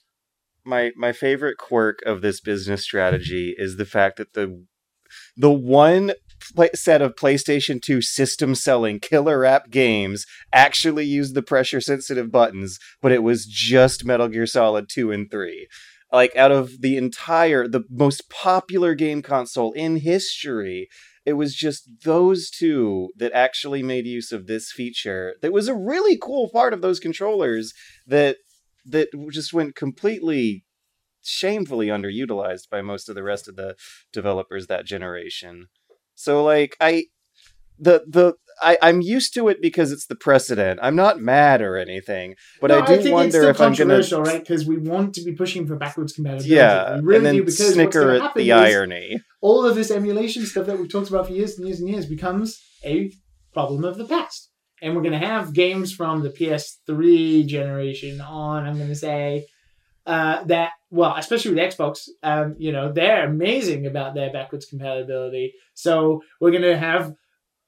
[0.65, 4.65] My my favorite quirk of this business strategy is the fact that the
[5.37, 6.13] the one
[6.75, 12.79] set of PlayStation 2 system selling killer app games actually used the pressure sensitive buttons,
[13.01, 15.69] but it was just Metal Gear Solid 2 and 3.
[16.13, 20.89] Like out of the entire the most popular game console in history,
[21.27, 25.35] it was just those two that actually made use of this feature.
[25.43, 27.73] That was a really cool part of those controllers
[28.07, 28.37] that
[28.87, 30.65] that just went completely
[31.23, 33.75] shamefully underutilized by most of the rest of the
[34.13, 35.69] developers that generation.
[36.15, 37.07] So like I
[37.79, 40.79] the the I, I'm used to it because it's the precedent.
[40.81, 44.23] I'm not mad or anything, but No, I do it's wonder if I'm gonna controversial,
[44.23, 44.41] right?
[44.41, 46.55] Because we want to be pushing for backwards compatibility.
[46.55, 47.41] yeah, we really and then do.
[47.43, 49.21] Because snicker at the irony.
[49.41, 52.07] all of this emulation stuff that we've talked about for years and years and years
[52.07, 53.11] becomes a
[53.53, 54.51] problem of the past.
[54.85, 59.47] And we're going to have games from the PS3 generation on, I'm going to say,
[60.05, 65.55] uh, that, well, especially with Xbox, um, you know, they're amazing about their backwards compatibility.
[65.73, 67.15] So we're going to have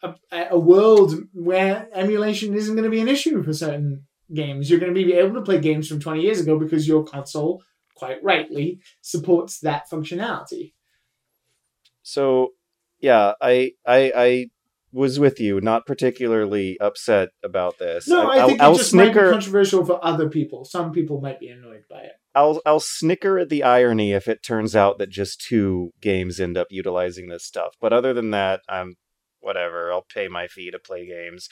[0.03, 0.15] a,
[0.51, 4.69] a world where emulation isn't going to be an issue for certain games.
[4.69, 7.63] You're going to be able to play games from 20 years ago because your console,
[7.95, 10.75] quite rightly, supports that functionality.
[12.03, 12.51] So
[13.01, 14.51] yeah, I I I
[14.97, 18.09] was with you, not particularly upset about this.
[18.09, 19.31] No, I, I'll, think I'll it just might be snicker.
[19.31, 20.65] controversial for other people.
[20.65, 22.13] Some people might be annoyed by it.
[22.35, 26.57] I'll I'll snicker at the irony if it turns out that just two games end
[26.57, 27.75] up utilizing this stuff.
[27.81, 28.95] But other than that, I'm
[29.41, 29.93] whatever.
[29.93, 31.49] I'll pay my fee to play games.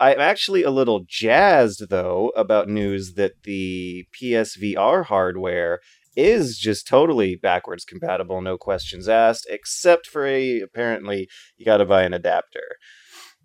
[0.00, 5.80] I'm actually a little jazzed though about news that the PSVR hardware
[6.18, 11.84] is just totally backwards compatible, no questions asked, except for a apparently you got to
[11.86, 12.76] buy an adapter.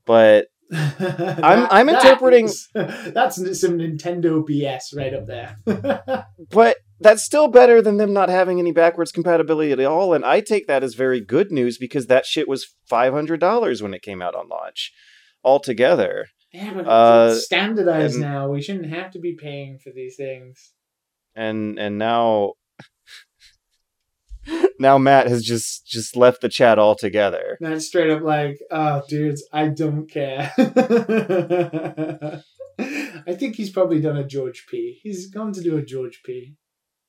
[0.06, 5.56] But I'm I'm interpreting- that's some Nintendo BS right up there.
[6.50, 10.40] but that's still better than them not having any backwards compatibility at all and i
[10.40, 14.36] take that as very good news because that shit was $500 when it came out
[14.36, 14.94] on launch
[15.44, 18.48] altogether yeah, but Uh, it's standardized and- now.
[18.50, 20.72] We shouldn't have to be paying for these things.
[21.36, 22.54] and and now
[24.80, 29.44] now matt has just just left the chat altogether That's straight up like, oh, dudes,
[29.54, 30.52] I don't care.
[33.28, 35.00] I think he's probably done a George P.
[35.04, 36.56] He's gone to do a George P.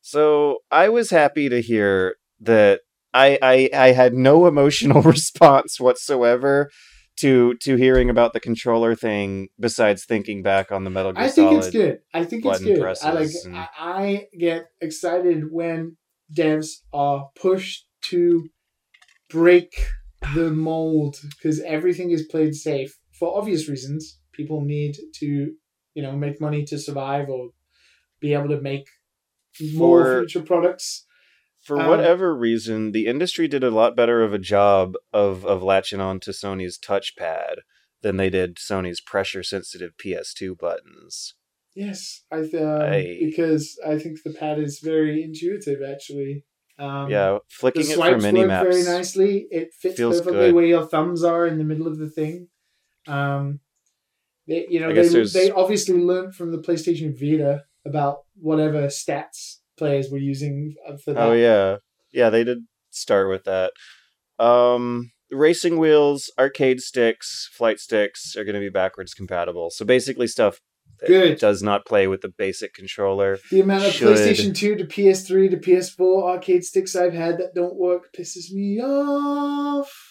[0.01, 2.81] so i was happy to hear that
[3.15, 6.71] i i, I had no emotional response whatsoever
[7.17, 11.29] to to hearing about the controller thing besides thinking back on the metal gear I
[11.29, 11.99] think solid it's good.
[12.13, 12.83] I think it's good.
[13.03, 13.31] I like.
[13.45, 15.97] and- I, get excited when
[16.37, 18.49] devs are pushed to
[19.31, 19.75] break
[20.35, 24.19] the mold because everything is played safe for obvious reasons.
[24.33, 25.53] People need to,
[25.95, 27.51] you know, make money to survive or
[28.21, 28.87] be able to make
[29.75, 31.04] more For- future products.
[31.65, 35.63] For Um, whatever reason, the industry did a lot better of a job of of
[35.63, 37.57] latching on to Sony's touchpad
[38.03, 41.35] than they did Sony's pressure sensitive PS2 buttons.
[41.75, 45.81] Yes, I th- um, I- because I think the pad is very intuitive.
[45.83, 46.45] Actually,
[46.79, 48.69] um, yeah, flicking it for mini maps.
[48.69, 49.47] very nicely.
[49.51, 50.55] It fits feels perfectly good.
[50.55, 52.49] where your thumbs are in the middle of the thing.
[53.09, 53.61] Um,
[54.47, 60.11] they, you know, they, they obviously learned from the PlayStation Vita about whatever stats players
[60.11, 60.75] were using
[61.05, 61.23] for that.
[61.23, 61.77] Oh yeah,
[62.13, 62.59] yeah, they did
[62.91, 63.73] start with that.
[64.39, 69.71] Um, racing wheels, arcade sticks, flight sticks are going to be backwards compatible.
[69.71, 70.61] So basically, stuff
[71.01, 71.39] that Good.
[71.39, 73.39] does not play with the basic controller.
[73.51, 74.17] The amount of Should.
[74.17, 78.81] PlayStation 2 to PS3 to PS4 arcade sticks I've had that don't work pisses me
[78.81, 80.04] off.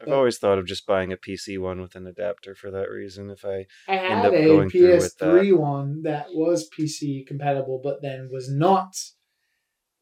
[0.00, 3.30] I've always thought of just buying a PC one with an adapter for that reason.
[3.30, 7.26] If I I end had up a going through with PS3 one that was PC
[7.26, 8.94] compatible, but then was not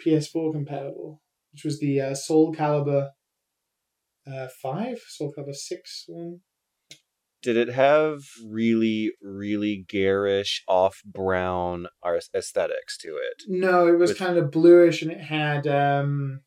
[0.05, 3.11] PS4 compatible, which was the uh, Soul Calibur
[4.31, 6.41] uh, 5, Soul Calibur 6 one.
[7.43, 11.87] did it have really really garish off brown
[12.35, 16.41] aesthetics to it No, it was With- kind of bluish and it had um,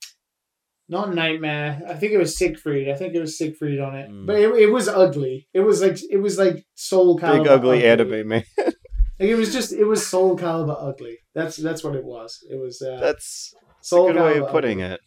[0.90, 1.82] not Nightmare.
[1.88, 2.90] I think it was Siegfried.
[2.90, 4.26] I think it was Siegfried on it, Mm.
[4.26, 5.48] but it, it was ugly.
[5.53, 7.44] It was like it was like Soul Calibur.
[7.44, 11.20] big ugly anime man Like it was just it was Soul Calibur ugly.
[11.36, 12.40] That's that's what it was.
[12.49, 14.95] It was uh, that's a Soul good way of putting ugly.
[14.95, 15.02] it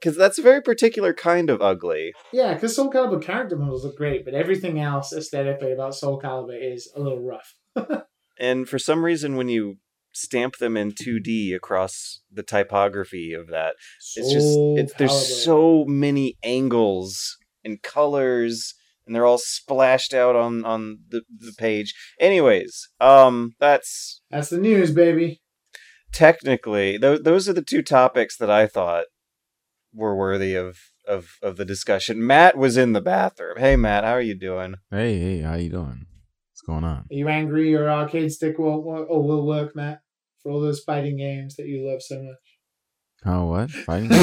[0.00, 3.96] because that's a very particular kind of ugly Yeah, because Soul Calibur character models look
[3.96, 7.54] great, but everything else aesthetically about Soul Calibur is a little rough.
[8.38, 9.78] and for some reason when you
[10.12, 13.74] stamp them in 2d across the typography of that
[14.16, 18.74] it's just it's there's so many angles and colors
[19.06, 24.58] and they're all splashed out on on the, the page anyways um that's That's the
[24.58, 25.40] news, baby.
[26.12, 29.04] technically those those are the two topics that I thought
[29.94, 32.26] were worthy of of of the discussion.
[32.26, 33.56] Matt was in the bathroom.
[33.58, 34.74] Hey Matt, how are you doing?
[34.90, 36.06] Hey, hey, how you doing?
[36.68, 36.98] What's going on?
[36.98, 40.02] Are you angry your arcade stick won't work or will work, Matt?
[40.42, 42.36] For all those fighting games that you love so much.
[43.24, 43.70] Oh, what?
[43.70, 44.08] Fighting?
[44.10, 44.16] much.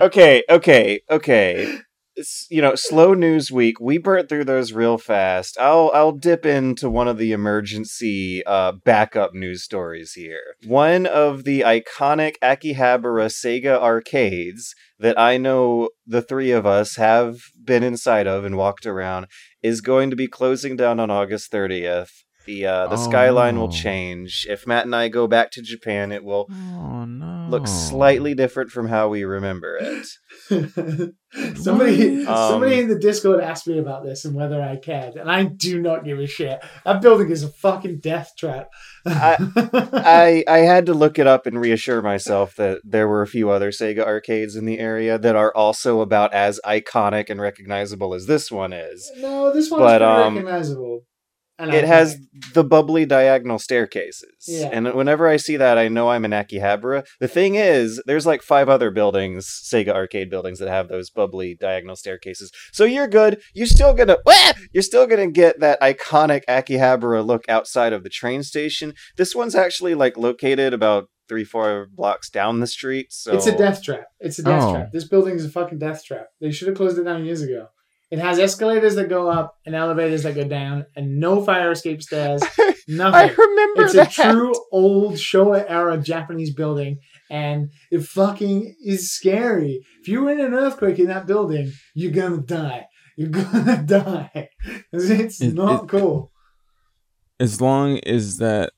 [0.00, 1.78] Okay, okay, okay.
[2.16, 3.80] It's, you know, slow news week.
[3.80, 5.58] We burnt through those real fast.
[5.60, 10.40] I'll I'll dip into one of the emergency uh, backup news stories here.
[10.66, 17.36] One of the iconic Akihabara Sega arcades that I know the three of us have
[17.62, 19.26] been inside of and walked around
[19.62, 22.24] is going to be closing down on August 30th.
[22.48, 24.46] The uh, the Oh, skyline will change.
[24.48, 27.46] If Matt and I go back to Japan, it will oh no.
[27.50, 30.06] look slightly different from how we remember it.
[31.58, 32.48] somebody, What?
[32.48, 35.44] somebody Um, in the Discord asked me about this and whether I cared, and I
[35.44, 36.58] do not give a shit.
[36.86, 38.68] That building is a fucking death trap.
[39.06, 43.50] I I had to look it up and reassure myself that there were a few
[43.50, 48.24] other Sega arcades in the area that are also about as iconic and recognizable as
[48.26, 49.10] this one is.
[49.18, 51.00] no, this one's But, um, recognizable.
[51.60, 52.16] And it I- has
[52.54, 54.44] the bubbly diagonal staircases.
[54.46, 54.70] Yeah.
[54.72, 57.04] And whenever I see that, I know I'm in Akihabara.
[57.20, 61.56] The thing is, there's like five other buildings, Sega arcade buildings, that have those bubbly
[61.60, 62.52] diagonal staircases.
[62.72, 63.40] So you're good.
[63.54, 64.52] You're still gonna, Wah!
[64.72, 68.94] you're still gonna get that iconic Akihabara look outside of the train station.
[69.16, 73.08] This one's actually like located about three, four blocks down the street.
[73.10, 74.06] So It's a death trap.
[74.20, 74.72] It's a death Oh.
[74.72, 74.92] trap.
[74.92, 76.28] This building is a fucking death trap.
[76.40, 77.66] They should have closed it down years ago.
[78.10, 82.02] It has escalators that go up and elevators that go down, and no fire escape
[82.02, 82.40] stairs.
[82.40, 82.74] Nothing.
[82.88, 83.36] I Nothing.
[83.38, 89.80] remember It's a true old Showa era Japanese building, and it fucking is scary.
[90.00, 92.86] If you're in an earthquake in that building, you're gonna die.
[93.18, 94.48] You're gonna die.
[94.92, 96.32] It's It- not it- cool.
[97.40, 98.72] As long as that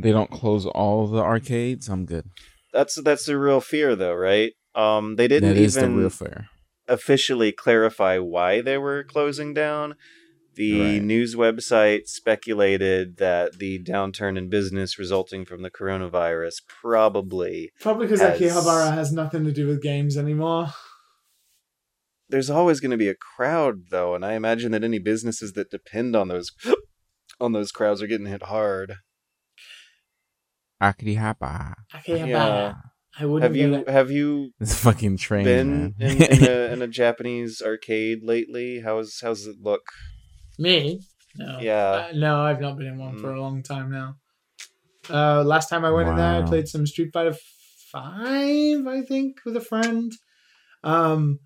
[0.00, 2.24] they don't close all the arcades, I'm good.
[2.72, 4.52] That's that's the real fear, though, right?
[4.76, 5.56] Um, they didn't even.
[5.58, 6.46] That is the real fair.
[6.90, 9.94] Officially clarify why they were closing down.
[10.56, 11.02] The Right.
[11.02, 17.70] news website speculated that the downturn in business resulting from the coronavirus probably.
[17.80, 20.74] Probably because Has- Akihabara has nothing to do with games anymore.
[22.28, 25.70] There's always going to be a crowd, though, and I imagine that any businesses that
[25.70, 26.50] depend on those
[27.40, 28.96] on those crowds are getting hit hard.
[30.82, 31.74] Akihapa.
[31.94, 32.26] Akihabara.
[32.28, 32.74] Yeah.
[33.18, 33.88] I wouldn't Have get you it.
[33.88, 38.80] have you This fucking train, been in, in, a, in a Japanese arcade lately?
[38.80, 39.82] How's how's it look?
[40.58, 41.00] Me?
[41.36, 41.58] No.
[41.60, 41.90] Yeah.
[41.90, 43.36] Uh, no, I've not been in one for Mm.
[43.36, 44.16] a long time now.
[45.08, 47.34] Uh, last time I went in there, I played some Street Fighter
[47.90, 50.12] Five, I think, with a friend.
[50.84, 51.40] Um,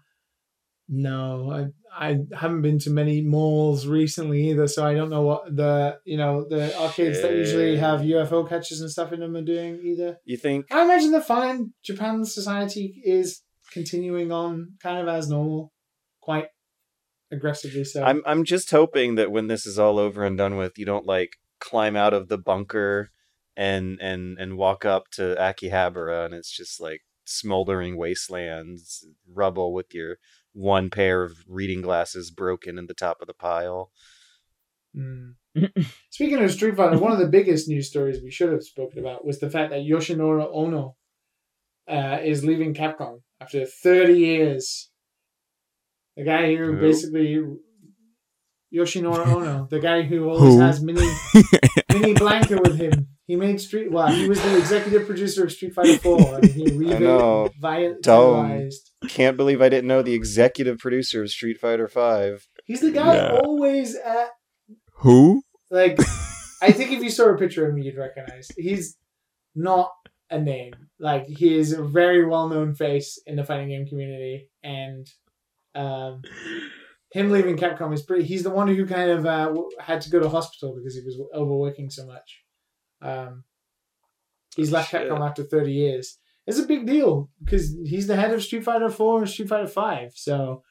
[0.88, 1.66] no, I
[1.96, 6.16] I haven't been to many malls recently either, so I don't know what the you
[6.16, 10.18] know the arcades that usually have UFO catches and stuff in them are doing either.
[10.24, 11.72] You think I imagine they're fine.
[11.82, 13.42] Japan society is
[13.72, 15.72] continuing on kind of as normal,
[16.20, 16.48] quite
[17.30, 17.84] aggressively.
[17.84, 20.84] So I'm I'm just hoping that when this is all over and done with, you
[20.84, 23.10] don't like climb out of the bunker
[23.56, 29.94] and and and walk up to Akihabara and it's just like smoldering wastelands, rubble with
[29.94, 30.18] your
[30.54, 33.90] one pair of reading glasses broken in the top of the pile.
[34.96, 35.34] Mm.
[36.10, 39.24] Speaking of Street Fighter, one of the biggest news stories we should have spoken about
[39.24, 40.96] was the fact that Yoshinori Ono
[41.88, 44.90] uh, is leaving Capcom after 30 years.
[46.16, 46.80] The guy who Who?
[46.80, 47.44] basically
[48.72, 50.60] Yoshinori Ono, the guy who always Who?
[50.60, 51.06] has Mini
[51.92, 53.08] Mini Blanka with him.
[53.26, 53.90] He made Street.
[53.90, 56.64] Well, he was the executive producer of Street Fighter Four, and he
[56.98, 57.48] know.
[57.62, 58.90] revitalized.
[59.08, 62.46] Can't believe I didn't know the executive producer of Street Fighter Five.
[62.64, 63.40] He's the guy Yeah.
[63.42, 64.28] always at
[64.96, 65.42] Who?
[65.70, 65.98] Like,
[66.62, 68.48] I think if you saw a picture of him, you'd recognize.
[68.56, 68.96] He's
[69.54, 69.90] not
[70.30, 70.74] a name.
[70.98, 75.06] Like, he is a very well known face in the fighting game community, and
[75.74, 76.22] um,
[77.12, 78.24] him leaving Capcom is pretty.
[78.24, 81.18] He's the one who kind of uh, had to go to hospital because he was
[81.34, 82.42] overworking so much.
[83.04, 83.44] Um,
[84.56, 85.10] he's left Shit.
[85.10, 86.18] Capcom after 30 years.
[86.46, 89.68] It's a big deal because he's the head of Street Fighter 4 and Street Fighter
[89.68, 90.12] 5.
[90.14, 90.62] So,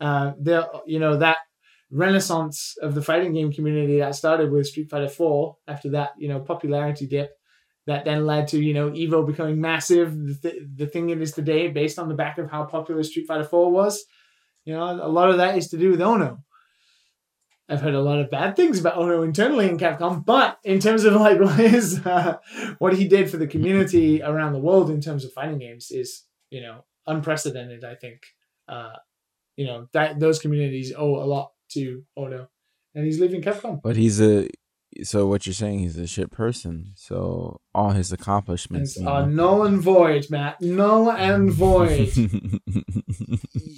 [0.00, 1.38] uh, there, you know, that
[1.90, 6.28] renaissance of the fighting game community that started with Street Fighter 4 after that, you
[6.28, 7.32] know, popularity dip
[7.86, 11.32] that then led to, you know, Evo becoming massive, the, th- the thing it is
[11.32, 14.04] today based on the back of how popular Street Fighter 4 was.
[14.64, 16.38] You know, a lot of that is to do with Ono.
[17.70, 21.04] I've heard a lot of bad things about Ono internally in Capcom, but in terms
[21.04, 22.38] of like what his uh,
[22.78, 26.24] what he did for the community around the world in terms of fighting games is,
[26.50, 27.84] you know, unprecedented.
[27.84, 28.22] I think,
[28.68, 28.96] uh,
[29.56, 32.48] you know, that those communities owe a lot to Ono,
[32.94, 33.80] and he's leaving Capcom.
[33.80, 34.48] But he's a.
[35.02, 35.80] So what you're saying?
[35.80, 36.92] He's a shit person.
[36.96, 38.96] So all his accomplishments.
[38.98, 39.36] are mean uh, nothing.
[39.36, 40.60] null and void, Matt.
[40.60, 42.12] Null and void.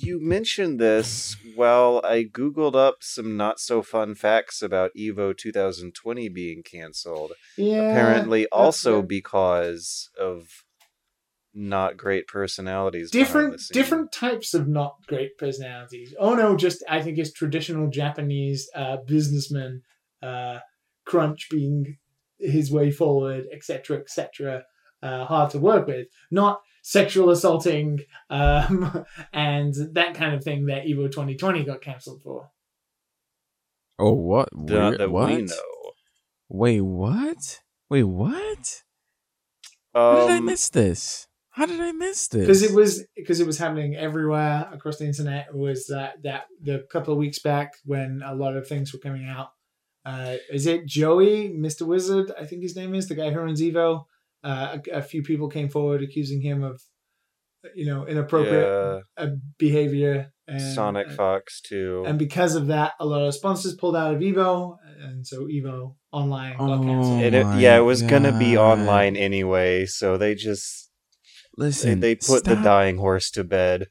[0.03, 6.29] You mentioned this while I googled up some not so fun facts about Evo 2020
[6.29, 7.33] being canceled.
[7.57, 7.83] Yeah.
[7.83, 9.09] Apparently, also good.
[9.09, 10.65] because of
[11.55, 13.11] not great personalities.
[13.11, 16.15] different different types of not great personalities.
[16.19, 19.83] Ono just I think is traditional Japanese uh, businessman,
[20.21, 20.59] uh,
[21.05, 21.97] crunch being
[22.39, 24.65] his way forward, etc., etc.
[25.03, 28.01] Uh, hard to work with, not sexual assaulting
[28.31, 32.51] um, and that kind of thing that Evo 2020 got cancelled for.
[33.99, 34.49] oh what?
[34.55, 35.29] Not that what?
[35.29, 35.55] we know.
[36.49, 37.61] Wait, what?
[37.89, 38.83] Wait, what?
[39.95, 41.29] How did I Um, miss this?
[41.51, 42.41] How did I miss this?
[42.47, 45.49] because it was because it was happening everywhere across the internet.
[45.49, 48.99] It was that that the couple of weeks back when a lot of things were
[48.99, 49.51] coming out.
[50.05, 51.87] Uh, is it Joey, Mr.
[51.87, 52.33] Wizard?
[52.39, 54.05] I think his name is the guy who runs Evo.
[54.43, 56.83] Uh, a, a few people came forward accusing him of,
[57.77, 60.33] you know, inappropriate yeah, uh, behavior.
[60.49, 62.03] And, Sonic uh, Fox too.
[62.07, 64.77] and because of that, a lot of sponsors pulled out of Evo.
[65.01, 66.83] and so Evo Online got Oh.
[66.83, 67.23] canceled.
[67.23, 70.91] And it, yeah, it was gonna be online anyway, so they just
[71.57, 73.87] they, Listen, they put the dying horse to bed.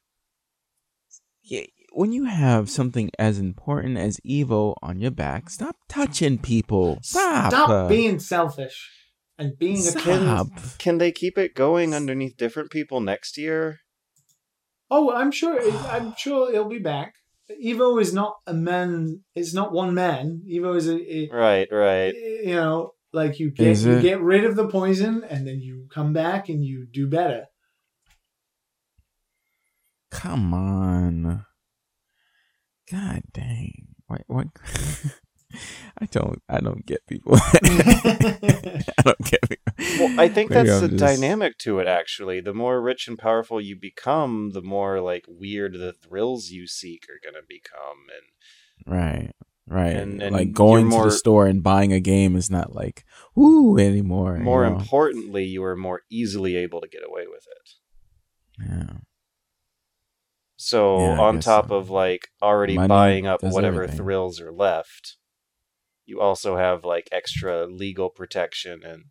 [1.43, 6.99] Yeah, when you have something as important as Evo on your back, stop touching people.
[7.03, 7.51] Stop.
[7.51, 8.89] Stop uh, being selfish
[9.37, 10.49] and being a kid.
[10.77, 13.79] Can they keep it going underneath different people next year?
[14.89, 15.59] Oh, I'm sure.
[15.59, 17.13] It, I'm sure it'll be back.
[17.63, 19.21] Evo is not a man.
[19.35, 20.43] It's not one man.
[20.49, 22.13] Evo is a, a Right, right.
[22.13, 26.13] you know, like you get you get rid of the poison and then you come
[26.13, 27.47] back and you do better.
[30.09, 31.45] Come on.
[32.91, 33.87] God dang.
[34.07, 34.23] What?
[34.27, 34.47] What?
[36.01, 36.41] I don't.
[36.47, 37.33] I don't get people.
[37.37, 39.73] I don't get people.
[39.99, 41.87] Well, I think Maybe that's I'm the just- dynamic to it.
[41.87, 46.67] Actually, the more rich and powerful you become, the more like weird the thrills you
[46.67, 48.07] seek are gonna become.
[48.15, 49.31] And Right.
[49.67, 49.95] Right.
[49.95, 53.05] And- and like going you're to the store and buying a game is not like
[53.35, 54.37] woo anymore.
[54.37, 54.77] you more know?
[54.77, 58.69] importantly, you are more easily able to get away with it.
[58.69, 58.97] Yeah.
[60.63, 61.75] So Yeah, on top so.
[61.75, 63.97] of like already Money buying up whatever everything.
[63.97, 65.17] thrills are left,
[66.05, 69.05] you also have like extra legal protection and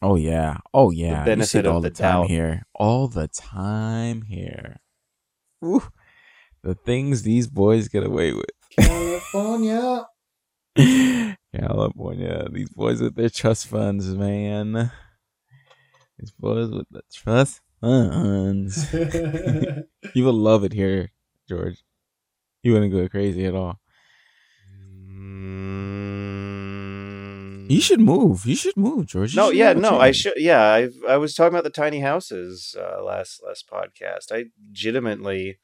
[0.00, 0.58] Oh yeah.
[0.72, 1.20] Oh yeah.
[1.20, 2.28] You benefit see it of all the the time doubt.
[2.30, 2.62] here.
[2.74, 4.80] All the time here.
[5.60, 5.82] Woo.
[6.62, 8.46] The things these boys get away with.
[8.78, 10.06] California.
[11.54, 12.46] California.
[12.52, 14.90] These boys with their trust funds, man.
[16.18, 18.86] These boys with the trust funds.
[20.14, 21.10] You will love it here,
[21.48, 21.82] George.
[22.62, 23.78] You wouldn't go crazy at all.
[27.68, 28.44] You should move.
[28.44, 29.32] You should move, George.
[29.34, 30.34] You No, yeah, no, I should.
[30.36, 34.30] Yeah, I I was talking about the tiny houses uh, last last podcast.
[34.30, 35.58] I legitimately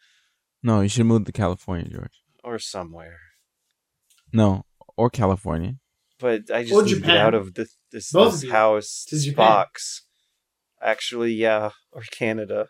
[0.63, 2.23] No, you should move to California, George.
[2.43, 3.19] or somewhere,
[4.33, 4.65] No,
[4.97, 5.75] or California.
[6.19, 8.51] but I just Or need to get out of this this, this of you.
[8.53, 9.37] house To Japan.
[9.37, 10.03] box.
[10.83, 12.69] Actually, yeah, or Canada.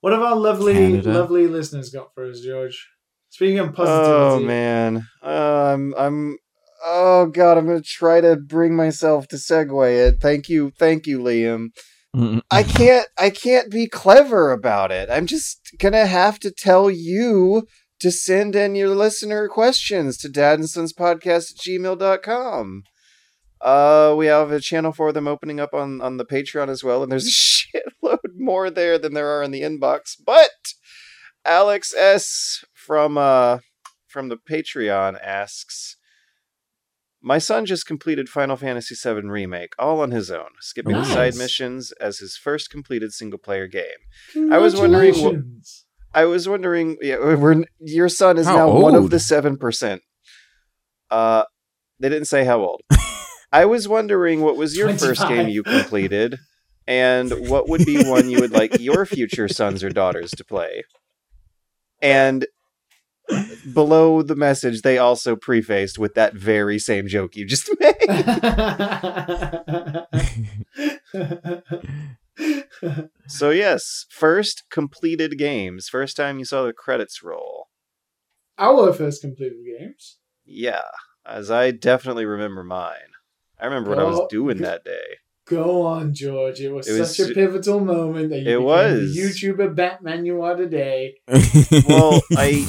[0.00, 1.12] What have our lovely, Canada.
[1.12, 2.88] lovely listeners got for us, George?
[3.28, 4.16] Speaking of positive.
[4.16, 6.38] Oh man, uh, I'm I'm.
[6.84, 10.20] Oh god, I'm gonna try to bring myself to segue it.
[10.20, 11.68] Thank you, thank you, Liam.
[12.50, 15.08] I can't I can't be clever about it.
[15.08, 17.66] I'm just gonna have to tell you
[18.00, 22.82] to send in your listener questions to dad and sons podcast at gmail.com.
[23.62, 27.02] Uh we have a channel for them opening up on, on the Patreon as well,
[27.02, 27.30] and there's a
[28.08, 30.16] shitload more there than there are in the inbox.
[30.24, 30.50] But
[31.44, 33.58] Alex S from uh
[34.08, 35.96] from the Patreon asks
[37.24, 41.36] my son just completed Final Fantasy VII Remake all on his own, skipping the side
[41.36, 44.50] missions as his first completed single player game.
[44.52, 45.84] I was wondering what- Congratulations.
[46.14, 50.00] I was wondering, yeah, we're, your son is How now one of the 7%.
[51.10, 51.44] Uh,
[52.00, 52.82] they didn't say how old.
[53.52, 56.38] I was wondering what was your first game you completed
[56.86, 60.84] and what would be one you would like your future sons or daughters to play.
[62.00, 62.46] And
[63.72, 67.94] below the message, they also prefaced with that very same joke you just made.
[73.26, 75.88] So yes, first completed games.
[75.88, 77.68] First time you saw the credits roll.
[78.58, 80.18] Our first completed games.
[80.44, 80.82] Yeah,
[81.24, 83.11] as I definitely remember mine.
[83.62, 85.04] I remember what I was doing go- that day.
[85.46, 86.60] Go on, George.
[86.60, 89.14] It was It was such a pivotal moment that you It became was.
[89.14, 91.14] the YouTuber Batman you are today.
[91.88, 92.66] Well, I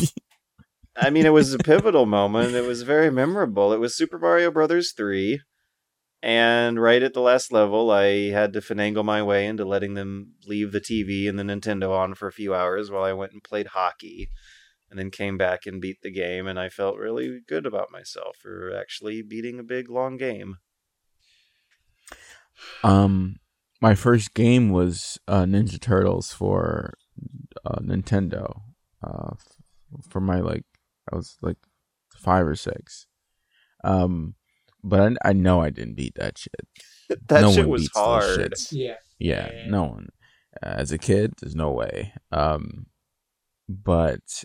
[0.96, 2.54] I mean it was a pivotal moment.
[2.56, 3.74] It was very memorable.
[3.74, 5.40] It was Super Mario Brothers 3.
[6.22, 10.34] And right at the last level, I had to finagle my way into letting them
[10.48, 13.44] leave the TV and the Nintendo on for a few hours while I went and
[13.44, 14.30] played hockey.
[14.90, 18.38] And then came back and beat the game, and I felt really good about myself
[18.40, 20.58] for actually beating a big, long game.
[22.84, 23.38] Um,
[23.82, 26.94] my first game was uh, Ninja Turtles for
[27.66, 28.62] uh, Nintendo.
[29.06, 29.58] Uh, f-
[30.10, 30.64] for my like,
[31.12, 31.58] I was like
[32.16, 33.08] five or six.
[33.84, 34.36] Um,
[34.84, 36.56] but I, I know I didn't beat that shit.
[37.28, 38.40] that no shit was hard.
[38.54, 38.70] shits.
[38.72, 38.96] Yeah.
[39.20, 39.66] Yeah, Yeah.
[39.68, 40.10] no one.
[40.62, 42.14] Uh, as a kid, there's no way.
[42.32, 42.86] Um,
[43.68, 44.44] but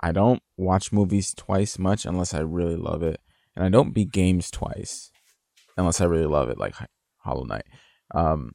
[0.00, 3.20] I don't watch movies twice much unless I really love it,
[3.54, 5.09] and I don't beat games twice
[5.80, 6.74] unless I really love it, like
[7.18, 7.64] Hollow Knight.
[8.14, 8.52] Um,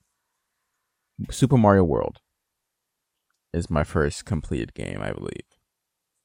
[1.32, 2.20] Super Mario World
[3.54, 5.48] is my first completed game, I believe.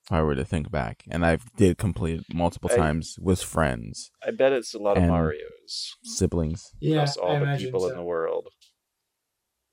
[0.07, 4.11] If I were to think back, and I did complete multiple I- times with friends,
[4.27, 6.73] I bet it's a lot of Marios siblings.
[6.81, 6.97] Yeah.
[7.03, 7.91] across all I the people so.
[7.91, 8.49] in the world.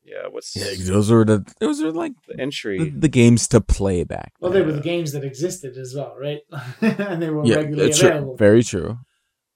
[0.04, 2.90] Yeah, what's Yeah, those were the those are like the the, entry?
[2.90, 4.34] the games to play back.
[4.40, 6.40] Well, they were the games that existed as well, right?
[6.82, 8.10] and they were yeah, regularly that's true.
[8.10, 8.38] available.
[8.38, 9.00] Very true.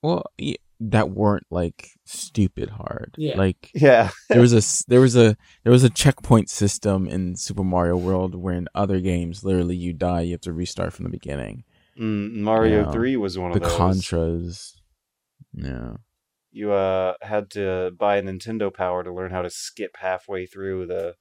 [0.01, 0.55] Well, yeah,
[0.89, 3.13] that weren't like stupid hard.
[3.17, 3.37] Yeah.
[3.37, 7.63] Like Yeah, there was a there was a there was a checkpoint system in Super
[7.63, 11.11] Mario World where in other games literally you die you have to restart from the
[11.11, 11.63] beginning.
[11.99, 12.91] Mm, Mario Yeah.
[12.91, 13.71] Three was one the of those.
[13.71, 14.73] The Contras.
[15.53, 15.93] Yeah.
[16.51, 20.87] you uh had to buy a Nintendo Power to learn how to skip halfway through
[20.87, 21.15] the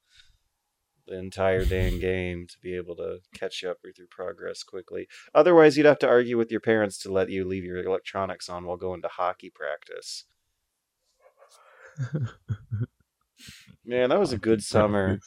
[1.06, 5.09] the entire damn game to be able to catch up with your progress quickly.
[5.35, 8.64] Otherwise, you'd have to argue with your parents to let you leave your electronics on
[8.64, 10.24] while going to hockey practice.
[13.85, 15.18] Man, that was a good summer.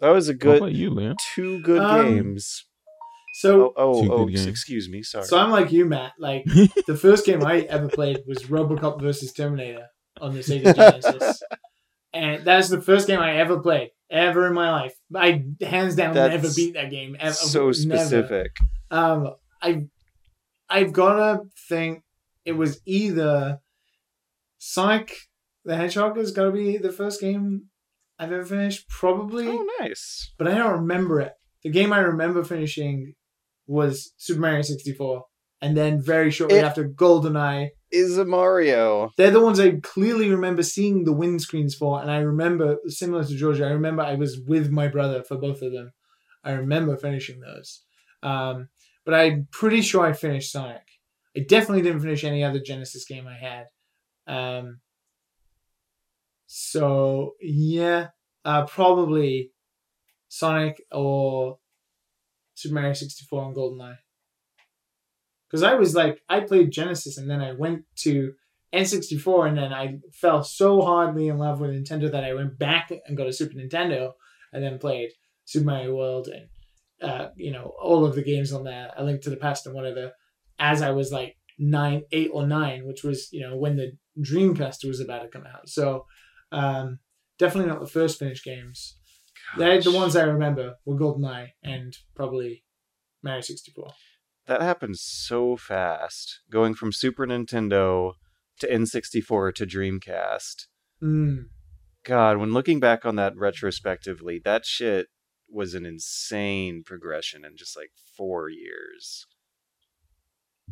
[0.00, 1.14] That was a What good about you, Liam?
[1.34, 2.64] two good Um, games.
[3.34, 4.46] So, oh good games.
[4.46, 5.02] excuse me.
[5.02, 5.24] Sorry.
[5.24, 6.12] so I'm like you, Matt.
[6.18, 6.44] Like
[6.86, 9.86] the first game I ever played was RoboCop versus Terminator
[10.20, 11.42] on the Sega Genesis,
[12.12, 14.94] and that's the first game I ever played ever in my life.
[15.14, 17.16] I hands down That's never beat that game.
[17.20, 17.72] Ever, so never.
[17.74, 18.56] specific.
[18.90, 19.86] Um, I,
[20.68, 22.02] I've gotta think
[22.44, 23.60] it was either
[24.58, 25.12] Sonic
[25.64, 27.66] the Hedgehog is gotta be the first game
[28.18, 30.32] I've ever finished, probably, Oh, nice.
[30.38, 31.32] but I don't remember it.
[31.62, 33.14] The game I remember finishing
[33.66, 35.24] was Super Mario 64,
[35.62, 37.70] and then very shortly It- after GoldenEye.
[37.92, 39.10] Is a Mario.
[39.16, 43.34] They're the ones I clearly remember seeing the windscreens for, and I remember, similar to
[43.36, 45.92] Georgia, I remember I was with my brother for both of them.
[46.44, 47.82] I remember finishing those.
[48.22, 48.68] Um,
[49.04, 50.82] but I'm pretty sure I finished Sonic.
[51.36, 53.66] I definitely didn't finish any other Genesis game I had.
[54.26, 54.80] Um,
[56.46, 58.08] so, yeah,
[58.44, 59.52] uh, probably
[60.28, 61.58] Sonic or
[62.54, 63.96] Super Mario 64 and GoldenEye.
[65.50, 68.34] Because I was like, I played Genesis and then I went to
[68.72, 72.92] N64 and then I fell so hardly in love with Nintendo that I went back
[73.06, 74.12] and got a Super Nintendo
[74.52, 75.10] and then played
[75.44, 76.48] Super Mario World and
[77.02, 79.74] uh, you know all of the games on there, A Link to the Past and
[79.74, 80.12] whatever.
[80.58, 84.86] As I was like nine, eight or nine, which was you know when the Dreamcast
[84.86, 85.68] was about to come out.
[85.68, 86.06] So
[86.52, 87.00] um,
[87.38, 88.96] definitely not the first finished games.
[89.58, 92.62] They're the ones I remember were GoldenEye and probably
[93.22, 93.90] Mario 64.
[94.50, 98.14] That happened so fast, going from Super Nintendo
[98.58, 100.66] to N64 to Dreamcast.
[101.00, 101.44] Mm.
[102.04, 105.06] God, when looking back on that retrospectively, that shit
[105.48, 109.24] was an insane progression in just like four years.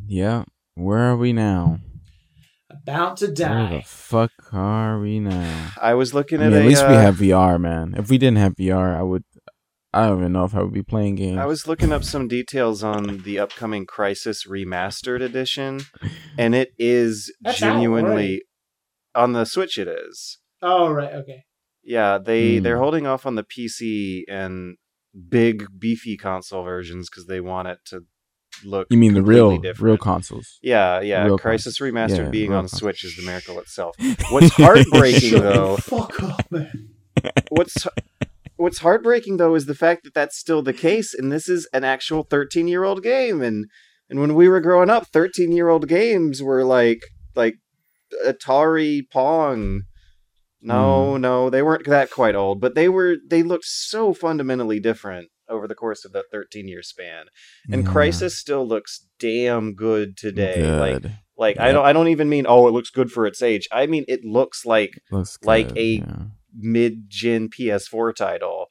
[0.05, 0.43] Yeah.
[0.75, 1.79] Where are we now?
[2.69, 3.77] About to Where die.
[3.77, 5.71] the fuck are we now?
[5.81, 7.95] I was looking I at mean, at a, least we uh, have VR, man.
[7.97, 9.23] If we didn't have VR, I would.
[9.93, 11.37] I don't even know if I would be playing games.
[11.39, 15.81] I was looking up some details on the upcoming Crysis Remastered Edition,
[16.37, 18.43] and it is That's out, genuinely
[19.15, 19.77] on the Switch.
[19.77, 20.37] It is.
[20.61, 21.43] Oh right, okay.
[21.83, 22.63] Yeah, they Hmm.
[22.63, 24.75] they're holding off on the PC and
[25.29, 28.01] big beefy console versions because they want it to
[28.63, 28.85] look.
[28.91, 29.79] You mean the real, different.
[29.81, 30.59] real consoles?
[30.61, 31.25] Yeah, yeah.
[31.25, 31.79] real Crysis consoles.
[31.79, 32.79] Remastered Yeah, being on consoles.
[32.79, 33.95] Switch is the miracle itself.
[34.29, 36.89] What's heartbreaking Shut the though, Fuck off, man.
[37.49, 37.87] what's
[38.59, 41.83] what's heartbreaking though is the fact that that's still the case, and this is an
[41.83, 43.65] actual 13 year old game, and
[44.09, 46.99] and when we were growing up, 13 year old games were like
[47.35, 47.55] like
[48.25, 49.81] Atari Pong.
[50.61, 51.21] No, hmm.
[51.21, 53.15] no, they weren't that quite old, but they were.
[53.29, 57.25] They looked so fundamentally different over the course of that 13 year span.
[57.71, 57.89] And Yeah.
[57.91, 60.69] Crysis still looks damn good today.
[60.79, 61.11] Like Good.
[61.37, 61.73] like I Yep.
[61.73, 63.67] don't I don't even mean oh it looks good for its age.
[63.71, 66.23] I mean it looks like Looks like a- yeah.
[66.61, 68.67] Mid-gen PS4 title.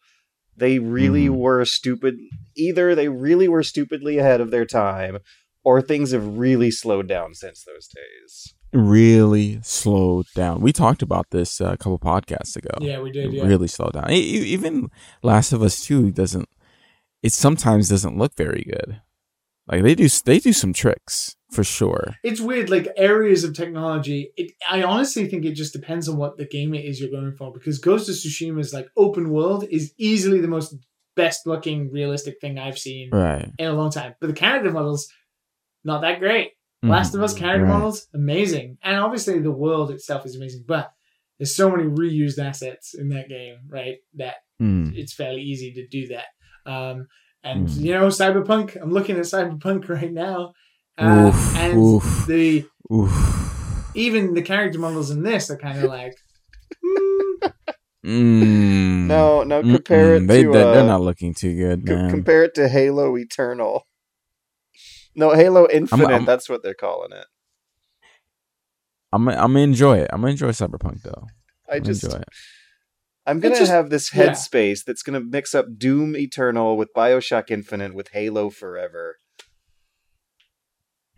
[0.57, 1.37] They really Mhm.
[1.37, 2.17] were stupid.
[2.57, 5.19] Either they really were stupidly ahead of their time
[5.65, 8.55] or things have really slowed down since those days.
[8.75, 10.61] really slowed down.
[10.61, 12.69] We talked about this uh, a couple podcasts ago.
[12.83, 13.33] Yeah, we did.
[13.33, 13.45] Yeah.
[13.45, 14.11] really slowed down.
[14.11, 14.91] Even
[15.23, 16.51] Last of Us Two doesn't.
[17.23, 19.01] It sometimes doesn't look very good.
[19.69, 22.17] Like they do, they do some tricks for sure.
[22.23, 24.33] It's weird, like areas of technology.
[24.37, 27.33] It, I honestly think it just depends on what the game it is you're going
[27.37, 27.53] for.
[27.53, 30.75] Because Ghost of Tsushima's like open world is easily the most
[31.17, 33.51] best looking realistic thing I've seen Right.
[33.59, 34.15] in a long time.
[34.21, 35.09] But the character models,
[35.85, 36.53] not that great.
[36.83, 37.73] Last of Us character Right.
[37.73, 40.65] models, amazing, and obviously the world itself is amazing.
[40.67, 40.93] But
[41.39, 43.97] there's so many reused assets in that game, right?
[44.15, 44.97] That Mm.
[44.97, 46.27] it's fairly easy to do that.
[46.67, 47.09] Um,
[47.49, 47.81] and Hmm.
[47.85, 48.77] you know, Cyberpunk.
[48.81, 50.53] I'm looking at Cyberpunk right now,
[50.99, 52.25] uh, Oof, and oof.
[52.27, 53.91] the Oof.
[53.95, 56.15] even the character models in this are kind of like,
[58.07, 59.07] Mm.
[59.07, 60.25] No, no, compare Mm-mm.
[60.25, 63.17] it They, to they- uh, they're not looking too good, co- compare it to Halo
[63.17, 63.87] Eternal.
[65.17, 67.27] No, Halo Infinite, I'm- that's what they're calling it.
[69.13, 70.11] I'm I'm gonna enjoy it.
[70.13, 71.27] I'm gonna enjoy Cyberpunk though.
[71.69, 72.29] I I'm just enjoy it.
[73.29, 74.31] I'm gonna just- have this yeah.
[74.31, 79.17] headspace that's gonna mix up Doom Eternal with Bioshock Infinite with Halo Forever.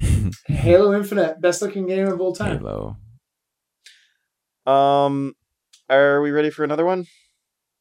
[0.47, 2.59] Halo Infinite, best looking game of all time.
[2.59, 2.97] Halo.
[4.67, 5.35] Um,
[5.89, 7.07] are we ready for another one?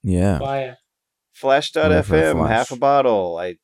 [0.04, 0.40] Yeah.
[0.40, 0.60] Fire.
[0.60, 2.50] Ready for a Flash.fm, flash.
[2.50, 3.38] half a bottle.
[3.38, 3.56] I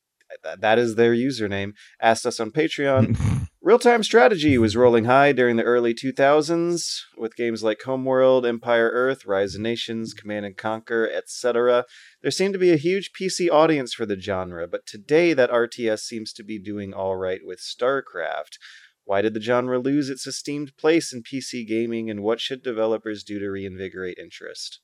[0.44, 1.72] th- that is their username.
[2.00, 3.16] Asked us on Patreon.
[3.66, 8.90] Real time strategy was rolling high during the early 2000s with games like Homeworld, Empire
[8.92, 11.84] Earth, Rise of Nations, Command and Conquer, etc.
[12.22, 15.98] There seemed to be a huge PC audience for the genre, but today that RTS
[15.98, 18.58] seems to be doing all right with StarCraft.
[19.02, 23.24] Why did the genre lose its esteemed place in PC gaming, and what should developers
[23.24, 24.78] do to reinvigorate interest?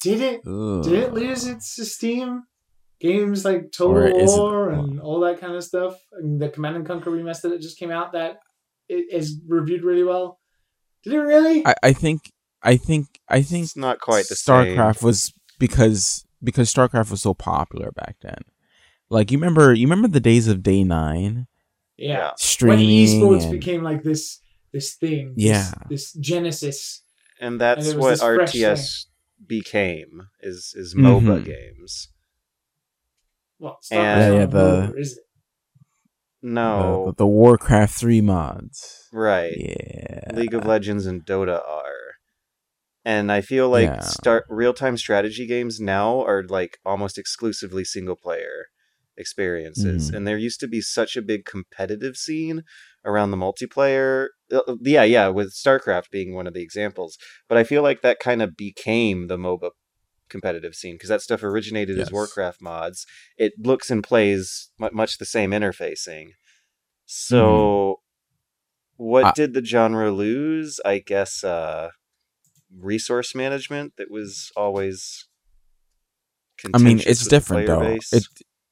[0.00, 0.40] Did it?
[0.44, 0.82] Ugh.
[0.82, 2.46] Did it lose its esteem?
[3.02, 6.76] Games like Total Or it- War and all that kind of stuff, and the Command
[6.76, 8.38] and Conquer remaster that just came out that
[8.90, 10.38] i- reviewed really well.
[11.02, 11.66] Did it really?
[11.66, 12.30] I, I think
[12.62, 14.76] I think I think It's not quite the same.
[14.76, 18.38] StarCraft was because because StarCraft was so popular back then.
[19.10, 21.48] Like you remember you remember the days of Day Nine
[21.98, 22.08] yeah.
[22.08, 22.24] yeah.
[22.28, 22.88] When streaming.
[23.20, 24.38] esports and- became like this
[24.72, 25.34] this thing.
[25.36, 25.72] Yeah.
[25.90, 27.02] This, genesis.
[27.40, 29.06] and that's And what RTS
[29.46, 31.44] became is is MOBA Mhm.
[31.44, 32.08] games.
[33.62, 35.24] Well, And- Yeah, yeah, the- MOBA, is it?
[36.44, 39.08] No, the, the Warcraft three mods.
[39.12, 39.54] right.
[39.56, 40.34] Yeah.
[40.34, 41.92] League of Legends and Dota are.
[43.04, 44.00] And I feel like Yeah.
[44.00, 48.66] start real-time strategy games now are like almost exclusively single player
[49.16, 50.10] experiences.
[50.10, 50.16] Mhm.
[50.16, 52.62] And there used to be such a big competitive scene
[53.04, 54.28] around the multiplayer.
[54.52, 57.16] Uh, Yeah, yeah, with StarCraft being one of the examples.
[57.48, 59.70] But I feel like that kind of became the MOBA
[60.32, 63.06] competitive scene because that stuff originated as Warcraft mods.
[63.38, 66.30] It looks and plays mu- much the same interfacing.
[67.06, 68.00] So
[68.96, 70.80] what I- did the genre lose?
[70.84, 71.90] I guess uh
[72.74, 75.26] resource management that was always
[76.74, 77.80] I mean, it's different though.
[77.80, 78.12] base.
[78.12, 78.24] It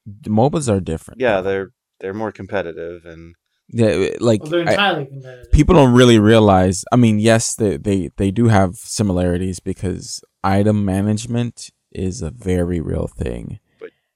[0.07, 1.21] the MOBAs are different.
[1.21, 1.71] yeah, they're
[2.01, 3.35] they're more competitive and
[3.73, 5.51] yeah, like Well, they're I- competitive.
[5.53, 6.85] people don't really realize.
[6.93, 12.81] I mean, yes, they they they do have similarities because item management is a very
[12.81, 13.59] real thing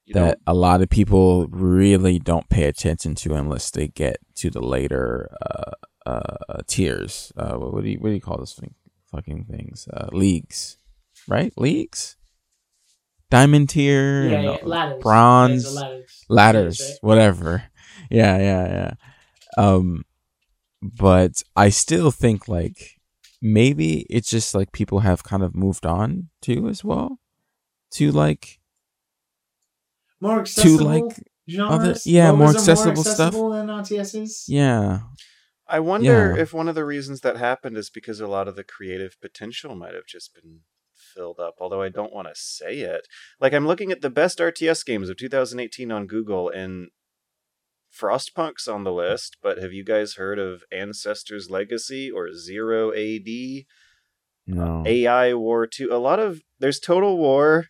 [0.06, 4.50] you that a lot of people really don't pay attention to unless they get to
[4.50, 5.72] the later uh,
[6.06, 7.32] uh, tiers.
[7.36, 8.74] Uh, what, what do you what do you call this thing?
[9.10, 9.88] Fucking things.
[9.92, 10.78] Uh, leagues,
[11.28, 11.52] right?
[11.56, 12.16] Leagues.
[13.30, 15.02] Diamond tier, yeah, yeah, uh, ladders.
[15.02, 16.24] bronze, Yeah, the ladders.
[16.28, 17.08] ladders, right?
[17.08, 17.64] whatever.
[18.10, 18.90] Yeah, yeah, yeah.
[19.56, 20.04] Um,
[20.82, 22.98] but I still think like
[23.40, 27.18] maybe it's just like people have kind of moved on too as well
[27.92, 28.58] to like
[30.20, 31.04] More accessible like,
[31.48, 32.06] genres.
[32.06, 33.32] yeah, MOBAs more accessible stuff.
[33.32, 34.44] than RTSs.
[34.48, 35.00] yeah
[35.66, 36.42] I wonder Yeah.
[36.42, 39.74] if one of the reasons that happened is because a lot of the creative potential
[39.74, 40.60] might have just been
[40.94, 43.06] filled up, although I don't want to say it.
[43.40, 46.88] Like I'm looking at the best RTS games of 2018 on Google and
[47.98, 53.64] Frostpunk's on the list, but have you guys heard of Ancestors Legacy or Zero AD?
[54.46, 55.88] no AI War 2?
[55.92, 57.66] A lot of there's Total War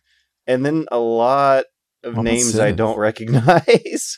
[0.47, 1.65] and then a lot
[2.03, 4.17] of What names I don't recognize.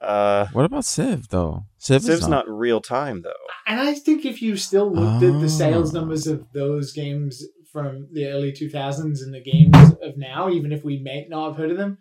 [0.00, 3.32] Uh what about Civ though Civ is Civ's not real time though.
[3.66, 6.00] And I think if you still looked at the sales Oh.
[6.00, 7.42] numbers of those games
[7.72, 11.56] from the early 2000s and the games of now, even if we may not have
[11.56, 11.98] heard of them,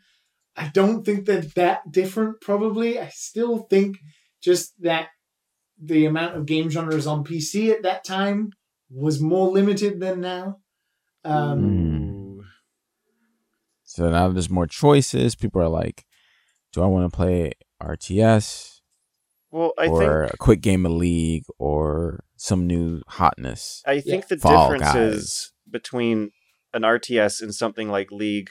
[0.56, 2.99] I don't think they're that different, probably.
[2.99, 3.98] I still think
[4.41, 5.10] just that
[5.82, 8.52] the amount of game genres on PC at that time
[8.90, 10.60] was more limited than now.
[11.26, 12.45] Um, Mm.
[13.84, 16.06] so now there's more choices people are like
[16.72, 18.82] do I want to play RTS
[19.52, 24.27] Well, I or think a quick game of League or some new hotness I think
[24.27, 26.32] the Fall differences between
[26.73, 28.49] an RTS and something like League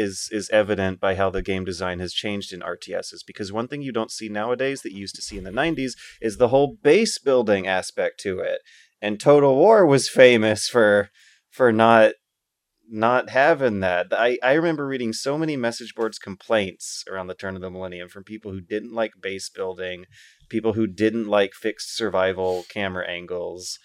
[0.00, 3.82] is is evident by how the game design has changed in RTSs because one thing
[3.82, 6.76] you don't see nowadays that you used to see in the 90s is the whole
[6.82, 8.60] base building aspect to it.
[9.02, 11.10] And Total War was famous for
[11.50, 12.12] for not
[12.92, 14.08] not having that.
[14.10, 18.08] I, I remember reading so many message boards complaints around the turn of the millennium
[18.08, 20.06] from people who didn't like base building,
[20.48, 23.78] people who didn't like fixed survival camera angles,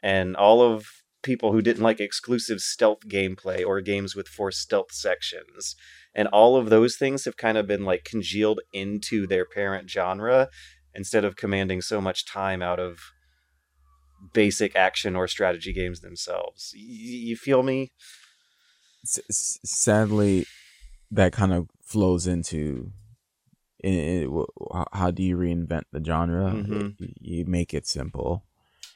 [0.00, 0.86] and all of
[1.22, 5.76] people who didn't like exclusive stealth gameplay or games with forced stealth sections.
[6.14, 10.48] And all of those things have kind of been like congealed into their parent genre
[10.94, 12.98] instead of commanding so much time out of
[14.34, 16.72] basic action or strategy games themselves.
[16.76, 16.82] Y-
[17.30, 17.92] you feel me?
[19.04, 20.46] S- s- sadly,
[21.10, 22.92] that kind of flows into
[23.82, 26.52] in, in, w- how- how do you reinvent the genre?
[26.52, 26.94] Mhm.
[27.00, 28.44] Y- You make it simple.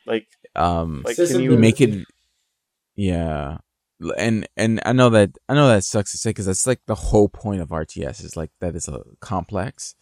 [0.06, 2.06] Like Um, like can you you make it,
[2.96, 3.58] yeah.
[4.18, 6.94] and and I know that I know that sucks to say because that's like the
[6.94, 9.94] whole point of RTS is like that is a complex,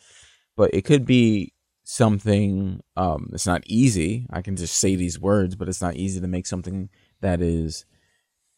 [0.57, 1.53] but it could be
[1.85, 2.81] something.
[2.97, 4.27] Um, it's not easy.
[4.31, 6.89] I can just say these words, but it's not easy to make something
[7.21, 7.85] that is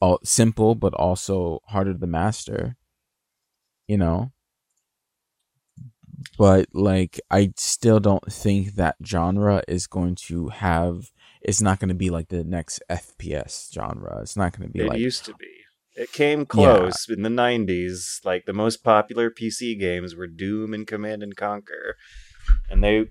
[0.00, 2.76] all simple but also harder to master.
[3.88, 4.32] You know,
[6.38, 11.12] but like I still don't think that genre is going to have
[11.46, 14.20] it's not going to be like the next FPS genre.
[14.20, 15.46] It's not going to be it like used to be.
[15.94, 18.24] It came close in the 90s.
[18.24, 21.96] Like the most popular PC games were Doom and Command and Conquer.
[22.68, 23.06] And they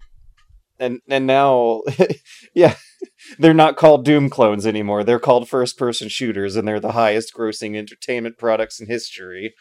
[0.77, 1.81] and and now
[2.53, 2.75] yeah,
[3.39, 5.03] they're not called Doom clones anymore.
[5.03, 9.53] They're called first person shooters and they're the highest grossing entertainment products in history.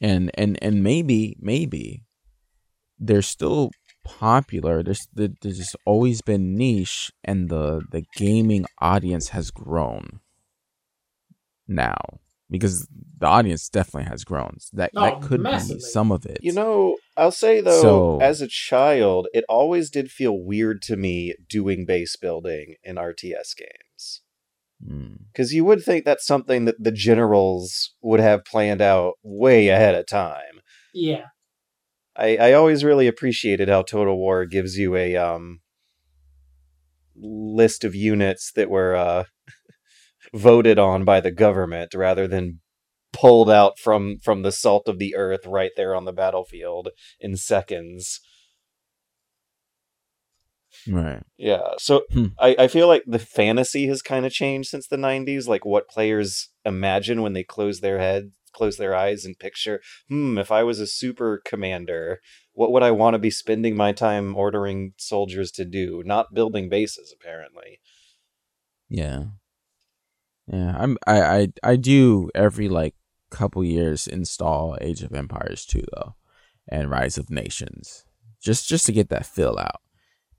[0.00, 2.05] and and and maybe maybe
[2.98, 3.70] they're still
[4.04, 4.82] popular.
[4.82, 10.20] There's there's just always been niche, and the the gaming audience has grown
[11.68, 11.96] now
[12.48, 12.86] because
[13.18, 14.56] the audience definitely has grown.
[14.60, 15.76] So that Oh, that could massively.
[15.76, 16.38] be some of it.
[16.42, 20.96] You know, I'll say though, So- as a child, it always did feel weird to
[20.96, 24.22] me doing base building in RTS games.
[24.86, 25.18] Mm.
[25.32, 29.94] Because you would think that's something that the generals would have planned out way ahead
[29.96, 30.60] of time.
[30.94, 31.24] Yeah.
[32.18, 35.60] I, I always really appreciated how Total War gives you a um
[37.14, 39.24] list of units that were uh
[40.34, 42.60] voted on by the government rather than
[43.12, 46.88] pulled out from from the salt of the earth right there on the battlefield
[47.20, 48.20] in seconds.
[50.88, 51.22] Right.
[51.36, 51.72] Yeah.
[51.78, 52.26] So Hmm.
[52.38, 55.88] I, I feel like the fantasy has kind of changed since the 90s, like what
[55.88, 60.62] players imagine when they close their head, close their eyes and picture, hmm, if I
[60.62, 62.20] was a super commander,
[62.52, 66.02] what would I want to be spending my time ordering soldiers to do?
[66.04, 67.80] Not building bases, apparently.
[68.88, 69.24] Yeah.
[70.46, 70.76] Yeah.
[70.78, 72.94] I'm I I I do every like
[73.30, 76.14] couple years install Age of Empires 2 though
[76.68, 78.04] and Rise of Nations.
[78.40, 79.80] Just just to get that fill out.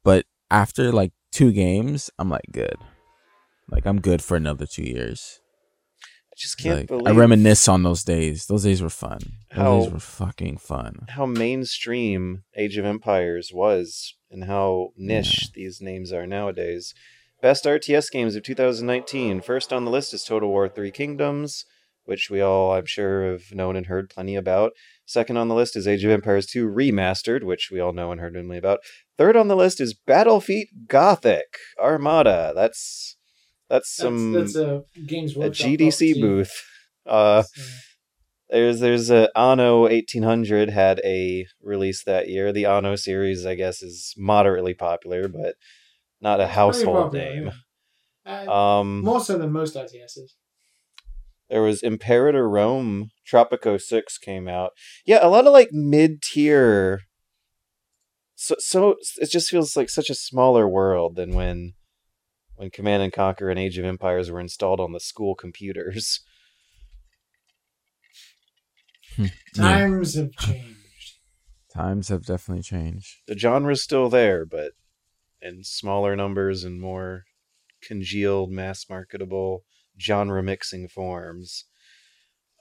[0.03, 2.77] But after like two games, I'm like good.
[3.69, 5.41] Like I'm good for another 2 years.
[6.37, 8.45] Just can't Like, believe I reminisce on those days.
[8.45, 9.17] Those days were fun.
[9.55, 11.05] Those How- days were fucking fun.
[11.09, 16.93] how mainstream Age of Empires was and how niche these names are nowadays.
[17.41, 19.41] Best RTS games of 2019.
[19.41, 21.65] First on the list is Total War Three Kingdoms,
[22.05, 24.71] which we all, I'm sure, have known and heard plenty about.
[25.05, 28.21] Second on the list is Age of Empires 2 Remastered, which we all know and
[28.21, 28.79] heard plenty about.
[29.17, 32.53] Third on the list is Battlefleet Gothic Armada.
[32.55, 33.16] That's
[33.69, 36.63] that's some that's, that's a Games a GDC booth.
[37.05, 37.63] Uh, So,
[38.49, 42.53] there's there's a Anno 1800 had a release that year.
[42.53, 45.55] The Anno series, I guess, is moderately popular, but
[46.21, 47.51] not a household popular, name.
[48.25, 48.45] yeah.
[48.47, 50.31] Uh, Um, more so than most RTSs.
[51.49, 53.09] there was Imperator Rome.
[53.29, 54.71] Tropico 6 came out.
[55.05, 57.01] Yeah, a lot of like mid tier.
[58.35, 61.73] So so it just feels like such a smaller world than when
[62.57, 66.21] when Command and Conquer and Age of Empires were installed on the school computers.
[69.55, 71.19] Times have changed.
[71.73, 73.17] Times have definitely changed.
[73.27, 74.71] the genre's still there, but
[75.41, 77.23] in smaller numbers and more
[77.81, 79.63] congealed, mass marketable,
[79.99, 81.65] genre mixing forms.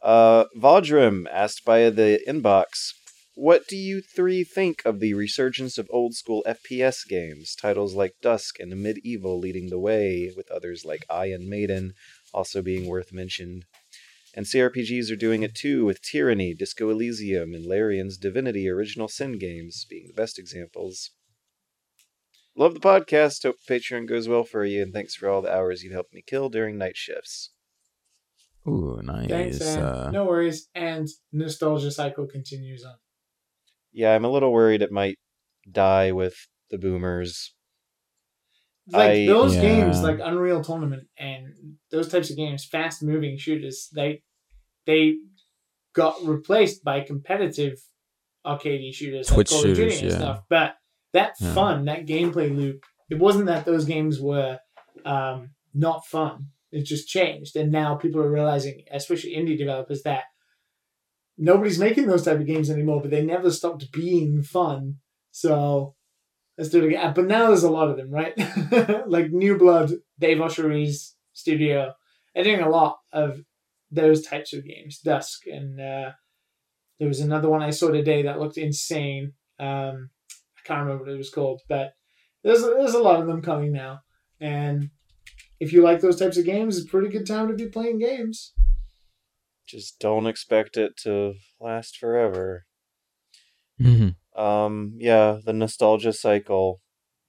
[0.03, 2.93] Uh, Vodrum asked by the inbox,
[3.37, 7.55] what do you three think of the resurgence of old school FPS games?
[7.55, 11.93] Titles like Dusk and Amid Evil leading the way, with others like Ion Maiden
[12.33, 13.67] also being worth mentioned.
[14.35, 19.39] And CRPGs are doing it too, with Tyranny, Disco Elysium, and Larian's Divinity Original Sin
[19.39, 21.11] games being the best examples.
[22.57, 23.43] Love the podcast.
[23.43, 26.25] Hope Patreon goes well for you, and thanks for all the hours you've helped me
[26.27, 27.51] kill during night shifts.
[28.67, 29.29] Ooh, nice.
[29.29, 29.79] Thanks, man.
[29.79, 30.71] uh, no worries.
[30.75, 32.95] And nostalgia cycle continues on.
[33.97, 35.19] Yeah, I'm a little worried it might
[35.71, 36.35] die with
[36.71, 37.55] the boomers.
[38.89, 39.63] Like I- those Yeah.
[39.63, 44.23] games, like Unreal Tournament and those types of games, fast moving shooters, they
[44.85, 45.17] they
[45.95, 47.81] got replaced by competitive
[48.45, 50.17] arcade shooters Twitch like Call of Duty shooters, and yeah.
[50.19, 50.45] stuff.
[50.49, 50.77] But
[51.15, 51.55] that Yeah.
[51.55, 54.61] fun, that gameplay loop, it wasn't that those games were
[55.05, 56.49] um, not fun.
[56.71, 60.25] It just changed, and now people are realizing, especially indie developers, that
[61.39, 63.01] nobody's making those type of games anymore.
[63.01, 64.97] But they never stopped being fun.
[65.31, 65.95] So
[66.57, 67.13] let's do it again.
[67.15, 68.35] But now there's a lot of them, right?
[69.07, 71.93] like New Blood, Dave Oshry's studio,
[72.35, 73.41] they're doing a lot of
[73.91, 75.01] those types of games.
[75.01, 76.11] Dusk, and uh,
[76.99, 79.33] there was another one I saw today that looked insane.
[79.59, 81.93] Um, I can't remember what it was called, but
[82.43, 84.01] there's there's a lot of them coming now,
[84.41, 84.91] and
[85.61, 87.99] if you like those types of games, it's a pretty good time to be playing
[87.99, 88.53] games.
[89.67, 92.67] Just don't expect it to last forever.
[93.81, 94.41] Mm-hmm.
[94.41, 96.81] Um, yeah, the nostalgia cycle.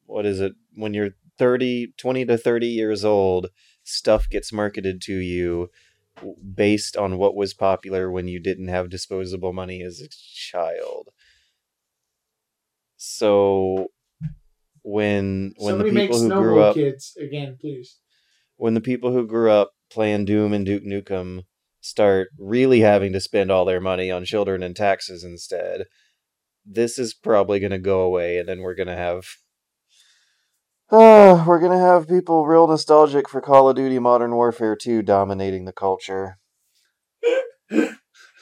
[0.05, 0.53] What is it?
[0.73, 3.47] When you're 30, 20 to 30 years old,
[3.83, 5.69] stuff gets marketed to you
[6.55, 11.09] based on what was popular when you didn't have disposable money as a child.
[12.97, 13.87] So
[14.81, 17.97] when when Somebody the people who grew up Kids again, please.
[18.55, 21.43] when the people who grew up playing Doom and Duke Nukem
[21.87, 25.85] start really having to spend all their money on children and taxes instead,
[26.65, 29.25] this is probably going to go away, and then we're going to have.
[30.91, 35.01] Uh, we're going to have people real nostalgic for Call of Duty Modern Warfare 2
[35.01, 36.37] dominating the culture.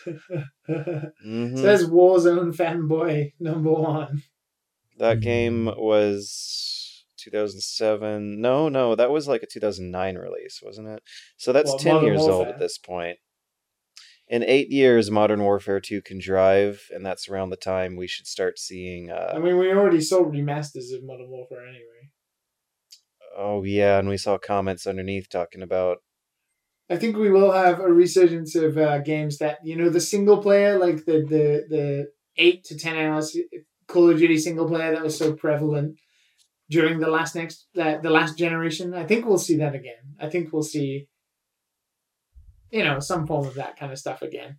[0.07, 1.57] Mhm.
[1.57, 4.23] Says Warzone fanboy number one.
[4.97, 5.21] That Mhm.
[5.21, 8.39] game was 2007.
[8.39, 11.03] No, no, that was like a 2009 release, wasn't it?
[11.37, 13.17] So that's Well, 10 Modern years old at this point.
[14.27, 18.25] In eight years, Modern Warfare 2 can drive, and that's around the time we should
[18.25, 19.11] start seeing.
[19.11, 22.09] I Uh, mean, we already saw remasters of Modern Warfare anyway.
[23.37, 25.97] oh, yeah, and we saw comments underneath talking about.
[26.89, 30.37] I think we will have a resurgence of uh, games that you know the single
[30.37, 33.35] player, like the the the eight to ten hours
[33.87, 35.97] Call of Duty single player that was so prevalent
[36.69, 38.93] during the last next uh, the last generation.
[38.93, 40.15] I think we'll see that again.
[40.19, 41.07] I think we'll see,
[42.71, 44.57] you know, some form of that kind of stuff again.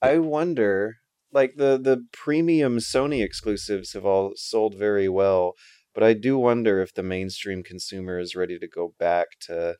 [0.00, 0.96] I wonder,
[1.32, 5.54] like the the premium Sony exclusives have all sold very well,
[5.94, 9.76] but I do wonder if the mainstream consumer is ready to go back to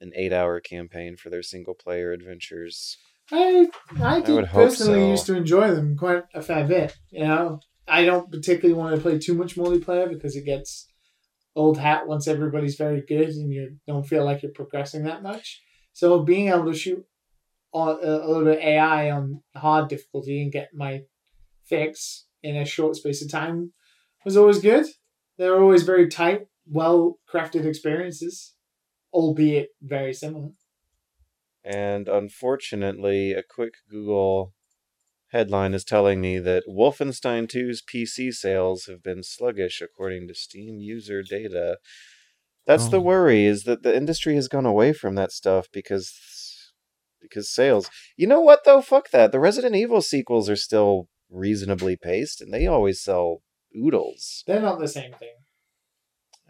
[0.00, 2.98] an eight-hour campaign for their single-player adventures.
[3.32, 3.68] I
[4.00, 5.10] I would hope personally so.
[5.10, 6.96] used to enjoy them quite a fair bit.
[7.10, 10.88] You know, I don't particularly want to play too much multiplayer because it gets
[11.54, 15.62] old hat once everybody's very good and you don't feel like you're progressing that much.
[15.96, 17.06] So being able to shoot
[17.72, 21.04] on a little AI on hard difficulty and get my
[21.64, 23.72] fix in a short space of time
[24.22, 24.84] was always good.
[25.38, 28.52] They were always very tight, well crafted experiences,
[29.10, 30.50] albeit very similar.
[31.64, 34.52] And unfortunately, a quick Google
[35.28, 40.78] headline is telling me that Wolfenstein 2's PC sales have been sluggish according to Steam
[40.78, 41.78] user data.
[42.66, 43.02] That's the Oh.
[43.02, 46.12] worry is that the industry has gone away from that stuff because
[47.20, 47.90] because sales.
[48.16, 48.80] You know what though?
[48.82, 49.32] Fuck that.
[49.32, 53.42] The Resident Evil sequels are still reasonably paced and they always sell
[53.76, 54.44] oodles.
[54.46, 55.34] They're not the same thing.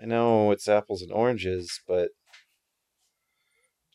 [0.00, 2.10] I know it's apples and oranges, but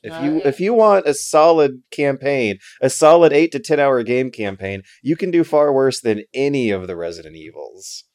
[0.02, 0.48] if Uh, you yeah.
[0.48, 5.16] if you want a solid campaign, a solid 8 to 10 hour game campaign, you
[5.16, 8.06] can do far worse than any of the Resident Evils.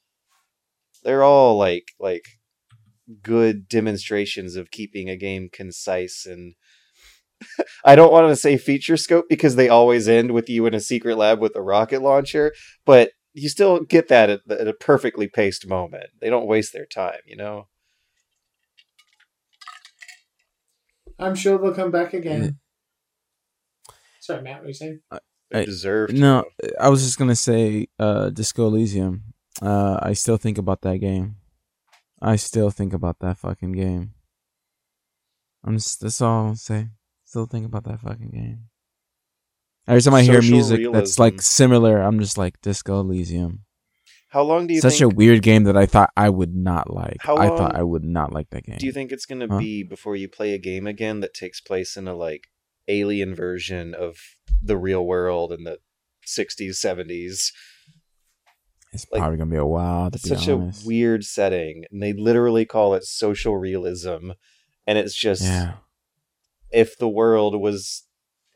[1.05, 2.25] They're all like like
[3.23, 6.55] good demonstrations of keeping a game concise and
[7.85, 10.81] I don't want to say feature scope because they always end with you in a
[10.81, 12.53] secret lab with a rocket launcher,
[12.85, 16.07] but you still get that at, at a perfectly paced moment.
[16.21, 17.69] They don't waste their time, you know.
[21.19, 22.59] I'm sure they'll come back again.
[24.21, 25.01] Sorry, Matt, what were you saying?
[25.51, 26.15] They I- deserve to.
[26.15, 26.45] No,
[26.81, 29.23] I was just gonna say uh, Disco Elysium.
[29.63, 31.37] Uh, I still think about that game.
[32.21, 34.15] I still think about that fucking game.
[35.65, 36.89] I'm just, that's all I'll say.
[37.25, 38.61] Still think about that fucking game.
[39.89, 43.65] Every time I hear Social music that's like similar, I'm just like Disco Elysium.
[44.31, 45.13] How long do you Such think?
[45.13, 47.19] a weird game that I thought I would not like.
[47.21, 48.77] How I thought I would not like that game.
[48.79, 49.59] do you think it's gonna Huh?
[49.59, 52.49] be before you play a game again that takes place in a like
[52.89, 54.17] alien version of
[54.63, 55.79] the real world in the
[56.27, 57.53] 60s, 70s?
[59.03, 60.11] It's like, probably gonna be a while.
[60.11, 60.85] To It's be such honest.
[60.85, 64.31] a weird setting, and they literally call it social realism,
[64.87, 65.75] and it's just Yeah.
[66.71, 68.05] if the world was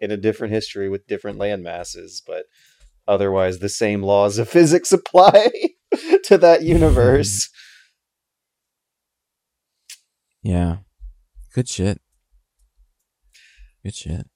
[0.00, 2.46] in a different history with different land masses, but
[3.06, 5.50] otherwise the same laws of physics apply
[6.24, 7.48] to that universe.
[10.42, 10.78] Yeah.
[11.54, 12.00] Good shit.
[13.82, 14.26] Good shit.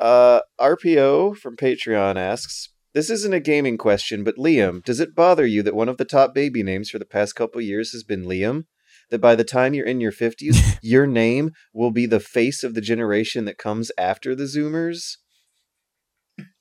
[0.00, 5.44] Uh, RPO from Patreon asks, "This isn't a gaming question, but Liam, does it bother
[5.44, 8.24] you that one of the top baby names for the past couple years has been
[8.24, 8.64] Liam?
[9.10, 12.74] That by the time you're in your fifties, your name will be the face of
[12.74, 15.16] the generation that comes after the Zoomers?"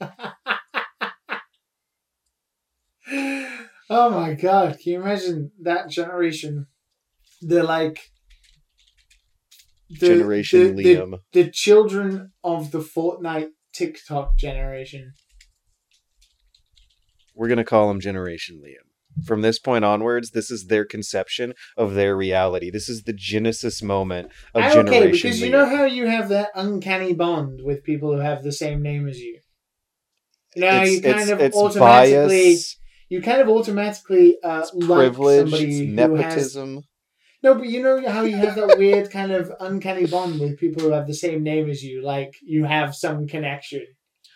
[3.89, 6.67] oh my god, can you imagine that generation?
[7.41, 8.11] They're like
[9.89, 11.19] the- generation the- the- Liam.
[11.33, 15.13] the children of the Fortnite TikTok generation.
[17.35, 19.25] We're gonna call him Generation Liam.
[19.25, 22.71] from this point onwards, this is their conception of their reality.
[22.71, 24.87] This is the genesis moment of generation.
[24.87, 28.51] okay, because you know how you have that uncanny bond with people who have the
[28.51, 29.39] same name as you.
[30.55, 31.79] You know, you kind of automatically,
[32.53, 32.77] bias,
[33.09, 36.83] you kind of automatically uh, it's like privilege, somebody it's who has nepotism.
[37.43, 40.83] No, but you know how you have that weird kind of uncanny bond with people
[40.83, 43.85] who have the same name as you, like you have some connection.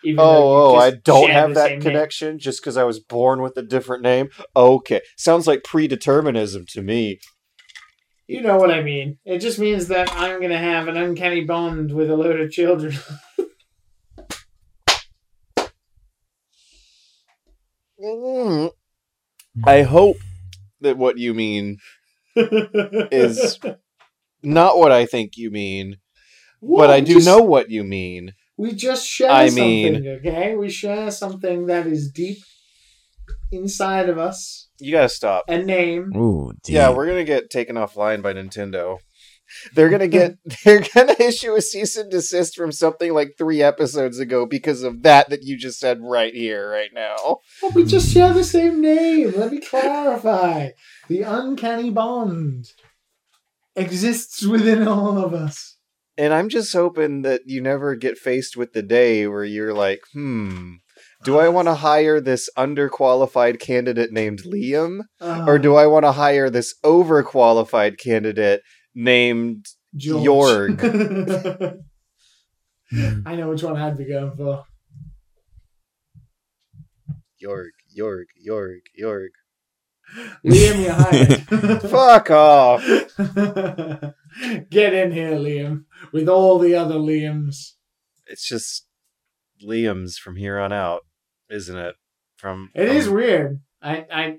[0.04, 1.80] Even Oh, oh, I don't have that same name.
[1.80, 4.28] connection just because I was born with a different name.
[4.54, 7.18] Okay, sounds like predeterminism to me.
[8.28, 9.18] You know what I mean.
[9.24, 12.94] It just means that I'm gonna have an uncanny bond with a load of children.
[18.02, 18.70] Mm.
[19.66, 20.16] I hope
[20.80, 21.78] that what you mean
[22.36, 23.58] Is-
[24.42, 25.96] not what I think you mean,
[26.62, 28.34] but I do just- know what you mean.
[28.58, 29.62] We just share I something,
[29.94, 30.56] mean- okay?
[30.56, 32.38] We share something that is deep
[33.52, 34.68] inside of us.
[34.80, 35.44] You gotta stop.
[35.48, 36.14] A name.
[36.16, 36.74] Ooh, deep.
[36.74, 38.98] Yeah, we're gonna get taken offline by Nintendo.
[39.74, 44.18] They're gonna get they're gonna issue a cease and desist from something like three episodes
[44.18, 47.16] ago because of that that you just said right here, right now.
[47.62, 49.32] Oh, we just share the same name.
[49.36, 50.70] Let me clarify.
[51.08, 52.72] The uncanny bond
[53.76, 55.77] exists within all of us.
[56.18, 60.00] And I'm just hoping that you never get faced with the day where you're like,
[60.12, 60.74] hmm,
[61.24, 65.02] do I want to hire this underqualified candidate named Liam?
[65.20, 68.62] Uh, Or do I want to hire this overqualified candidate
[68.94, 69.64] named
[69.96, 70.76] George.
[70.76, 71.82] Mm.
[73.26, 74.64] I know which one I'd be going for.
[77.42, 79.28] Yorg, Yorg, Yorg, Yorg?
[80.44, 81.82] Liam, you're hired.
[81.90, 82.82] Fuck off!
[84.70, 87.72] Get in here, Liam, with all the other Liams.
[88.26, 88.86] It's just
[89.66, 91.02] Liam's from here on out,
[91.50, 91.94] isn't it?
[92.36, 93.60] From It from- is weird.
[93.82, 94.36] I, I,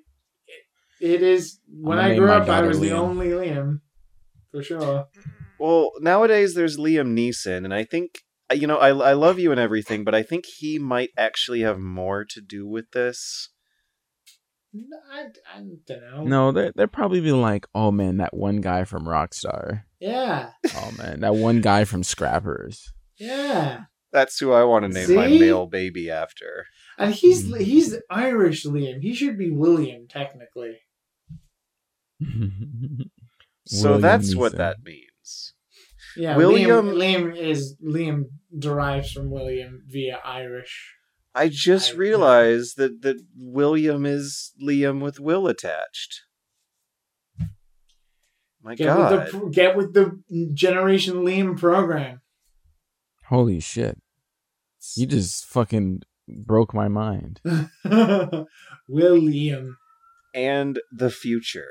[1.02, 1.60] it is.
[1.70, 3.82] When I grew up, I was the only Liam,
[4.52, 5.08] for sure.
[5.60, 8.20] Well, nowadays there's Liam Neeson, and I think
[8.54, 11.80] you know I I love you and everything, but I think he might actually have
[11.80, 13.50] more to do with this.
[14.72, 16.24] No, I, I don't know.
[16.24, 19.84] No, they're they're probably be like, oh man, that one guy from Rockstar.
[20.00, 22.92] Yeah, Oh man, that one guy from Scrappers.
[23.18, 23.84] yeah.
[24.12, 26.66] That's who I want to name my male baby after.
[26.98, 27.64] And he's mm-hmm.
[27.64, 29.02] he's Irish Liam.
[29.02, 30.80] He should be William technically.
[33.66, 35.54] So William that's what that means.
[36.18, 38.24] Yeah, William- Liam, Liam is Liam
[38.58, 40.96] derives from William via Irish.
[41.36, 46.22] I just I- realized that that William is Liam with Will attached.
[48.62, 49.12] My Get God.
[49.12, 50.22] with the get with the
[50.54, 52.22] Generation Liam program.
[53.28, 53.98] Holy shit!
[54.96, 57.42] You just fucking broke my mind.
[58.88, 59.78] William.
[60.34, 61.70] and the future.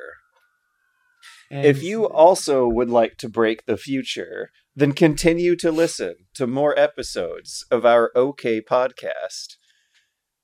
[1.51, 6.47] And If you also would like to break the future, then continue to listen to
[6.47, 9.57] more episodes of our OK podcast.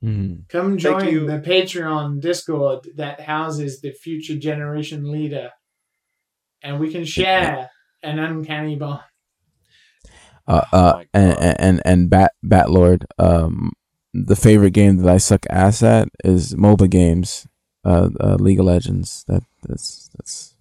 [0.02, 0.48] Mhm.
[0.50, 1.26] come join you.
[1.26, 5.50] the Patreon Discord that houses the future generation leader,
[6.62, 7.70] and we can share
[8.02, 9.00] an uncanny bond.
[10.46, 13.04] Uh, Oh uh, my and, and and Bat Batlord.
[13.18, 13.72] Um,
[14.12, 17.46] the favorite game that I suck ass at is MOBA games.
[17.84, 19.24] Uh, uh League of Legends.
[19.26, 20.53] That that's that's.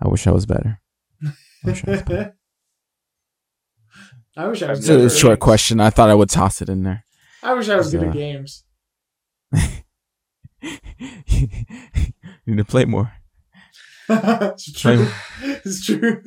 [0.00, 0.80] I wish I was better.
[1.24, 1.30] I
[1.64, 2.36] wish I was better.
[4.36, 5.44] I wish I was It's a short games.
[5.44, 5.80] question.
[5.80, 7.04] I thought I would toss it in there.
[7.42, 8.08] I wish I was good Yeah.
[8.08, 8.64] at uh, games.
[10.62, 10.76] you
[12.46, 13.12] need to play more.
[14.08, 15.08] it's true.
[15.42, 16.22] It's true.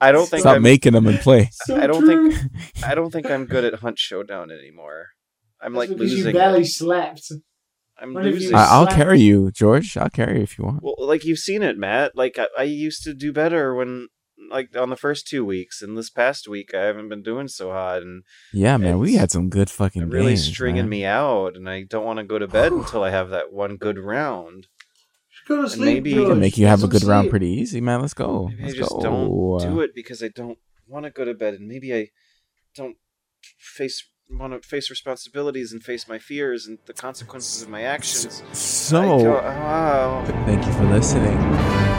[0.00, 1.48] I don't think Stop I'm, making them and play.
[1.52, 2.32] So I don't true.
[2.32, 2.50] think
[2.84, 5.08] I don't think I'm good at Hunt Showdown anymore.
[5.60, 6.66] I'm That's like because you barely it.
[6.66, 7.30] slept.
[7.98, 8.56] I'm what if you losing.
[8.56, 9.96] I, I'll carry you, George.
[9.96, 10.82] I'll carry you if you want.
[10.82, 12.12] Well, like you've seen it, Matt.
[12.16, 14.08] Like I, I used to do better when,
[14.50, 17.70] like, on the first two weeks, and this past week I haven't been doing so
[17.70, 20.88] hot, and Yeah, man, we had some good fucking really games, stringing man.
[20.88, 23.76] me out, and I don't want to go to bed until I have that one
[23.76, 24.66] good round.
[25.46, 25.94] Go to And sleep.
[25.94, 26.28] maybe- We George.
[26.30, 28.00] can make you Get have a some good round pretty easy, man.
[28.00, 28.48] Let's go.
[28.48, 29.00] Maybe I Let's just go.
[29.02, 30.58] don't do it because I don't
[30.88, 32.08] want to go to bed, and maybe I
[32.74, 32.96] don't
[33.58, 38.42] face want to face responsibilities and face my fears and the consequences of my actions.
[38.52, 40.24] So, go, oh, wow.
[40.46, 41.93] thank you for listening.